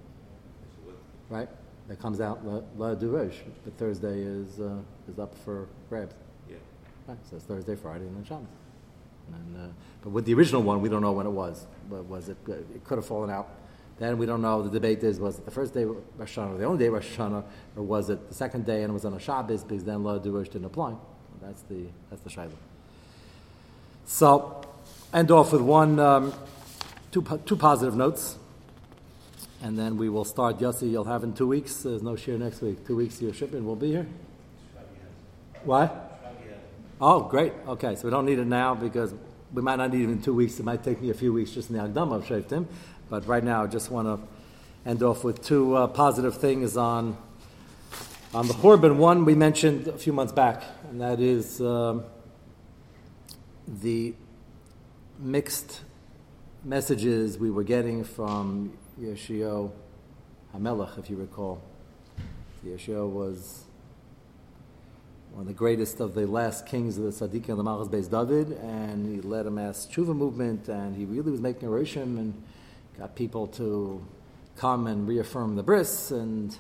Right? 1.30 1.50
That 1.88 2.00
comes 2.00 2.22
out 2.22 2.46
La, 2.46 2.62
La 2.78 2.96
but 2.96 3.78
Thursday 3.78 4.20
is 4.20 4.60
uh, 4.60 4.78
is 5.10 5.20
up 5.20 5.36
for 5.36 5.68
grabs. 5.90 6.16
Yeah. 6.50 6.56
Right? 7.08 7.18
So 7.30 7.36
it's 7.36 7.46
Thursday, 7.46 7.76
Friday, 7.76 8.06
and 8.06 8.16
then 8.16 8.24
Shabbos. 8.24 8.48
And, 9.34 9.58
uh, 9.58 9.74
but 10.02 10.12
with 10.12 10.26
the 10.26 10.34
original 10.34 10.62
one, 10.62 10.82
we 10.82 10.90
don't 10.90 11.02
know 11.02 11.12
when 11.12 11.26
it 11.26 11.32
was. 11.32 11.66
But 11.90 12.06
was 12.06 12.30
it? 12.30 12.38
It 12.48 12.84
could 12.84 12.98
have 12.98 13.06
fallen 13.06 13.30
out. 13.30 13.50
Then 14.00 14.18
we 14.18 14.26
don't 14.26 14.42
know. 14.42 14.62
The 14.64 14.70
debate 14.70 15.04
is: 15.04 15.20
was 15.20 15.40
it 15.40 15.46
the 15.46 15.52
first 15.52 15.74
day 15.74 15.84
of 15.84 15.96
Rosh 16.18 16.38
Hashanah, 16.38 16.56
or 16.56 16.58
the 16.58 16.66
only 16.66 16.80
day 16.80 16.88
of 16.88 16.94
Rosh 16.94 17.16
Hashanah, 17.16 17.44
or 17.76 17.84
was 17.84 18.10
it 18.10 18.28
the 18.30 18.36
second 18.36 18.66
day 18.66 18.84
and 18.84 18.92
it 18.92 18.94
was 18.94 19.06
on 19.06 19.14
a 19.14 19.20
Shabbos 19.20 19.64
because 19.64 19.84
then 19.84 20.04
La 20.04 20.20
Durosh 20.20 20.46
didn't 20.46 20.66
apply? 20.66 20.96
That's 21.42 21.62
the 21.64 21.86
that's 22.10 22.22
the 22.22 22.30
shaila. 22.30 22.52
So, 24.06 24.62
end 25.14 25.32
off 25.32 25.54
with 25.54 25.62
one, 25.62 26.00
um, 26.00 26.34
two, 27.12 27.22
two 27.46 27.56
positive 27.56 27.96
notes, 27.96 28.38
and 29.62 29.78
then 29.78 29.98
we 29.98 30.10
will 30.10 30.26
start. 30.26 30.60
Yossi, 30.60 30.92
you'll 30.92 31.06
have 31.06 31.24
in 31.24 31.34
two 31.34 31.48
weeks. 31.48 31.84
There's 31.84 32.04
no 32.04 32.16
share 32.16 32.38
next 32.38 32.62
week. 32.62 32.86
Two 32.86 32.98
weeks, 32.98 33.22
your 33.22 33.34
shipment 33.34 33.66
will 33.66 33.76
be 33.76 33.92
here. 33.92 34.08
What? 35.64 36.10
Oh, 37.00 37.22
great. 37.22 37.54
Okay, 37.68 37.96
so 37.96 38.04
we 38.06 38.10
don't 38.12 38.26
need 38.26 38.40
it 38.40 38.48
now 38.48 38.76
because 38.76 39.14
we 39.54 39.62
might 39.62 39.76
not 39.76 39.92
need 39.94 40.04
it 40.04 40.12
in 40.12 40.22
two 40.22 40.34
weeks. 40.34 40.60
It 40.60 40.64
might 40.64 40.84
take 40.84 41.02
me 41.02 41.12
a 41.12 41.14
few 41.14 41.32
weeks 41.32 41.52
just 41.52 41.70
in 41.70 41.78
the 41.78 41.84
Agdama 41.84 42.16
of 42.16 42.26
Shaftim. 42.26 42.66
But 43.10 43.28
right 43.28 43.44
now, 43.44 43.64
I 43.64 43.68
just 43.68 43.92
want 43.92 44.08
to 44.08 44.90
end 44.90 45.04
off 45.04 45.24
with 45.24 45.44
two 45.44 45.76
uh, 45.76 45.88
positive 45.88 46.38
things 46.38 46.76
on 46.76 47.16
on 48.34 48.48
the 48.48 48.54
Churban. 48.56 48.96
One 48.98 49.26
we 49.26 49.36
mentioned 49.36 49.88
a 49.88 49.98
few 49.98 50.12
months 50.12 50.34
back, 50.34 50.64
and 50.90 51.00
that 51.02 51.20
is 51.20 51.62
um, 51.62 52.04
the 53.68 54.16
mixed 55.20 55.82
messages 56.64 57.38
we 57.38 57.52
were 57.52 57.64
getting 57.64 58.04
from 58.04 58.76
Yeshio 59.00 59.72
Hamelech, 60.56 60.98
if 60.98 61.10
you 61.10 61.18
recall. 61.18 61.62
Yeshio 62.66 63.08
was 63.08 63.66
one 65.34 65.42
of 65.42 65.48
the 65.48 65.54
greatest 65.54 66.00
of 66.00 66.14
the 66.14 66.28
last 66.28 66.68
kings 66.68 66.96
of 67.00 67.06
the 67.06 67.10
Tzaddik 67.10 67.50
and 67.50 67.58
the 67.58 67.64
Malchus 67.64 67.88
Beis 67.88 68.08
David, 68.08 68.52
and 68.60 69.16
he 69.16 69.20
led 69.20 69.48
a 69.48 69.52
mass 69.52 69.88
tshuva 69.88 70.16
movement, 70.16 70.68
and 70.68 70.96
he 70.96 71.06
really 71.06 71.32
was 71.32 71.42
making 71.42 71.68
a 71.68 71.72
rishim 71.72 72.20
and 72.20 72.44
got 73.00 73.16
people 73.16 73.48
to 73.48 74.06
come 74.58 74.86
and 74.86 75.08
reaffirm 75.08 75.56
the 75.56 75.64
bris, 75.64 76.12
and 76.12 76.56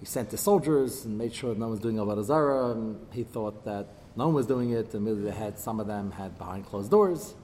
he 0.00 0.04
sent 0.04 0.30
the 0.30 0.36
soldiers 0.36 1.04
and 1.04 1.16
made 1.16 1.32
sure 1.32 1.54
no 1.54 1.66
one 1.66 1.70
was 1.70 1.78
doing 1.78 1.94
Avodah 1.94 2.24
Zarah, 2.24 2.72
and 2.72 3.06
he 3.12 3.22
thought 3.22 3.64
that 3.64 3.86
no 4.16 4.24
one 4.24 4.34
was 4.34 4.46
doing 4.46 4.70
it, 4.70 4.92
and 4.94 5.04
maybe 5.04 5.20
they 5.20 5.30
had, 5.30 5.56
some 5.56 5.78
of 5.78 5.86
them 5.86 6.10
had 6.10 6.36
behind 6.38 6.66
closed 6.66 6.90
doors, 6.90 7.34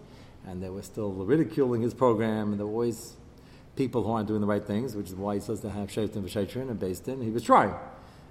and 0.45 0.61
they 0.61 0.71
were 0.71 0.83
still 0.83 1.13
ridiculing 1.13 1.83
his 1.83 1.95
program, 1.95 2.51
and 2.51 2.59
there 2.59 2.67
were 2.67 2.73
always 2.73 3.15
people 3.77 4.03
who 4.03 4.11
aren't 4.11 4.27
doing 4.27 4.41
the 4.41 4.47
right 4.49 4.65
things, 4.65 4.97
which 4.97 5.07
is 5.07 5.15
why 5.15 5.35
he 5.35 5.41
says 5.41 5.61
to 5.61 5.71
have 5.71 5.89
Shaitan 5.89 6.25
V'Shaitrin 6.25 6.69
and 6.69 6.81
based 6.81 7.07
in. 7.07 7.23
He 7.23 7.31
was 7.31 7.45
trying. 7.45 7.73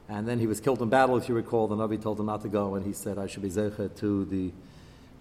And 0.10 0.28
then 0.28 0.40
he 0.40 0.48
was 0.48 0.60
killed 0.60 0.82
in 0.82 0.90
battle, 0.90 1.18
if 1.18 1.30
you 1.30 1.36
recall. 1.36 1.68
The 1.68 1.76
Navi 1.76 2.02
told 2.02 2.20
him 2.20 2.26
not 2.26 2.42
to 2.42 2.50
go, 2.50 2.76
and 2.76 2.86
he 2.86 2.94
said, 2.94 3.18
I 3.18 3.28
should 3.28 3.42
be 3.42 3.50
Zecha 3.50 3.96
to 4.00 4.26
the 4.26 4.52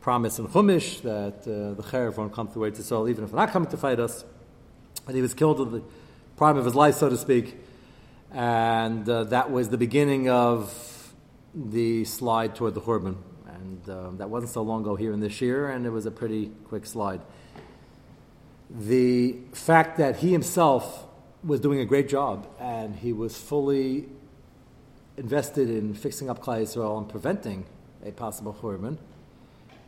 promise 0.00 0.38
in 0.38 0.48
Chumash 0.48 1.02
that 1.02 1.42
uh, 1.42 1.74
the 1.74 1.82
Cherev 1.82 2.16
won't 2.16 2.32
come 2.32 2.48
through 2.48 2.72
to 2.72 2.82
Soul, 2.82 3.08
even 3.08 3.24
if 3.24 3.30
they're 3.30 3.38
not 3.38 3.50
coming 3.50 3.70
to 3.70 3.76
fight 3.76 4.00
us. 4.00 4.24
And 5.06 5.14
he 5.14 5.22
was 5.22 5.34
killed 5.34 5.60
at 5.60 5.70
the 5.70 5.82
prime 6.36 6.56
of 6.56 6.64
his 6.64 6.74
life, 6.74 6.96
so 6.96 7.08
to 7.08 7.16
speak. 7.16 7.56
And 8.32 9.08
uh, 9.08 9.24
that 9.24 9.50
was 9.50 9.68
the 9.68 9.78
beginning 9.78 10.28
of 10.28 11.14
the 11.54 12.04
slide 12.04 12.56
toward 12.56 12.74
the 12.74 12.80
Churban. 12.80 13.16
And 13.46 13.88
um, 13.88 14.16
that 14.18 14.30
wasn't 14.30 14.52
so 14.52 14.62
long 14.62 14.82
ago 14.82 14.96
here 14.96 15.12
in 15.12 15.20
this 15.20 15.40
year, 15.40 15.68
and 15.68 15.86
it 15.86 15.90
was 15.90 16.06
a 16.06 16.10
pretty 16.10 16.50
quick 16.68 16.86
slide. 16.86 17.20
The 18.70 19.36
fact 19.52 19.98
that 19.98 20.16
he 20.16 20.32
himself 20.32 21.06
was 21.44 21.60
doing 21.60 21.80
a 21.80 21.84
great 21.84 22.08
job 22.08 22.46
and 22.60 22.96
he 22.96 23.12
was 23.12 23.36
fully 23.36 24.06
invested 25.16 25.68
in 25.68 25.94
fixing 25.94 26.30
up 26.30 26.42
Klal 26.42 26.62
Yisrael 26.62 26.98
and 26.98 27.08
preventing 27.08 27.64
a 28.04 28.10
possible 28.12 28.56
Churban 28.60 28.98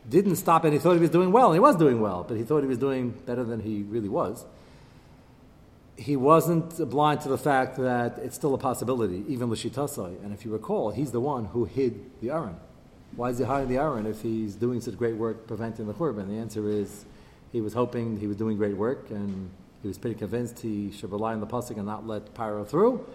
didn't 0.09 0.35
stop 0.35 0.63
and 0.63 0.73
he 0.73 0.79
thought 0.79 0.93
he 0.93 0.99
was 0.99 1.09
doing 1.09 1.31
well, 1.31 1.47
and 1.47 1.55
he 1.55 1.59
was 1.59 1.75
doing 1.75 1.99
well, 1.99 2.25
but 2.27 2.37
he 2.37 2.43
thought 2.43 2.61
he 2.61 2.67
was 2.67 2.77
doing 2.77 3.11
better 3.25 3.43
than 3.43 3.61
he 3.61 3.81
really 3.83 4.09
was. 4.09 4.45
He 5.97 6.15
wasn't 6.15 6.77
blind 6.89 7.21
to 7.21 7.29
the 7.29 7.37
fact 7.37 7.77
that 7.77 8.19
it's 8.19 8.35
still 8.35 8.53
a 8.53 8.57
possibility, 8.57 9.23
even 9.27 9.49
Lashitasai. 9.49 10.23
And 10.23 10.33
if 10.33 10.43
you 10.45 10.51
recall, 10.51 10.91
he's 10.91 11.11
the 11.11 11.21
one 11.21 11.45
who 11.45 11.65
hid 11.65 12.21
the 12.21 12.31
Aron. 12.31 12.57
Why 13.15 13.29
is 13.29 13.37
he 13.37 13.45
hiding 13.45 13.69
the 13.69 13.77
Aron 13.77 14.05
if 14.05 14.21
he's 14.21 14.55
doing 14.55 14.81
such 14.81 14.97
great 14.97 15.15
work 15.15 15.47
preventing 15.47 15.87
the 15.87 15.93
Churban? 15.93 16.27
The 16.27 16.35
answer 16.35 16.69
is 16.69 17.05
he 17.53 17.61
was 17.61 17.73
hoping 17.73 18.19
he 18.19 18.27
was 18.27 18.35
doing 18.35 18.57
great 18.57 18.75
work, 18.75 19.09
and 19.09 19.49
he 19.81 19.87
was 19.87 19.97
pretty 19.97 20.19
convinced 20.19 20.59
he 20.59 20.91
should 20.91 21.11
rely 21.11 21.31
on 21.33 21.39
the 21.39 21.47
Pasuk 21.47 21.77
and 21.77 21.85
not 21.85 22.05
let 22.05 22.35
Pharaoh 22.35 22.65
through. 22.65 23.05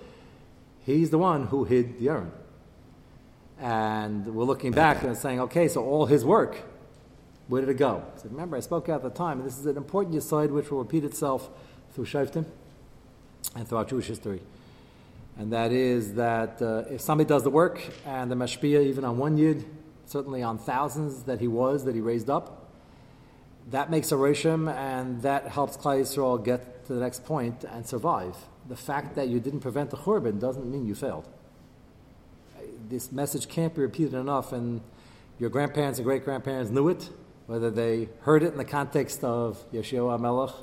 He's 0.84 1.10
the 1.10 1.18
one 1.18 1.46
who 1.46 1.64
hid 1.64 1.98
the 1.98 2.10
urn. 2.10 2.32
And 3.58 4.26
we're 4.26 4.44
looking 4.44 4.72
back 4.72 5.02
and 5.02 5.16
saying, 5.16 5.40
okay, 5.40 5.68
so 5.68 5.84
all 5.84 6.06
his 6.06 6.24
work, 6.24 6.62
where 7.48 7.60
did 7.60 7.68
it 7.68 7.76
go? 7.76 8.02
So 8.16 8.28
remember, 8.30 8.56
I 8.56 8.60
spoke 8.60 8.88
at 8.88 9.02
the 9.02 9.10
time, 9.10 9.42
this 9.42 9.58
is 9.58 9.66
an 9.66 9.76
important 9.76 10.16
aside 10.16 10.50
which 10.50 10.70
will 10.70 10.78
repeat 10.78 11.04
itself 11.04 11.50
through 11.92 12.06
Shaftim 12.06 12.46
and 13.54 13.68
throughout 13.68 13.88
Jewish 13.88 14.06
history. 14.06 14.40
And 15.38 15.52
that 15.52 15.72
is 15.72 16.14
that 16.14 16.60
uh, 16.62 16.84
if 16.90 17.00
somebody 17.00 17.28
does 17.28 17.42
the 17.42 17.50
work 17.50 17.82
and 18.06 18.30
the 18.30 18.34
mashpia, 18.34 18.84
even 18.84 19.04
on 19.04 19.18
one 19.18 19.36
yid, 19.36 19.64
certainly 20.06 20.42
on 20.42 20.58
thousands 20.58 21.24
that 21.24 21.40
he 21.40 21.48
was, 21.48 21.84
that 21.84 21.94
he 21.94 22.00
raised 22.00 22.30
up, 22.30 22.68
that 23.70 23.90
makes 23.90 24.10
a 24.12 24.16
rishim 24.16 24.74
and 24.74 25.22
that 25.22 25.48
helps 25.48 25.76
Klal 25.76 26.00
Yisrael 26.00 26.42
get 26.42 26.86
to 26.86 26.94
the 26.94 27.00
next 27.00 27.24
point 27.24 27.64
and 27.64 27.86
survive. 27.86 28.36
The 28.70 28.76
fact 28.76 29.16
that 29.16 29.26
you 29.26 29.40
didn't 29.40 29.60
prevent 29.60 29.90
the 29.90 29.96
churban 29.96 30.38
doesn't 30.38 30.64
mean 30.64 30.86
you 30.86 30.94
failed. 30.94 31.28
This 32.88 33.10
message 33.10 33.48
can't 33.48 33.74
be 33.74 33.82
repeated 33.82 34.14
enough, 34.14 34.52
and 34.52 34.80
your 35.40 35.50
grandparents 35.50 35.98
and 35.98 36.06
great 36.06 36.24
grandparents 36.24 36.70
knew 36.70 36.88
it, 36.88 37.10
whether 37.48 37.68
they 37.68 38.08
heard 38.20 38.44
it 38.44 38.52
in 38.52 38.58
the 38.58 38.64
context 38.64 39.24
of 39.24 39.58
Yeshua 39.72 40.20
Melech 40.20 40.54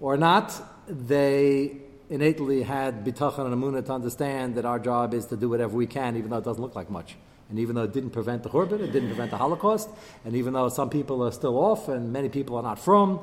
or 0.00 0.16
not. 0.16 0.58
They 0.88 1.76
innately 2.08 2.62
had 2.62 3.04
bitachon 3.04 3.44
and 3.44 3.54
amunah 3.54 3.84
to 3.84 3.92
understand 3.92 4.54
that 4.54 4.64
our 4.64 4.78
job 4.78 5.12
is 5.12 5.26
to 5.26 5.36
do 5.36 5.50
whatever 5.50 5.76
we 5.76 5.86
can, 5.86 6.16
even 6.16 6.30
though 6.30 6.38
it 6.38 6.44
doesn't 6.44 6.62
look 6.62 6.74
like 6.74 6.88
much. 6.88 7.14
And 7.50 7.58
even 7.58 7.74
though 7.74 7.84
it 7.84 7.92
didn't 7.92 8.10
prevent 8.10 8.42
the 8.42 8.48
Churban, 8.48 8.80
it 8.80 8.90
didn't 8.90 9.08
prevent 9.08 9.30
the 9.30 9.36
Holocaust, 9.36 9.90
and 10.24 10.34
even 10.34 10.54
though 10.54 10.70
some 10.70 10.88
people 10.88 11.22
are 11.22 11.32
still 11.32 11.58
off 11.58 11.88
and 11.90 12.10
many 12.10 12.30
people 12.30 12.56
are 12.56 12.62
not 12.62 12.78
from, 12.78 13.20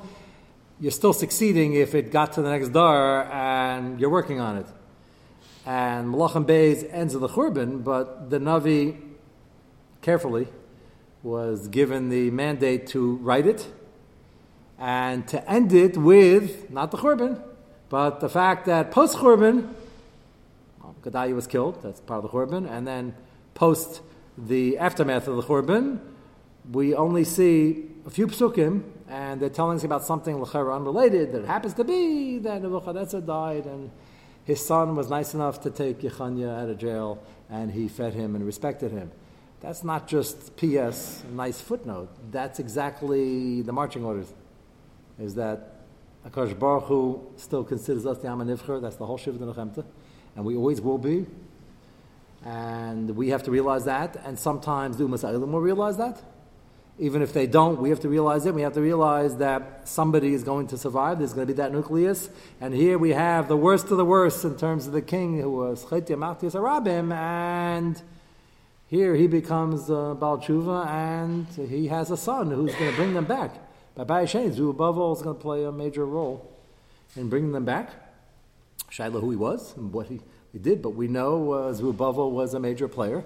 you're 0.81 0.91
still 0.91 1.13
succeeding 1.13 1.73
if 1.73 1.93
it 1.93 2.11
got 2.11 2.33
to 2.33 2.41
the 2.41 2.49
next 2.49 2.69
dar 2.69 3.31
and 3.31 3.99
you're 3.99 4.09
working 4.09 4.39
on 4.39 4.57
it. 4.57 4.65
And 5.63 6.11
Malachim 6.11 6.43
Beis 6.43 6.91
ends 6.91 7.13
of 7.13 7.21
the 7.21 7.27
Churban, 7.27 7.83
but 7.83 8.31
the 8.31 8.39
Navi 8.39 8.99
carefully 10.01 10.47
was 11.21 11.67
given 11.67 12.09
the 12.09 12.31
mandate 12.31 12.87
to 12.87 13.17
write 13.17 13.45
it 13.45 13.71
and 14.79 15.27
to 15.27 15.47
end 15.47 15.71
it 15.71 15.95
with 15.95 16.71
not 16.71 16.89
the 16.89 16.97
Churban, 16.97 17.39
but 17.89 18.19
the 18.19 18.29
fact 18.29 18.65
that 18.65 18.89
post 18.89 19.17
Churban, 19.17 19.71
well, 20.81 21.33
was 21.35 21.45
killed, 21.45 21.83
that's 21.83 22.01
part 22.01 22.25
of 22.25 22.31
the 22.31 22.35
Churban, 22.35 22.67
and 22.67 22.87
then 22.87 23.13
post 23.53 24.01
the 24.35 24.79
aftermath 24.79 25.27
of 25.27 25.35
the 25.35 25.43
Churban, 25.43 25.99
we 26.71 26.95
only 26.95 27.23
see 27.23 27.90
a 28.05 28.09
few 28.09 28.27
psukim, 28.27 28.83
and 29.07 29.39
they're 29.41 29.49
telling 29.49 29.77
us 29.77 29.83
about 29.83 30.03
something 30.03 30.41
l'chara 30.41 30.75
unrelated 30.75 31.31
that 31.33 31.45
happens 31.45 31.73
to 31.75 31.83
be 31.83 32.39
that 32.39 32.61
Nebuchadnezzar 32.61 33.21
died, 33.21 33.65
and 33.65 33.91
his 34.43 34.65
son 34.65 34.95
was 34.95 35.09
nice 35.09 35.33
enough 35.33 35.61
to 35.61 35.69
take 35.69 36.01
Yechanya 36.01 36.63
out 36.63 36.69
of 36.69 36.77
jail, 36.77 37.21
and 37.49 37.71
he 37.71 37.87
fed 37.87 38.13
him 38.13 38.35
and 38.35 38.45
respected 38.45 38.91
him. 38.91 39.11
That's 39.59 39.83
not 39.83 40.07
just 40.07 40.55
P.S. 40.55 41.23
A 41.29 41.31
nice 41.33 41.61
footnote. 41.61 42.09
That's 42.31 42.59
exactly 42.59 43.61
the 43.61 43.71
marching 43.71 44.03
orders. 44.03 44.33
Is 45.19 45.35
that 45.35 45.81
Akash 46.27 46.57
Baruch 46.57 46.85
Hu 46.85 47.21
still 47.37 47.63
considers 47.63 48.05
us 48.07 48.17
the 48.17 48.27
Amanivcher. 48.27 48.81
That's 48.81 48.95
the 48.95 49.05
whole 49.05 49.17
Shiva 49.17 49.37
Nechemta, 49.37 49.85
and 50.35 50.43
we 50.43 50.55
always 50.55 50.81
will 50.81 50.97
be. 50.97 51.27
And 52.43 53.15
we 53.15 53.29
have 53.29 53.43
to 53.43 53.51
realize 53.51 53.85
that, 53.85 54.19
and 54.25 54.39
sometimes 54.39 54.97
the 54.97 55.03
Umas 55.03 55.23
will 55.23 55.61
realize 55.61 55.97
that. 55.97 56.23
Even 57.01 57.23
if 57.23 57.33
they 57.33 57.47
don't, 57.47 57.81
we 57.81 57.89
have 57.89 57.99
to 58.01 58.09
realize 58.09 58.45
it. 58.45 58.53
We 58.53 58.61
have 58.61 58.73
to 58.73 58.81
realize 58.81 59.37
that 59.37 59.87
somebody 59.87 60.35
is 60.35 60.43
going 60.43 60.67
to 60.67 60.77
survive. 60.77 61.17
There's 61.17 61.33
going 61.33 61.47
to 61.47 61.51
be 61.51 61.57
that 61.57 61.71
nucleus. 61.71 62.29
And 62.61 62.75
here 62.75 62.99
we 62.99 63.09
have 63.09 63.47
the 63.47 63.57
worst 63.57 63.89
of 63.89 63.97
the 63.97 64.05
worst 64.05 64.45
in 64.45 64.55
terms 64.55 64.85
of 64.85 64.93
the 64.93 65.01
king 65.01 65.41
who 65.41 65.49
was 65.49 65.83
Chetya 65.85 66.15
Machtias 66.15 66.53
Arabim. 66.53 67.11
And 67.11 67.99
here 68.85 69.15
he 69.15 69.25
becomes 69.25 69.89
uh, 69.89 70.13
Baal 70.13 70.37
Tshuva 70.37 70.85
and 70.85 71.47
he 71.67 71.87
has 71.87 72.11
a 72.11 72.17
son 72.17 72.51
who's 72.51 72.75
going 72.75 72.91
to 72.91 72.95
bring 72.95 73.15
them 73.15 73.25
back. 73.25 73.55
By 73.95 74.03
Bayashen, 74.03 74.55
who 74.55 74.69
above 74.69 74.99
all 74.99 75.15
is 75.15 75.23
going 75.23 75.37
to 75.37 75.41
play 75.41 75.63
a 75.63 75.71
major 75.71 76.05
role 76.05 76.55
in 77.15 77.29
bringing 77.29 77.51
them 77.51 77.65
back. 77.65 77.89
Shaila, 78.91 79.21
who 79.21 79.31
he 79.31 79.37
was 79.37 79.75
and 79.75 79.91
what 79.91 80.05
he, 80.05 80.21
he 80.53 80.59
did, 80.59 80.83
but 80.83 80.91
we 80.91 81.07
know 81.07 81.51
uh, 81.53 81.73
was 81.73 82.53
a 82.53 82.59
major 82.59 82.87
player. 82.87 83.25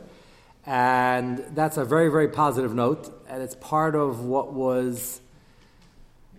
And 0.65 1.43
that's 1.53 1.77
a 1.77 1.85
very, 1.85 2.09
very 2.09 2.27
positive 2.27 2.73
note, 2.73 3.13
and 3.29 3.43
it's 3.43 3.55
part 3.55 3.95
of 3.95 4.25
what 4.25 4.53
was 4.53 5.21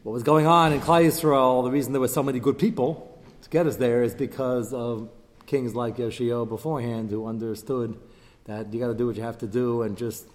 what 0.03 0.13
was 0.13 0.23
going 0.23 0.47
on 0.47 0.73
in 0.73 0.81
Klal 0.81 1.05
Yisrael. 1.05 1.65
The 1.65 1.71
reason 1.71 1.93
there 1.93 2.01
were 2.01 2.09
so 2.09 2.23
many 2.23 2.39
good 2.39 2.59
people 2.59 3.21
to 3.43 3.51
get 3.51 3.67
us 3.67 3.77
there 3.77 4.03
is 4.03 4.15
because 4.15 4.73
of 4.73 5.09
kings 5.47 5.75
like 5.75 5.99
Yoshio 5.99 6.45
beforehand 6.45 7.11
who 7.11 7.27
understood 7.27 7.99
that 8.45 8.73
you 8.73 8.81
got 8.81 8.89
to 8.89 8.95
do 8.95 9.07
what 9.07 9.17
you 9.17 9.23
have 9.23 9.39
to 9.39 9.47
do 9.47 9.83
and 9.83 9.97
just 9.97 10.27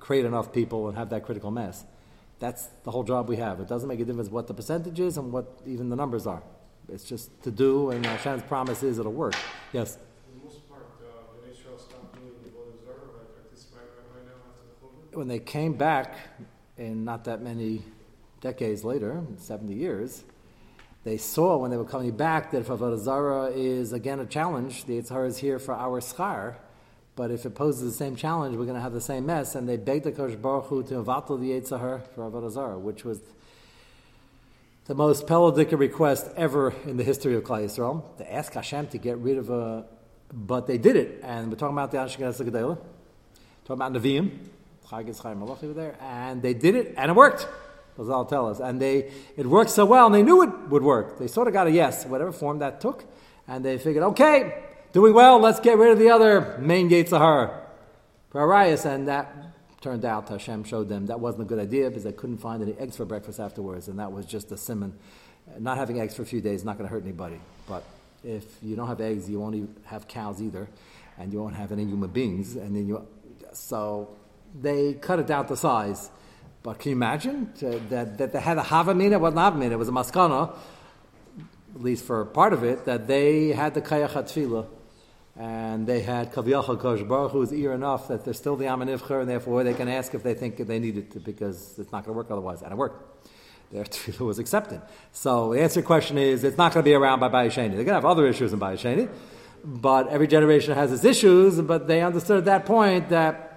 create 0.00 0.24
enough 0.24 0.52
people 0.52 0.88
and 0.88 0.96
have 0.96 1.10
that 1.10 1.24
critical 1.24 1.50
mass. 1.50 1.84
That's 2.38 2.66
the 2.84 2.90
whole 2.90 3.04
job 3.04 3.28
we 3.28 3.36
have. 3.36 3.60
It 3.60 3.68
doesn't 3.68 3.88
make 3.88 4.00
a 4.00 4.04
difference 4.04 4.28
what 4.28 4.46
the 4.46 4.54
percentage 4.54 5.00
is 5.00 5.16
and 5.16 5.32
what 5.32 5.60
even 5.66 5.88
the 5.88 5.96
numbers 5.96 6.26
are. 6.26 6.42
It's 6.88 7.04
just 7.04 7.30
to 7.44 7.50
do, 7.50 7.90
and 7.90 8.04
Hashem's 8.04 8.42
promise 8.42 8.82
is 8.82 8.98
it'll 8.98 9.12
work. 9.12 9.34
Yes. 9.72 9.96
For 9.96 10.38
the 10.38 10.44
most 10.44 10.68
part, 10.68 10.84
uh, 11.00 11.06
when 11.32 11.50
Israel 11.50 11.78
stopped 11.78 12.12
doing 12.12 12.36
the 12.44 12.50
Avodah 12.50 12.76
Zarah, 12.84 13.08
right, 13.16 13.28
like 13.32 13.50
this 13.50 13.66
right, 13.72 13.88
right, 13.96 14.08
right 14.12 14.26
now 14.28 14.36
after 14.44 14.68
the 14.68 14.76
COVID. 14.84 15.03
When 15.14 15.28
they 15.28 15.38
came 15.38 15.74
back, 15.74 16.16
in 16.76 17.04
not 17.04 17.24
that 17.24 17.40
many 17.40 17.82
decades 18.40 18.84
later, 18.84 19.22
70 19.38 19.72
years, 19.72 20.24
they 21.04 21.18
saw 21.18 21.56
when 21.58 21.70
they 21.70 21.76
were 21.76 21.84
coming 21.84 22.16
back 22.16 22.50
that 22.50 22.62
if 22.62 22.68
Avodah 22.68 22.98
Zarah 22.98 23.50
is 23.54 23.92
again 23.92 24.20
a 24.20 24.26
challenge, 24.26 24.84
the 24.84 25.00
Yetzer 25.00 25.26
is 25.26 25.38
here 25.38 25.58
for 25.58 25.74
our 25.74 26.00
schar. 26.00 26.56
But 27.14 27.30
if 27.30 27.46
it 27.46 27.54
poses 27.54 27.92
the 27.92 27.96
same 27.96 28.16
challenge, 28.16 28.56
we're 28.56 28.64
going 28.64 28.76
to 28.76 28.80
have 28.80 28.92
the 28.92 29.00
same 29.00 29.26
mess. 29.26 29.54
And 29.54 29.68
they 29.68 29.76
begged 29.76 30.04
the 30.04 30.10
Kosh 30.10 30.34
Baruch 30.34 30.64
Hu 30.66 30.82
to 30.84 30.94
avatal 30.94 31.38
the 31.38 31.50
Yetzer 31.50 32.02
for 32.14 32.30
Avodah 32.30 32.50
Zarah, 32.50 32.78
which 32.78 33.04
was 33.04 33.20
the 34.86 34.94
most 34.94 35.26
pelodic 35.26 35.70
request 35.72 36.28
ever 36.36 36.74
in 36.86 36.96
the 36.96 37.04
history 37.04 37.36
of 37.36 37.44
Klal 37.44 37.64
Yisrael. 37.64 38.16
to 38.18 38.32
ask 38.32 38.52
Hashem 38.52 38.88
to 38.88 38.98
get 38.98 39.18
rid 39.18 39.38
of 39.38 39.48
a, 39.50 39.84
but 40.32 40.66
they 40.66 40.76
did 40.76 40.96
it. 40.96 41.20
And 41.22 41.50
we're 41.50 41.56
talking 41.56 41.76
about 41.76 41.92
the 41.92 41.98
Gedela, 41.98 42.78
talking 43.64 43.82
about 43.82 43.92
Nevi'im, 43.92 44.30
Chagis 44.88 45.20
Chaim 45.22 45.40
Malachi 45.40 45.66
were 45.66 45.74
there, 45.74 45.96
and 46.00 46.42
they 46.42 46.54
did 46.54 46.74
it, 46.74 46.94
and 46.96 47.10
it 47.10 47.14
worked. 47.14 47.48
I'll 47.98 48.24
tell 48.24 48.48
us, 48.48 48.58
and 48.58 48.80
they 48.80 49.12
it 49.36 49.46
worked 49.46 49.70
so 49.70 49.86
well, 49.86 50.06
and 50.06 50.14
they 50.14 50.22
knew 50.22 50.42
it 50.42 50.68
would 50.68 50.82
work. 50.82 51.18
They 51.18 51.28
sort 51.28 51.46
of 51.46 51.52
got 51.52 51.68
a 51.68 51.70
yes, 51.70 52.04
whatever 52.04 52.32
form 52.32 52.58
that 52.58 52.80
took, 52.80 53.04
and 53.46 53.64
they 53.64 53.78
figured, 53.78 54.02
okay, 54.02 54.64
doing 54.92 55.14
well, 55.14 55.38
let's 55.38 55.60
get 55.60 55.78
rid 55.78 55.92
of 55.92 55.98
the 55.98 56.10
other 56.10 56.58
main 56.60 56.88
gates 56.88 57.12
of 57.12 57.20
her 57.20 57.62
for 58.30 58.40
Arias, 58.40 58.84
and 58.84 59.06
that 59.06 59.32
turned 59.80 60.04
out 60.04 60.28
Hashem 60.28 60.64
showed 60.64 60.88
them 60.88 61.06
that 61.06 61.20
wasn't 61.20 61.42
a 61.42 61.46
good 61.46 61.60
idea 61.60 61.88
because 61.88 62.02
they 62.02 62.12
couldn't 62.12 62.38
find 62.38 62.62
any 62.62 62.72
eggs 62.78 62.96
for 62.96 63.04
breakfast 63.04 63.38
afterwards, 63.38 63.86
and 63.86 63.98
that 64.00 64.10
was 64.10 64.26
just 64.26 64.50
a 64.50 64.56
simon. 64.56 64.98
Not 65.58 65.78
having 65.78 66.00
eggs 66.00 66.16
for 66.16 66.22
a 66.22 66.26
few 66.26 66.40
days 66.40 66.60
is 66.60 66.64
not 66.64 66.78
going 66.78 66.88
to 66.88 66.92
hurt 66.92 67.04
anybody, 67.04 67.38
but 67.68 67.84
if 68.24 68.44
you 68.60 68.74
don't 68.74 68.88
have 68.88 69.00
eggs, 69.00 69.30
you 69.30 69.38
won't 69.38 69.68
have 69.84 70.08
cows 70.08 70.42
either, 70.42 70.68
and 71.16 71.32
you 71.32 71.40
won't 71.40 71.54
have 71.54 71.70
any 71.70 71.84
human 71.84 72.10
beings, 72.10 72.56
and 72.56 72.74
then 72.74 72.88
you 72.88 73.06
so 73.52 74.08
they 74.54 74.94
cut 74.94 75.18
it 75.18 75.26
down 75.26 75.46
to 75.46 75.56
size. 75.56 76.10
But 76.62 76.78
can 76.78 76.90
you 76.90 76.96
imagine 76.96 77.52
to, 77.58 77.78
that, 77.90 78.18
that 78.18 78.32
they 78.32 78.40
had 78.40 78.56
a 78.56 78.62
havamina? 78.62 79.12
It 79.12 79.20
wasn't 79.20 79.38
havamina, 79.38 79.72
it 79.72 79.76
was 79.76 79.88
a 79.88 79.92
maskana, 79.92 80.56
at 81.74 81.82
least 81.82 82.04
for 82.04 82.24
part 82.24 82.52
of 82.52 82.62
it, 82.62 82.84
that 82.86 83.06
they 83.06 83.48
had 83.48 83.74
the 83.74 83.82
kayach 83.82 84.10
hatfila, 84.10 84.66
and 85.36 85.86
they 85.86 86.00
had 86.00 86.32
kaviyachal 86.32 86.80
kosh 86.80 87.02
baruch 87.02 87.32
who 87.32 87.42
is 87.42 87.52
ear 87.52 87.72
enough 87.72 88.08
that 88.08 88.24
they're 88.24 88.32
still 88.32 88.56
the 88.56 88.66
amanivcher, 88.66 89.20
and 89.20 89.28
therefore 89.28 89.64
they 89.64 89.74
can 89.74 89.88
ask 89.88 90.14
if 90.14 90.22
they 90.22 90.34
think 90.34 90.56
they 90.56 90.78
need 90.78 90.96
it 90.96 91.10
to, 91.10 91.20
because 91.20 91.78
it's 91.78 91.92
not 91.92 92.04
going 92.04 92.14
to 92.14 92.16
work 92.16 92.30
otherwise, 92.30 92.62
and 92.62 92.72
it 92.72 92.76
worked. 92.76 93.30
Their 93.72 93.84
tefillah 93.84 94.26
was 94.26 94.38
accepted. 94.38 94.80
So 95.12 95.52
the 95.52 95.60
answer 95.60 95.74
to 95.74 95.80
the 95.80 95.86
question 95.86 96.16
is, 96.16 96.44
it's 96.44 96.56
not 96.56 96.72
going 96.72 96.82
to 96.82 96.88
be 96.88 96.94
around 96.94 97.20
by 97.20 97.28
Bayesheni. 97.28 97.74
They're 97.74 97.84
going 97.84 97.88
to 97.88 97.94
have 97.94 98.04
other 98.06 98.26
issues 98.26 98.52
in 98.52 98.60
Bayesheni, 98.60 99.10
but 99.64 100.08
every 100.08 100.28
generation 100.28 100.74
has 100.74 100.92
its 100.92 101.04
issues, 101.04 101.60
but 101.60 101.88
they 101.88 102.00
understood 102.00 102.38
at 102.38 102.44
that 102.46 102.64
point 102.64 103.10
that 103.10 103.53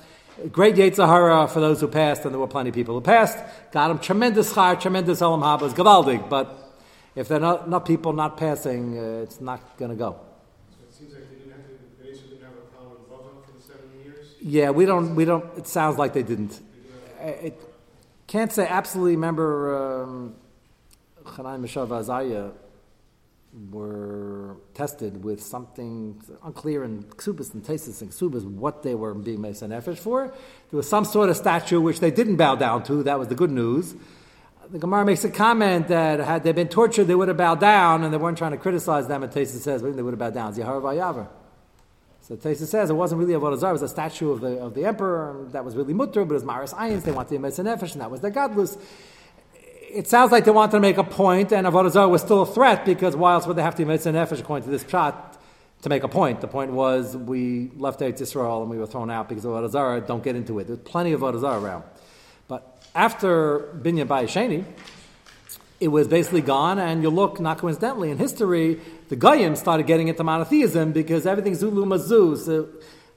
Great 0.51 0.75
Yetzirah 0.75 1.49
for 1.49 1.59
those 1.59 1.81
who 1.81 1.87
passed, 1.87 2.23
and 2.23 2.31
there 2.33 2.39
were 2.39 2.47
plenty 2.47 2.69
of 2.69 2.75
people 2.75 2.93
who 2.93 3.01
passed. 3.01 3.39
Got 3.71 3.87
them 3.87 3.99
tremendous 3.99 4.53
char, 4.53 4.75
tremendous 4.75 5.19
olam 5.21 5.41
habas, 5.41 5.73
gavaldig. 5.73 6.29
But 6.29 6.55
if 7.15 7.27
there 7.27 7.37
are 7.37 7.41
not, 7.41 7.69
not 7.69 7.85
people 7.85 8.13
not 8.13 8.37
passing, 8.37 8.97
uh, 8.97 9.23
it's 9.23 9.41
not 9.41 9.77
going 9.77 9.89
to 9.89 9.97
go. 9.97 10.15
So 10.69 10.85
it 10.87 10.93
seems 10.93 11.13
like 11.13 11.27
they 11.29 11.37
didn't 11.37 11.51
have 11.53 11.65
to, 11.65 12.03
they 12.03 12.09
Israel 12.11 12.29
didn't 12.29 12.43
have 12.43 12.53
a 12.53 12.75
problem 12.75 12.97
with 12.99 13.09
Vavam 13.09 13.43
for 13.45 13.51
the 13.57 13.61
70 13.61 14.03
years. 14.03 14.35
Yeah, 14.39 14.69
we 14.69 14.85
don't. 14.85 15.15
We 15.15 15.25
don't. 15.25 15.45
It 15.57 15.67
sounds 15.67 15.97
like 15.97 16.13
they 16.13 16.23
didn't. 16.23 16.59
I 17.19 17.23
It 17.23 17.61
can't 18.27 18.51
say 18.51 18.67
absolutely. 18.67 19.15
Remember, 19.15 20.03
um, 20.03 20.35
Mishav 21.25 21.89
were 23.71 24.57
tested 24.73 25.23
with 25.23 25.41
something 25.41 26.21
unclear 26.43 26.83
in 26.83 27.03
Ksubas 27.03 27.53
and 27.53 27.63
Tesis 27.63 28.01
and 28.01 28.11
Ksubas 28.11 28.43
what 28.43 28.83
they 28.83 28.95
were 28.95 29.13
being 29.13 29.41
made 29.41 29.55
nefesh 29.55 29.97
for. 29.97 30.27
There 30.27 30.77
was 30.77 30.87
some 30.87 31.05
sort 31.05 31.29
of 31.29 31.37
statue 31.37 31.81
which 31.81 31.99
they 31.99 32.11
didn't 32.11 32.35
bow 32.35 32.55
down 32.55 32.83
to. 32.83 33.03
That 33.03 33.19
was 33.19 33.27
the 33.27 33.35
good 33.35 33.51
news. 33.51 33.95
The 34.69 34.79
Gemara 34.79 35.05
makes 35.05 35.23
a 35.23 35.29
comment 35.29 35.87
that 35.87 36.19
had 36.19 36.43
they 36.43 36.51
been 36.51 36.67
tortured, 36.67 37.05
they 37.05 37.15
would 37.15 37.29
have 37.29 37.37
bowed 37.37 37.61
down, 37.61 38.03
and 38.03 38.13
they 38.13 38.17
weren't 38.17 38.37
trying 38.37 38.51
to 38.51 38.57
criticize 38.57 39.07
them. 39.07 39.23
And 39.23 39.31
Tesis 39.31 39.61
says 39.61 39.81
they 39.81 39.89
would 39.89 40.13
have 40.13 40.19
bowed 40.19 40.33
down. 40.33 40.53
Zihar. 40.53 41.27
So 42.21 42.35
Tesis 42.35 42.67
says 42.67 42.89
it 42.89 42.93
wasn't 42.93 43.19
really 43.19 43.33
a 43.33 43.39
Vodazar, 43.39 43.69
it 43.69 43.73
was 43.73 43.81
a 43.83 43.87
statue 43.87 44.31
of 44.31 44.41
the, 44.41 44.59
of 44.59 44.73
the 44.73 44.83
emperor, 44.83 45.31
and 45.31 45.53
that 45.53 45.63
was 45.63 45.77
really 45.77 45.93
mutter, 45.93 46.25
but 46.25 46.33
it 46.33 46.35
was 46.35 46.43
Maris 46.43 46.73
Ayins, 46.73 47.03
they 47.03 47.13
wanted 47.13 47.29
to 47.29 47.39
make 47.39 47.53
nefesh, 47.53 47.93
and 47.93 48.01
that 48.01 48.11
was 48.11 48.19
the 48.19 48.29
godless 48.29 48.77
it 49.89 50.07
sounds 50.07 50.31
like 50.31 50.45
they 50.45 50.51
wanted 50.51 50.73
to 50.73 50.79
make 50.79 50.97
a 50.97 51.03
point, 51.03 51.51
and 51.51 51.65
Avodah 51.65 51.91
Zarah 51.91 52.09
was 52.09 52.21
still 52.21 52.41
a 52.41 52.45
threat 52.45 52.85
because 52.85 53.15
why 53.15 53.33
else 53.33 53.47
would 53.47 53.55
they 53.55 53.63
have 53.63 53.75
to 53.75 53.83
an 53.83 53.89
nefesh 53.89 54.39
according 54.39 54.65
to 54.65 54.69
this 54.69 54.87
shot 54.89 55.37
to 55.81 55.89
make 55.89 56.03
a 56.03 56.07
point? 56.07 56.41
The 56.41 56.47
point 56.47 56.71
was 56.71 57.15
we 57.15 57.71
left 57.75 57.99
Eretz 57.99 58.21
Yisrael 58.21 58.61
and 58.61 58.69
we 58.69 58.77
were 58.77 58.87
thrown 58.87 59.09
out 59.09 59.29
because 59.29 59.45
of 59.45 59.51
Avodah 59.51 59.69
Zarah. 59.69 60.01
Don't 60.01 60.23
get 60.23 60.35
into 60.35 60.59
it. 60.59 60.67
There's 60.67 60.79
plenty 60.79 61.13
of 61.13 61.21
Avodah 61.21 61.41
Zarah 61.41 61.61
around. 61.61 61.83
But 62.47 62.83
after 62.95 63.59
Binyan 63.81 64.07
Bayesheni, 64.07 64.65
it 65.79 65.89
was 65.89 66.07
basically 66.07 66.41
gone, 66.41 66.79
and 66.79 67.03
you 67.03 67.09
look, 67.09 67.39
not 67.39 67.59
coincidentally, 67.59 68.09
in 68.09 68.17
history, 68.17 68.81
the 69.09 69.15
Goyim 69.15 69.55
started 69.55 69.85
getting 69.85 70.07
into 70.07 70.23
monotheism 70.23 70.91
because 70.91 71.27
everything's 71.27 71.59
Zulu 71.59 71.85
Mazu. 71.85 72.37
So 72.37 72.63
uh, 72.63 72.65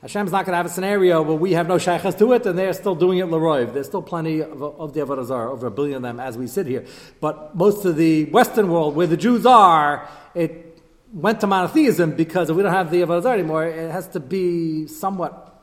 Hashem's 0.03 0.32
not 0.32 0.46
going 0.46 0.55
to 0.55 0.57
have 0.57 0.66
a 0.66 0.70
scenario 0.70 1.20
where 1.20 1.36
we 1.36 1.53
have 1.53 1.68
no 1.68 1.76
shaykhs 1.76 2.14
to 2.14 2.32
it, 2.32 2.46
and 2.46 2.59
they're 2.59 2.72
still 2.72 2.94
doing 2.94 3.18
it 3.18 3.26
l'roiv. 3.26 3.74
There's 3.74 3.86
still 3.86 4.01
plenty 4.01 4.40
of, 4.40 4.62
of 4.62 4.94
the 4.94 5.01
Avodah 5.01 5.51
over 5.51 5.66
a 5.66 5.70
billion 5.70 5.96
of 5.96 6.03
them 6.03 6.18
as 6.18 6.38
we 6.38 6.46
sit 6.46 6.66
here. 6.66 6.86
But 7.20 7.55
most 7.55 7.84
of 7.84 7.96
the 7.96 8.24
Western 8.26 8.70
world, 8.70 8.96
where 8.96 9.07
the 9.07 9.18
Jews 9.18 9.44
are, 9.44 10.09
it 10.34 10.80
went 11.12 11.40
to 11.40 11.46
monotheism 11.46 12.12
because 12.12 12.48
if 12.48 12.57
we 12.57 12.62
don't 12.62 12.72
have 12.72 12.90
the 12.90 13.03
Avodah 13.03 13.34
anymore, 13.34 13.66
it 13.66 13.90
has 13.90 14.09
to 14.09 14.20
be 14.20 14.86
somewhat, 14.86 15.61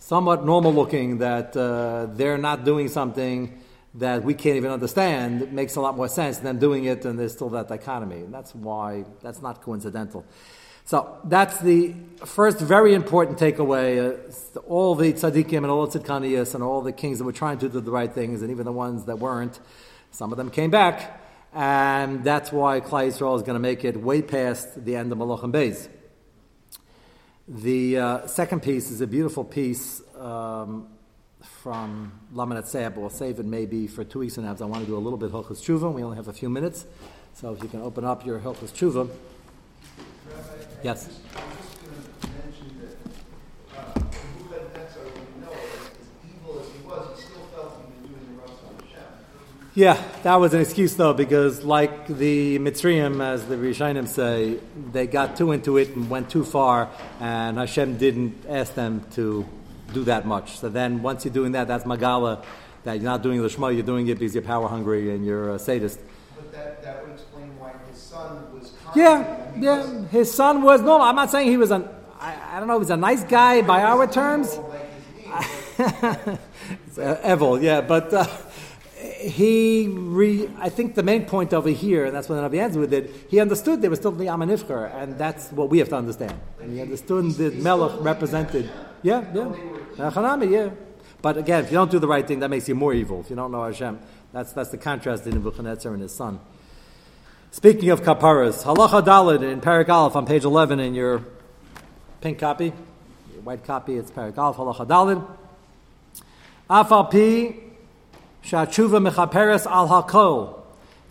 somewhat 0.00 0.44
normal 0.44 0.74
looking 0.74 1.18
that 1.18 1.56
uh, 1.56 2.06
they're 2.06 2.38
not 2.38 2.64
doing 2.64 2.88
something 2.88 3.62
that 3.94 4.24
we 4.24 4.34
can't 4.34 4.56
even 4.56 4.72
understand. 4.72 5.42
It 5.42 5.52
makes 5.52 5.76
a 5.76 5.80
lot 5.80 5.96
more 5.96 6.08
sense 6.08 6.38
than 6.38 6.58
doing 6.58 6.84
it, 6.84 7.04
and 7.04 7.16
there's 7.16 7.32
still 7.32 7.50
that 7.50 7.68
dichotomy. 7.68 8.22
And 8.22 8.34
that's 8.34 8.56
why 8.56 9.04
that's 9.22 9.40
not 9.40 9.62
coincidental. 9.62 10.24
So 10.86 11.18
that's 11.24 11.58
the 11.58 11.94
first 12.24 12.60
very 12.60 12.94
important 12.94 13.38
takeaway. 13.38 14.20
Uh, 14.56 14.60
all 14.60 14.94
the 14.94 15.12
tzaddikim 15.12 15.58
and 15.58 15.66
all 15.66 15.84
the 15.84 15.98
tzidkaniyas 15.98 16.54
and 16.54 16.62
all 16.62 16.80
the 16.80 16.92
kings 16.92 17.18
that 17.18 17.24
were 17.24 17.32
trying 17.32 17.58
to 17.58 17.68
do 17.68 17.80
the 17.80 17.90
right 17.90 18.12
things, 18.12 18.40
and 18.40 18.52
even 18.52 18.64
the 18.64 18.72
ones 18.72 19.04
that 19.06 19.18
weren't, 19.18 19.58
some 20.12 20.30
of 20.30 20.38
them 20.38 20.48
came 20.48 20.70
back, 20.70 21.20
and 21.52 22.22
that's 22.22 22.52
why 22.52 22.80
Klal 22.80 23.08
Yisrael 23.08 23.34
is 23.34 23.42
going 23.42 23.56
to 23.56 23.60
make 23.60 23.84
it 23.84 23.96
way 24.00 24.22
past 24.22 24.84
the 24.84 24.94
end 24.94 25.10
of 25.10 25.18
Malachim 25.18 25.52
Beis. 25.52 25.88
The 27.48 27.98
uh, 27.98 28.26
second 28.28 28.62
piece 28.62 28.92
is 28.92 29.00
a 29.00 29.08
beautiful 29.08 29.42
piece 29.42 30.00
um, 30.16 30.86
from 31.62 32.12
Lamanat 32.32 32.64
Seah, 32.64 32.94
but 32.94 33.00
we'll 33.00 33.10
save 33.10 33.40
it 33.40 33.46
maybe 33.46 33.88
for 33.88 34.04
two 34.04 34.20
weeks 34.20 34.36
and 34.36 34.46
a 34.46 34.50
half. 34.50 34.62
I 34.62 34.66
want 34.66 34.84
to 34.84 34.86
do 34.86 34.96
a 34.96 34.98
little 34.98 35.18
bit 35.18 35.32
Hilchas 35.32 35.60
Tshuva. 35.60 35.92
We 35.92 36.04
only 36.04 36.16
have 36.16 36.28
a 36.28 36.32
few 36.32 36.48
minutes, 36.48 36.86
so 37.34 37.52
if 37.52 37.60
you 37.60 37.68
can 37.68 37.82
open 37.82 38.04
up 38.04 38.24
your 38.24 38.38
Hilchas 38.38 38.70
Tshuva. 38.70 39.10
Yes. 40.86 41.08
I 41.34 41.40
was 41.40 41.56
just 41.56 41.82
going 41.82 41.96
to 42.20 42.28
mention 42.46 42.68
that 42.78 42.94
uh, 43.76 43.98
Nebuchadnezzar, 44.38 45.02
we 45.02 45.44
know, 45.44 45.50
as 45.50 46.06
evil 46.30 46.60
as 46.60 46.66
he 46.70 46.78
was, 46.86 47.18
he 47.18 47.22
still 47.22 47.42
felt 47.46 47.82
he 47.82 47.90
was 47.90 48.08
doing 48.08 48.36
the 48.36 48.40
right 48.40 48.50
on 48.68 48.86
Hashem. 48.86 49.02
Yeah, 49.74 50.00
that 50.22 50.36
was 50.36 50.54
an 50.54 50.60
excuse 50.60 50.94
though, 50.94 51.12
because 51.12 51.64
like 51.64 52.06
the 52.06 52.60
Mitzrayim, 52.60 53.20
as 53.20 53.46
the 53.46 53.56
Rishonim 53.56 54.06
say, 54.06 54.60
they 54.92 55.08
got 55.08 55.36
too 55.36 55.50
into 55.50 55.76
it 55.76 55.96
and 55.96 56.08
went 56.08 56.30
too 56.30 56.44
far, 56.44 56.88
and 57.18 57.58
Hashem 57.58 57.98
didn't 57.98 58.44
ask 58.48 58.74
them 58.74 59.04
to 59.14 59.44
do 59.92 60.04
that 60.04 60.24
much. 60.24 60.60
So 60.60 60.68
then, 60.68 61.02
once 61.02 61.24
you're 61.24 61.34
doing 61.34 61.50
that, 61.50 61.66
that's 61.66 61.84
Magala, 61.84 62.44
that 62.84 62.94
you're 62.94 63.10
not 63.10 63.24
doing 63.24 63.42
the 63.42 63.48
Shema, 63.48 63.70
you're 63.70 63.82
doing 63.82 64.06
it 64.06 64.20
because 64.20 64.36
you're 64.36 64.44
power 64.44 64.68
hungry 64.68 65.12
and 65.12 65.26
you're 65.26 65.52
a 65.52 65.58
sadist. 65.58 65.98
But 66.36 66.52
that, 66.52 66.80
that 66.84 67.04
would 67.04 67.14
explain 67.14 67.58
why 67.58 67.72
his 67.90 68.00
son 68.00 68.54
was 68.54 68.70
Yeah, 68.96 69.52
yeah. 69.58 70.06
His 70.08 70.32
son 70.32 70.62
was 70.62 70.80
no. 70.82 71.00
I'm 71.00 71.16
not 71.16 71.30
saying 71.30 71.50
he 71.50 71.56
was 71.56 71.70
an. 71.70 71.88
Don't 72.58 72.66
know. 72.66 72.80
He 72.80 72.92
a 72.92 72.96
nice 72.96 73.22
guy 73.24 73.62
by 73.62 73.82
our 73.82 74.06
terms. 74.06 74.58
Uh, 76.98 77.30
Evil, 77.30 77.62
yeah, 77.62 77.82
but 77.82 78.10
uh, 78.14 78.26
he, 79.20 79.86
re, 79.86 80.48
I 80.58 80.70
think 80.70 80.94
the 80.94 81.02
main 81.02 81.26
point 81.26 81.52
over 81.52 81.68
here, 81.68 82.06
and 82.06 82.16
that's 82.16 82.26
what 82.26 82.38
Navi 82.38 82.58
ends 82.58 82.76
with 82.76 82.92
it, 82.94 83.12
he 83.28 83.38
understood 83.38 83.82
there 83.82 83.90
was 83.90 83.98
still 83.98 84.12
the 84.12 84.24
Amanifcher, 84.24 84.94
and 84.94 85.18
that's 85.18 85.52
what 85.52 85.68
we 85.68 85.78
have 85.78 85.90
to 85.90 85.96
understand. 85.96 86.40
And 86.58 86.72
he 86.72 86.80
understood 86.80 87.32
that 87.32 87.54
Melech 87.56 87.92
represented, 88.00 88.70
yeah, 89.02 89.24
yeah, 89.34 90.10
Hanami, 90.10 90.50
yeah. 90.50 90.70
But 91.20 91.36
again, 91.36 91.64
if 91.64 91.70
you 91.70 91.76
don't 91.76 91.90
do 91.90 91.98
the 91.98 92.08
right 92.08 92.26
thing, 92.26 92.40
that 92.40 92.48
makes 92.48 92.66
you 92.66 92.74
more 92.74 92.94
evil. 92.94 93.20
If 93.20 93.28
you 93.28 93.36
don't 93.36 93.52
know 93.52 93.64
Hashem, 93.64 93.98
that's, 94.32 94.52
that's 94.52 94.70
the 94.70 94.78
contrast 94.78 95.26
in 95.26 95.34
Nebuchadnezzar 95.34 95.92
and 95.92 96.00
his 96.00 96.14
son. 96.14 96.40
Speaking 97.56 97.88
of 97.88 98.02
kaparas, 98.02 98.64
halacha 98.64 99.02
dalid 99.02 99.42
in 99.42 99.62
Parak 99.62 99.88
Aleph 99.88 100.14
on 100.14 100.26
page 100.26 100.44
11 100.44 100.78
in 100.78 100.94
your 100.94 101.24
pink 102.20 102.38
copy, 102.38 102.66
your 102.66 103.42
white 103.44 103.64
copy, 103.64 103.96
it's 103.96 104.10
Parak 104.10 104.36
Aleph, 104.36 104.56
halacha 104.58 104.86
dalid. 104.86 105.26
Afal 106.68 107.10
pi 107.10 107.58
Shachuva 108.46 109.00
mechaperes 109.08 109.64
al 109.64 109.88
hakol. 109.88 110.60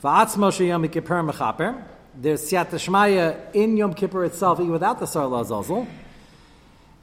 Va'atzmo 0.04 0.52
sheyom 0.52 0.88
kippur 0.91 1.24
mechaper. 1.24 1.84
There's 2.14 2.43
siyat 2.43 2.68
shmaya 2.68 3.52
in 3.56 3.76
Yom 3.76 3.96
Kippur 3.96 4.24
itself, 4.24 4.60
even 4.60 4.72
without 4.72 5.00
the 5.00 5.08
Sarla 5.08 5.41
Azazel. 5.41 5.88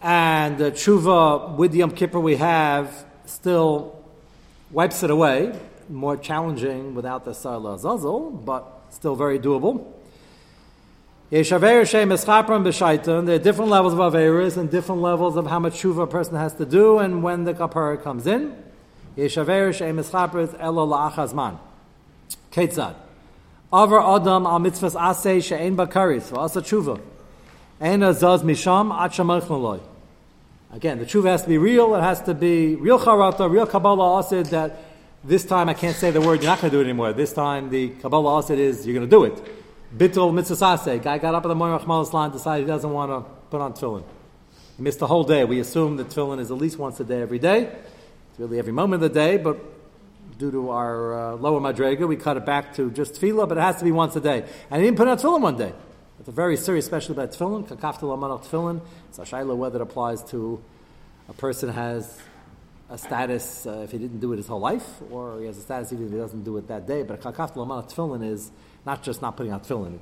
And 0.01 0.57
the 0.57 0.70
tshuva 0.70 1.57
with 1.57 1.74
Yom 1.74 1.90
Kippur 1.90 2.20
we 2.20 2.36
have 2.36 3.05
still 3.26 4.05
wipes 4.70 5.03
it 5.03 5.11
away. 5.11 5.53
More 5.88 6.16
challenging 6.16 6.95
without 6.95 7.24
the 7.24 7.32
Sarla 7.32 7.74
Azazel, 7.74 8.30
but 8.30 8.78
still 8.95 9.16
very 9.16 9.38
doable. 9.38 9.84
There 11.30 11.40
are 11.40 11.45
different 13.38 13.70
levels 13.70 13.93
of 13.95 13.99
Averas 13.99 14.57
and 14.59 14.70
different 14.70 15.01
levels 15.01 15.36
of 15.36 15.47
how 15.47 15.59
much 15.59 15.82
tshuva 15.82 16.03
a 16.03 16.07
person 16.07 16.36
has 16.36 16.53
to 16.55 16.66
do 16.66 16.99
and 16.99 17.22
when 17.22 17.45
the 17.45 17.55
kapara 17.55 18.03
comes 18.03 18.26
in. 18.26 18.55
Ketzad. 22.53 22.95
Avar 23.72 24.16
Adam 24.16 24.47
al 24.47 24.61
mitzvahs 24.61 24.95
asay 24.95 25.43
she'en 25.43 25.74
bakaris. 25.74 26.30
V'asa 26.30 26.61
tshuva. 26.61 27.01
Ein 27.80 28.01
azaz 28.01 28.43
misham 28.43 28.93
at 28.93 29.12
shamachnaloi. 29.12 29.80
Again, 30.72 30.99
the 30.99 31.07
tshuva 31.07 31.28
has 31.28 31.43
to 31.43 31.49
be 31.49 31.57
real. 31.57 31.95
It 31.95 32.03
has 32.03 32.20
to 32.22 32.34
be 32.34 32.74
real 32.76 32.99
charata, 32.99 33.51
real 33.51 33.66
Kabbalah 33.66 34.18
asid 34.22 34.47
that 34.47 34.91
this 35.24 35.44
time 35.44 35.68
I 35.68 35.74
can't 35.74 35.96
say 35.96 36.10
the 36.10 36.20
word, 36.20 36.42
you're 36.42 36.50
not 36.50 36.60
going 36.60 36.70
to 36.70 36.76
do 36.76 36.80
it 36.80 36.84
anymore. 36.84 37.12
This 37.12 37.32
time 37.32 37.70
the 37.70 37.90
Kabbalah 37.90 38.42
asid 38.42 38.58
is 38.58 38.86
you're 38.86 38.94
going 38.94 39.08
to 39.08 39.10
do 39.10 39.24
it. 39.24 39.42
Bittul 39.96 40.32
mitzvah. 40.34 40.98
Guy 40.98 41.18
got 41.18 41.34
up 41.34 41.44
in 41.44 41.48
the 41.48 41.54
morning, 41.54 41.78
Rachmana 41.78 42.06
Litzlan, 42.06 42.32
decided 42.32 42.64
he 42.64 42.66
doesn't 42.66 42.90
want 42.90 43.10
to 43.10 43.30
put 43.50 43.60
on 43.60 43.72
tefillin. 43.74 44.04
He 44.76 44.82
missed 44.82 44.98
the 44.98 45.06
whole 45.06 45.24
day. 45.24 45.44
We 45.44 45.60
assume 45.60 45.96
that 45.98 46.08
tefillin 46.08 46.40
is 46.40 46.50
at 46.50 46.56
least 46.56 46.78
once 46.78 46.98
a 46.98 47.04
day 47.04 47.20
every 47.20 47.38
day. 47.38 47.64
It's 48.30 48.38
really 48.38 48.58
every 48.58 48.72
moment 48.72 49.02
of 49.02 49.12
the 49.12 49.20
day, 49.20 49.36
but 49.36 49.58
due 50.38 50.50
to 50.50 50.70
our 50.70 51.34
uh, 51.34 51.36
lower 51.36 51.60
madrega, 51.60 52.08
we 52.08 52.16
cut 52.16 52.36
it 52.36 52.46
back 52.46 52.74
to 52.76 52.90
just 52.90 53.14
tefillah, 53.14 53.48
but 53.48 53.58
it 53.58 53.60
has 53.60 53.76
to 53.78 53.84
be 53.84 53.92
once 53.92 54.16
a 54.16 54.20
day. 54.20 54.44
And 54.70 54.80
he 54.80 54.88
didn't 54.88 54.96
put 54.96 55.08
on 55.08 55.18
tefillin 55.18 55.40
one 55.42 55.56
day. 55.56 55.72
It's 56.18 56.28
a 56.28 56.32
very 56.32 56.56
serious, 56.56 56.86
especially 56.86 57.14
about 57.14 57.32
tefillin. 57.32 57.68
Kakafta 57.68 58.02
lamanach 58.02 58.46
tefillin. 58.46 58.80
It's 59.08 59.18
a 59.18 59.22
shayla 59.22 59.54
whether 59.54 59.78
it 59.78 59.82
applies 59.82 60.24
to 60.30 60.62
a 61.28 61.32
person 61.34 61.68
has 61.68 62.18
a 62.93 62.99
status 62.99 63.66
uh, 63.66 63.80
if 63.84 63.90
he 63.90 63.97
didn't 63.97 64.20
do 64.20 64.34
it 64.34 64.36
his 64.36 64.47
whole 64.47 64.61
life, 64.61 64.86
or 65.11 65.40
he 65.40 65.47
has 65.47 65.57
a 65.57 65.62
status 65.62 65.93
even 65.95 66.05
if 66.07 66.12
he 66.12 66.18
doesn't 66.18 66.45
do 66.45 66.59
it 66.59 66.68
that 66.68 66.86
day. 66.86 67.03
But 67.03 67.24
a 67.24 67.32
kakafta 67.32 67.55
lamanach 67.55 67.90
tefillin 67.90 68.22
is 68.22 68.51
not 68.84 69.03
just 69.03 69.22
not 69.22 69.34
putting 69.34 69.51
on 69.51 69.61
tefillin. 69.61 69.95
It, 69.95 70.01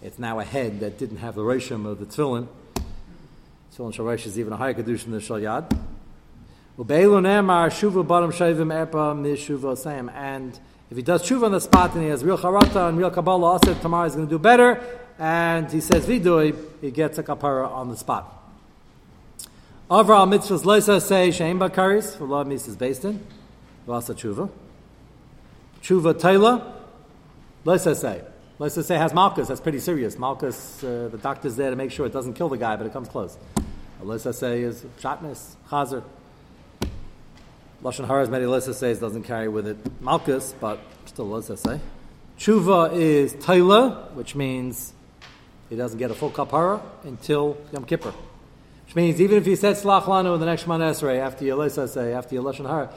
it's 0.00 0.18
now 0.18 0.40
a 0.40 0.44
head 0.44 0.80
that 0.80 0.96
didn't 0.98 1.18
have 1.18 1.34
the 1.34 1.42
rishim 1.42 1.84
of 1.84 1.98
the 1.98 2.06
tefillin. 2.06 2.48
Tefillin 3.74 3.92
shel 3.92 4.06
rosh 4.06 4.24
is 4.24 4.38
even 4.38 4.54
a 4.54 4.56
higher 4.56 4.72
kedusha 4.72 5.04
than 5.04 5.12
the 5.12 5.20
shel 5.20 5.36
yad. 5.36 5.70
And 10.14 10.60
if 10.90 10.96
he 10.96 11.02
does 11.02 11.22
shuva 11.22 11.42
on 11.44 11.52
the 11.52 11.60
spot 11.60 11.94
and 11.94 12.02
he 12.02 12.08
has 12.08 12.24
real 12.24 12.38
charata 12.38 12.88
and 12.88 12.96
real 12.96 13.10
kabbalah, 13.10 13.52
also 13.52 13.74
tomorrow 13.74 14.04
he's 14.04 14.14
going 14.14 14.26
to 14.26 14.30
do 14.30 14.38
better. 14.38 14.82
And 15.18 15.70
he 15.70 15.80
says 15.80 16.06
vidui, 16.06 16.56
he 16.80 16.90
gets 16.90 17.18
a 17.18 17.22
kapara 17.22 17.70
on 17.70 17.88
the 17.88 17.96
spot. 17.96 18.45
Avra 19.88 20.26
mitzvahs 20.26 20.64
leisa 20.64 21.00
say 21.00 21.28
shein 21.28 21.60
bakaris 21.60 22.18
for 22.18 22.26
love 22.26 22.48
mitzvahs 22.48 22.76
based 22.76 23.04
in 23.04 23.24
vasa 23.86 24.14
tshuva. 24.14 24.50
Tshuva 25.80 26.12
taila 26.12 26.72
leisa 27.64 27.94
say. 27.94 28.20
Leisa 28.58 28.82
say 28.82 28.96
has 28.98 29.14
malchus. 29.14 29.46
That's 29.46 29.60
pretty 29.60 29.78
serious. 29.78 30.18
Malchus, 30.18 30.82
uh, 30.82 31.08
the 31.12 31.18
doctor's 31.18 31.54
there 31.54 31.70
to 31.70 31.76
make 31.76 31.92
sure 31.92 32.04
it 32.04 32.12
doesn't 32.12 32.34
kill 32.34 32.48
the 32.48 32.56
guy, 32.56 32.74
but 32.74 32.86
it 32.86 32.92
comes 32.92 33.08
close. 33.08 33.38
Leisa 34.02 34.34
say 34.34 34.62
is 34.62 34.84
shatnez 34.98 35.54
chazer. 35.70 36.02
Lashon 37.80 38.08
Hara, 38.08 38.22
as 38.22 38.28
many 38.28 38.44
Leisa 38.44 38.74
says, 38.74 38.98
doesn't 38.98 39.22
carry 39.22 39.46
with 39.46 39.68
it 39.68 39.76
malchus, 40.02 40.52
but 40.58 40.80
still 41.04 41.28
Leisa 41.28 41.56
say. 41.56 41.78
Tshuva 42.40 42.92
is 42.92 43.34
taila, 43.34 44.10
which 44.14 44.34
means 44.34 44.94
he 45.70 45.76
doesn't 45.76 46.00
get 46.00 46.10
a 46.10 46.14
full 46.14 46.32
kapara 46.32 46.82
until 47.04 47.56
Yom 47.72 47.84
Kippur. 47.84 48.12
Means 48.96 49.20
even 49.20 49.36
if 49.36 49.46
you 49.46 49.56
said 49.56 49.76
Slach 49.76 50.04
Lanu 50.04 50.32
in 50.32 50.40
the 50.40 50.46
next 50.46 50.64
Shemoneh 50.64 50.92
Esrei, 50.92 51.18
after 51.18 51.44
your 51.44 51.68
say, 51.68 52.14
after 52.14 52.34
your 52.34 52.42
Lashon 52.42 52.66
Hara, 52.66 52.90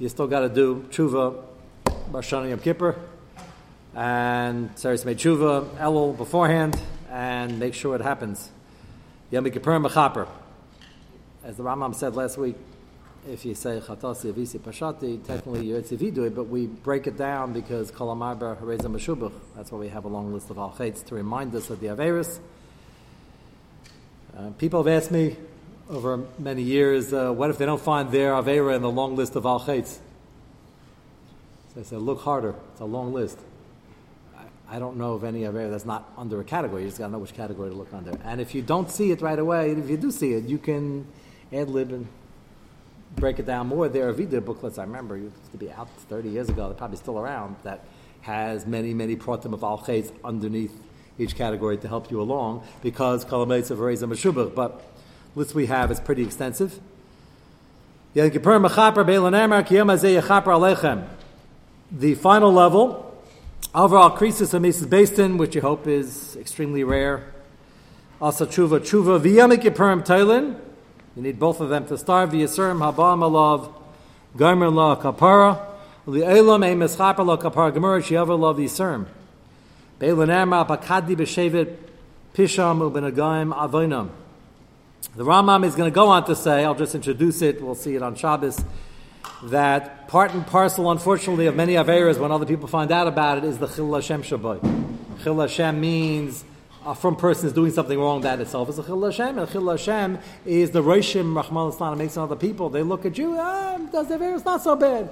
you 0.00 0.08
still 0.08 0.26
got 0.26 0.40
to 0.40 0.48
do 0.48 0.84
Tshuva, 0.90 1.40
Hashanah 1.84 2.50
Yom 2.50 2.58
Kippur, 2.58 2.96
and 3.94 4.76
Saris 4.76 5.04
made 5.04 5.18
Tshuva, 5.18 5.68
Elul 5.76 6.16
beforehand, 6.16 6.76
and 7.08 7.60
make 7.60 7.74
sure 7.74 7.94
it 7.94 8.00
happens. 8.00 8.50
Yom 9.30 9.48
Kippur 9.48 9.78
Mechaper. 9.78 10.26
As 11.44 11.56
the 11.56 11.62
Rambam 11.62 11.94
said 11.94 12.16
last 12.16 12.36
week, 12.36 12.56
if 13.28 13.44
you 13.44 13.54
say 13.54 13.78
Chatasi 13.78 14.32
Avisi 14.32 14.58
Pashati, 14.58 15.24
technically 15.24 15.64
you're 15.64 15.80
Tzividui, 15.80 16.34
but 16.34 16.48
we 16.48 16.66
break 16.66 17.06
it 17.06 17.16
down 17.16 17.52
because 17.52 17.92
Kolamarba 17.92 18.60
Hareza 18.60 18.88
Meshubach, 18.88 19.32
that's 19.54 19.70
why 19.70 19.78
we 19.78 19.90
have 19.90 20.06
a 20.06 20.08
long 20.08 20.32
list 20.32 20.50
of 20.50 20.58
Al 20.58 20.72
to 20.72 21.14
remind 21.14 21.54
us 21.54 21.70
of 21.70 21.78
the 21.78 21.86
Averis. 21.86 22.40
Uh, 24.36 24.50
people 24.58 24.82
have 24.82 25.02
asked 25.02 25.10
me 25.10 25.36
over 25.88 26.24
many 26.38 26.62
years, 26.62 27.12
uh, 27.12 27.32
what 27.32 27.50
if 27.50 27.58
they 27.58 27.66
don't 27.66 27.80
find 27.80 28.12
their 28.12 28.32
Avera 28.32 28.76
in 28.76 28.82
the 28.82 28.90
long 28.90 29.16
list 29.16 29.34
of 29.34 29.44
Al 29.44 29.58
Chaitz? 29.58 29.98
So 31.74 31.80
I 31.80 31.82
said, 31.82 31.98
look 31.98 32.20
harder, 32.20 32.54
it's 32.72 32.80
a 32.80 32.84
long 32.84 33.12
list. 33.12 33.38
I, 34.38 34.76
I 34.76 34.78
don't 34.78 34.96
know 34.96 35.14
of 35.14 35.24
any 35.24 35.40
Avera 35.40 35.70
that's 35.70 35.84
not 35.84 36.12
under 36.16 36.40
a 36.40 36.44
category, 36.44 36.82
you 36.82 36.88
just 36.88 36.98
got 36.98 37.06
to 37.06 37.12
know 37.12 37.18
which 37.18 37.34
category 37.34 37.70
to 37.70 37.76
look 37.76 37.92
under. 37.92 38.16
And 38.24 38.40
if 38.40 38.54
you 38.54 38.62
don't 38.62 38.88
see 38.88 39.10
it 39.10 39.20
right 39.20 39.38
away, 39.38 39.72
if 39.72 39.90
you 39.90 39.96
do 39.96 40.12
see 40.12 40.32
it, 40.34 40.44
you 40.44 40.58
can 40.58 41.06
ad 41.52 41.68
lib 41.68 41.90
and 41.90 42.06
break 43.16 43.40
it 43.40 43.46
down 43.46 43.66
more. 43.66 43.88
There 43.88 44.08
are 44.08 44.14
Vidui 44.14 44.44
booklets, 44.44 44.78
I 44.78 44.84
remember, 44.84 45.16
used 45.16 45.50
to 45.50 45.58
be 45.58 45.72
out 45.72 45.88
30 46.08 46.28
years 46.28 46.48
ago, 46.48 46.68
they're 46.68 46.78
probably 46.78 46.98
still 46.98 47.18
around, 47.18 47.56
that 47.64 47.84
has 48.20 48.64
many, 48.64 48.94
many 48.94 49.16
pratim 49.16 49.54
of 49.54 49.64
al 49.64 49.78
chayz 49.78 50.12
underneath 50.22 50.80
each 51.20 51.36
category 51.36 51.76
to 51.76 51.86
help 51.88 52.10
you 52.10 52.20
along, 52.20 52.64
because 52.82 53.24
kalametz 53.24 53.70
of 53.70 53.78
Reza 53.78 54.06
Meshubach. 54.06 54.54
But 54.54 54.82
list 55.34 55.54
we 55.54 55.66
have 55.66 55.90
is 55.90 56.00
pretty 56.00 56.22
extensive. 56.22 56.80
The 58.12 58.30
final 62.14 62.52
level, 62.52 63.14
overall 63.74 64.16
krisis 64.16 64.58
Mrs. 64.58 64.86
Bastin, 64.86 65.36
which 65.38 65.54
you 65.54 65.60
hope 65.60 65.86
is 65.86 66.36
extremely 66.36 66.82
rare. 66.82 67.32
Asa 68.20 68.46
tshuva, 68.46 68.80
tshuva 68.80 69.20
v'yam 69.20 69.54
kippurim 69.56 70.04
tailin, 70.04 70.56
you 71.14 71.22
need 71.22 71.38
both 71.38 71.60
of 71.60 71.68
them 71.68 71.86
to 71.86 71.96
start. 71.96 72.30
V'yisurim 72.30 72.80
haba 72.80 73.16
malav 73.16 73.72
gomer 74.36 74.70
la 74.70 74.96
kapara. 74.96 75.60
Li'elam 76.06 76.64
ein 76.64 76.78
mischaper 76.78 77.24
la 77.24 77.36
kapara 77.36 77.72
gemur 77.72 78.02
she'avar 78.02 78.38
la 78.38 78.52
v'yisurim. 78.52 79.06
The 80.00 80.06
Rambam 85.24 85.64
is 85.64 85.74
going 85.74 85.90
to 85.90 85.94
go 85.94 86.08
on 86.08 86.24
to 86.24 86.34
say, 86.34 86.64
I'll 86.64 86.74
just 86.74 86.94
introduce 86.94 87.42
it, 87.42 87.60
we'll 87.60 87.74
see 87.74 87.96
it 87.96 88.02
on 88.02 88.14
Shabbos, 88.14 88.64
that 89.42 90.08
part 90.08 90.32
and 90.32 90.46
parcel, 90.46 90.90
unfortunately, 90.90 91.46
of 91.48 91.54
many 91.54 91.74
Averas, 91.74 92.18
when 92.18 92.32
other 92.32 92.46
people 92.46 92.66
find 92.66 92.90
out 92.90 93.08
about 93.08 93.36
it, 93.38 93.44
is 93.44 93.58
the 93.58 93.66
Chil 93.66 93.94
Hashem 93.94 94.22
Shabbat. 94.22 95.22
Chil 95.22 95.38
Hashem 95.38 95.78
means 95.78 96.44
a 96.86 96.94
from 96.94 97.14
person 97.14 97.48
is 97.48 97.52
doing 97.52 97.70
something 97.70 97.98
wrong, 97.98 98.22
that 98.22 98.40
itself 98.40 98.70
is 98.70 98.78
a 98.78 98.82
Chil 98.82 99.04
Hashem. 99.04 99.38
And 99.38 99.50
Chil 99.50 99.68
Hashem 99.68 100.18
is 100.46 100.70
the 100.70 100.82
Roshim, 100.82 101.34
Rachmana 101.34 101.74
Litzlan, 101.74 101.98
makes 101.98 102.16
other 102.16 102.36
people. 102.36 102.70
They 102.70 102.82
look 102.82 103.04
at 103.04 103.18
you, 103.18 103.36
ah, 103.38 103.76
does 103.92 104.08
the 104.08 104.16
Averas 104.16 104.46
not 104.46 104.62
so 104.62 104.76
bad. 104.76 105.10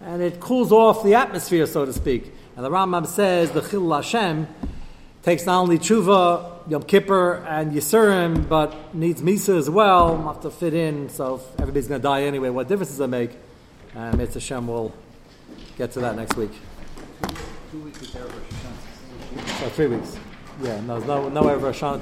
And 0.00 0.22
it 0.22 0.40
cools 0.40 0.72
off 0.72 1.04
the 1.04 1.14
atmosphere, 1.14 1.66
so 1.66 1.84
to 1.84 1.92
speak. 1.92 2.32
And 2.56 2.64
the 2.64 2.70
Rambam 2.70 3.06
says 3.06 3.50
the 3.52 3.60
Chil 3.60 3.92
Hashem 3.92 4.46
takes 5.22 5.46
not 5.46 5.60
only 5.60 5.78
tshuva, 5.78 6.68
Yom 6.68 6.82
Kippur, 6.82 7.44
and 7.46 7.72
Yisurim, 7.72 8.48
but 8.48 8.94
needs 8.94 9.22
Misa 9.22 9.56
as 9.56 9.68
well. 9.68 10.22
Have 10.22 10.40
to 10.42 10.50
fit 10.50 10.74
in, 10.74 11.08
so 11.08 11.36
if 11.36 11.60
everybody's 11.60 11.88
going 11.88 12.00
to 12.00 12.02
die 12.02 12.22
anyway, 12.22 12.48
what 12.48 12.68
difference 12.68 12.90
does 12.90 13.00
it 13.00 13.08
make? 13.08 13.30
And 13.94 14.16
Mitzvah 14.16 14.40
Hashem 14.40 14.66
will 14.66 14.94
get 15.76 15.92
to 15.92 16.00
that 16.00 16.16
next 16.16 16.36
week. 16.36 16.52
Two 17.70 17.80
weeks 17.80 18.02
is 18.02 18.10
Erev 18.10 18.28
Rosh 18.28 18.42
Hashanah. 19.36 19.60
So 19.60 19.68
three 19.70 19.86
weeks. 19.88 20.18
Yeah, 20.62 20.80
no, 20.82 20.98
no, 20.98 21.28
no 21.28 21.48
ever 21.48 21.72
Hashanah 21.72 21.98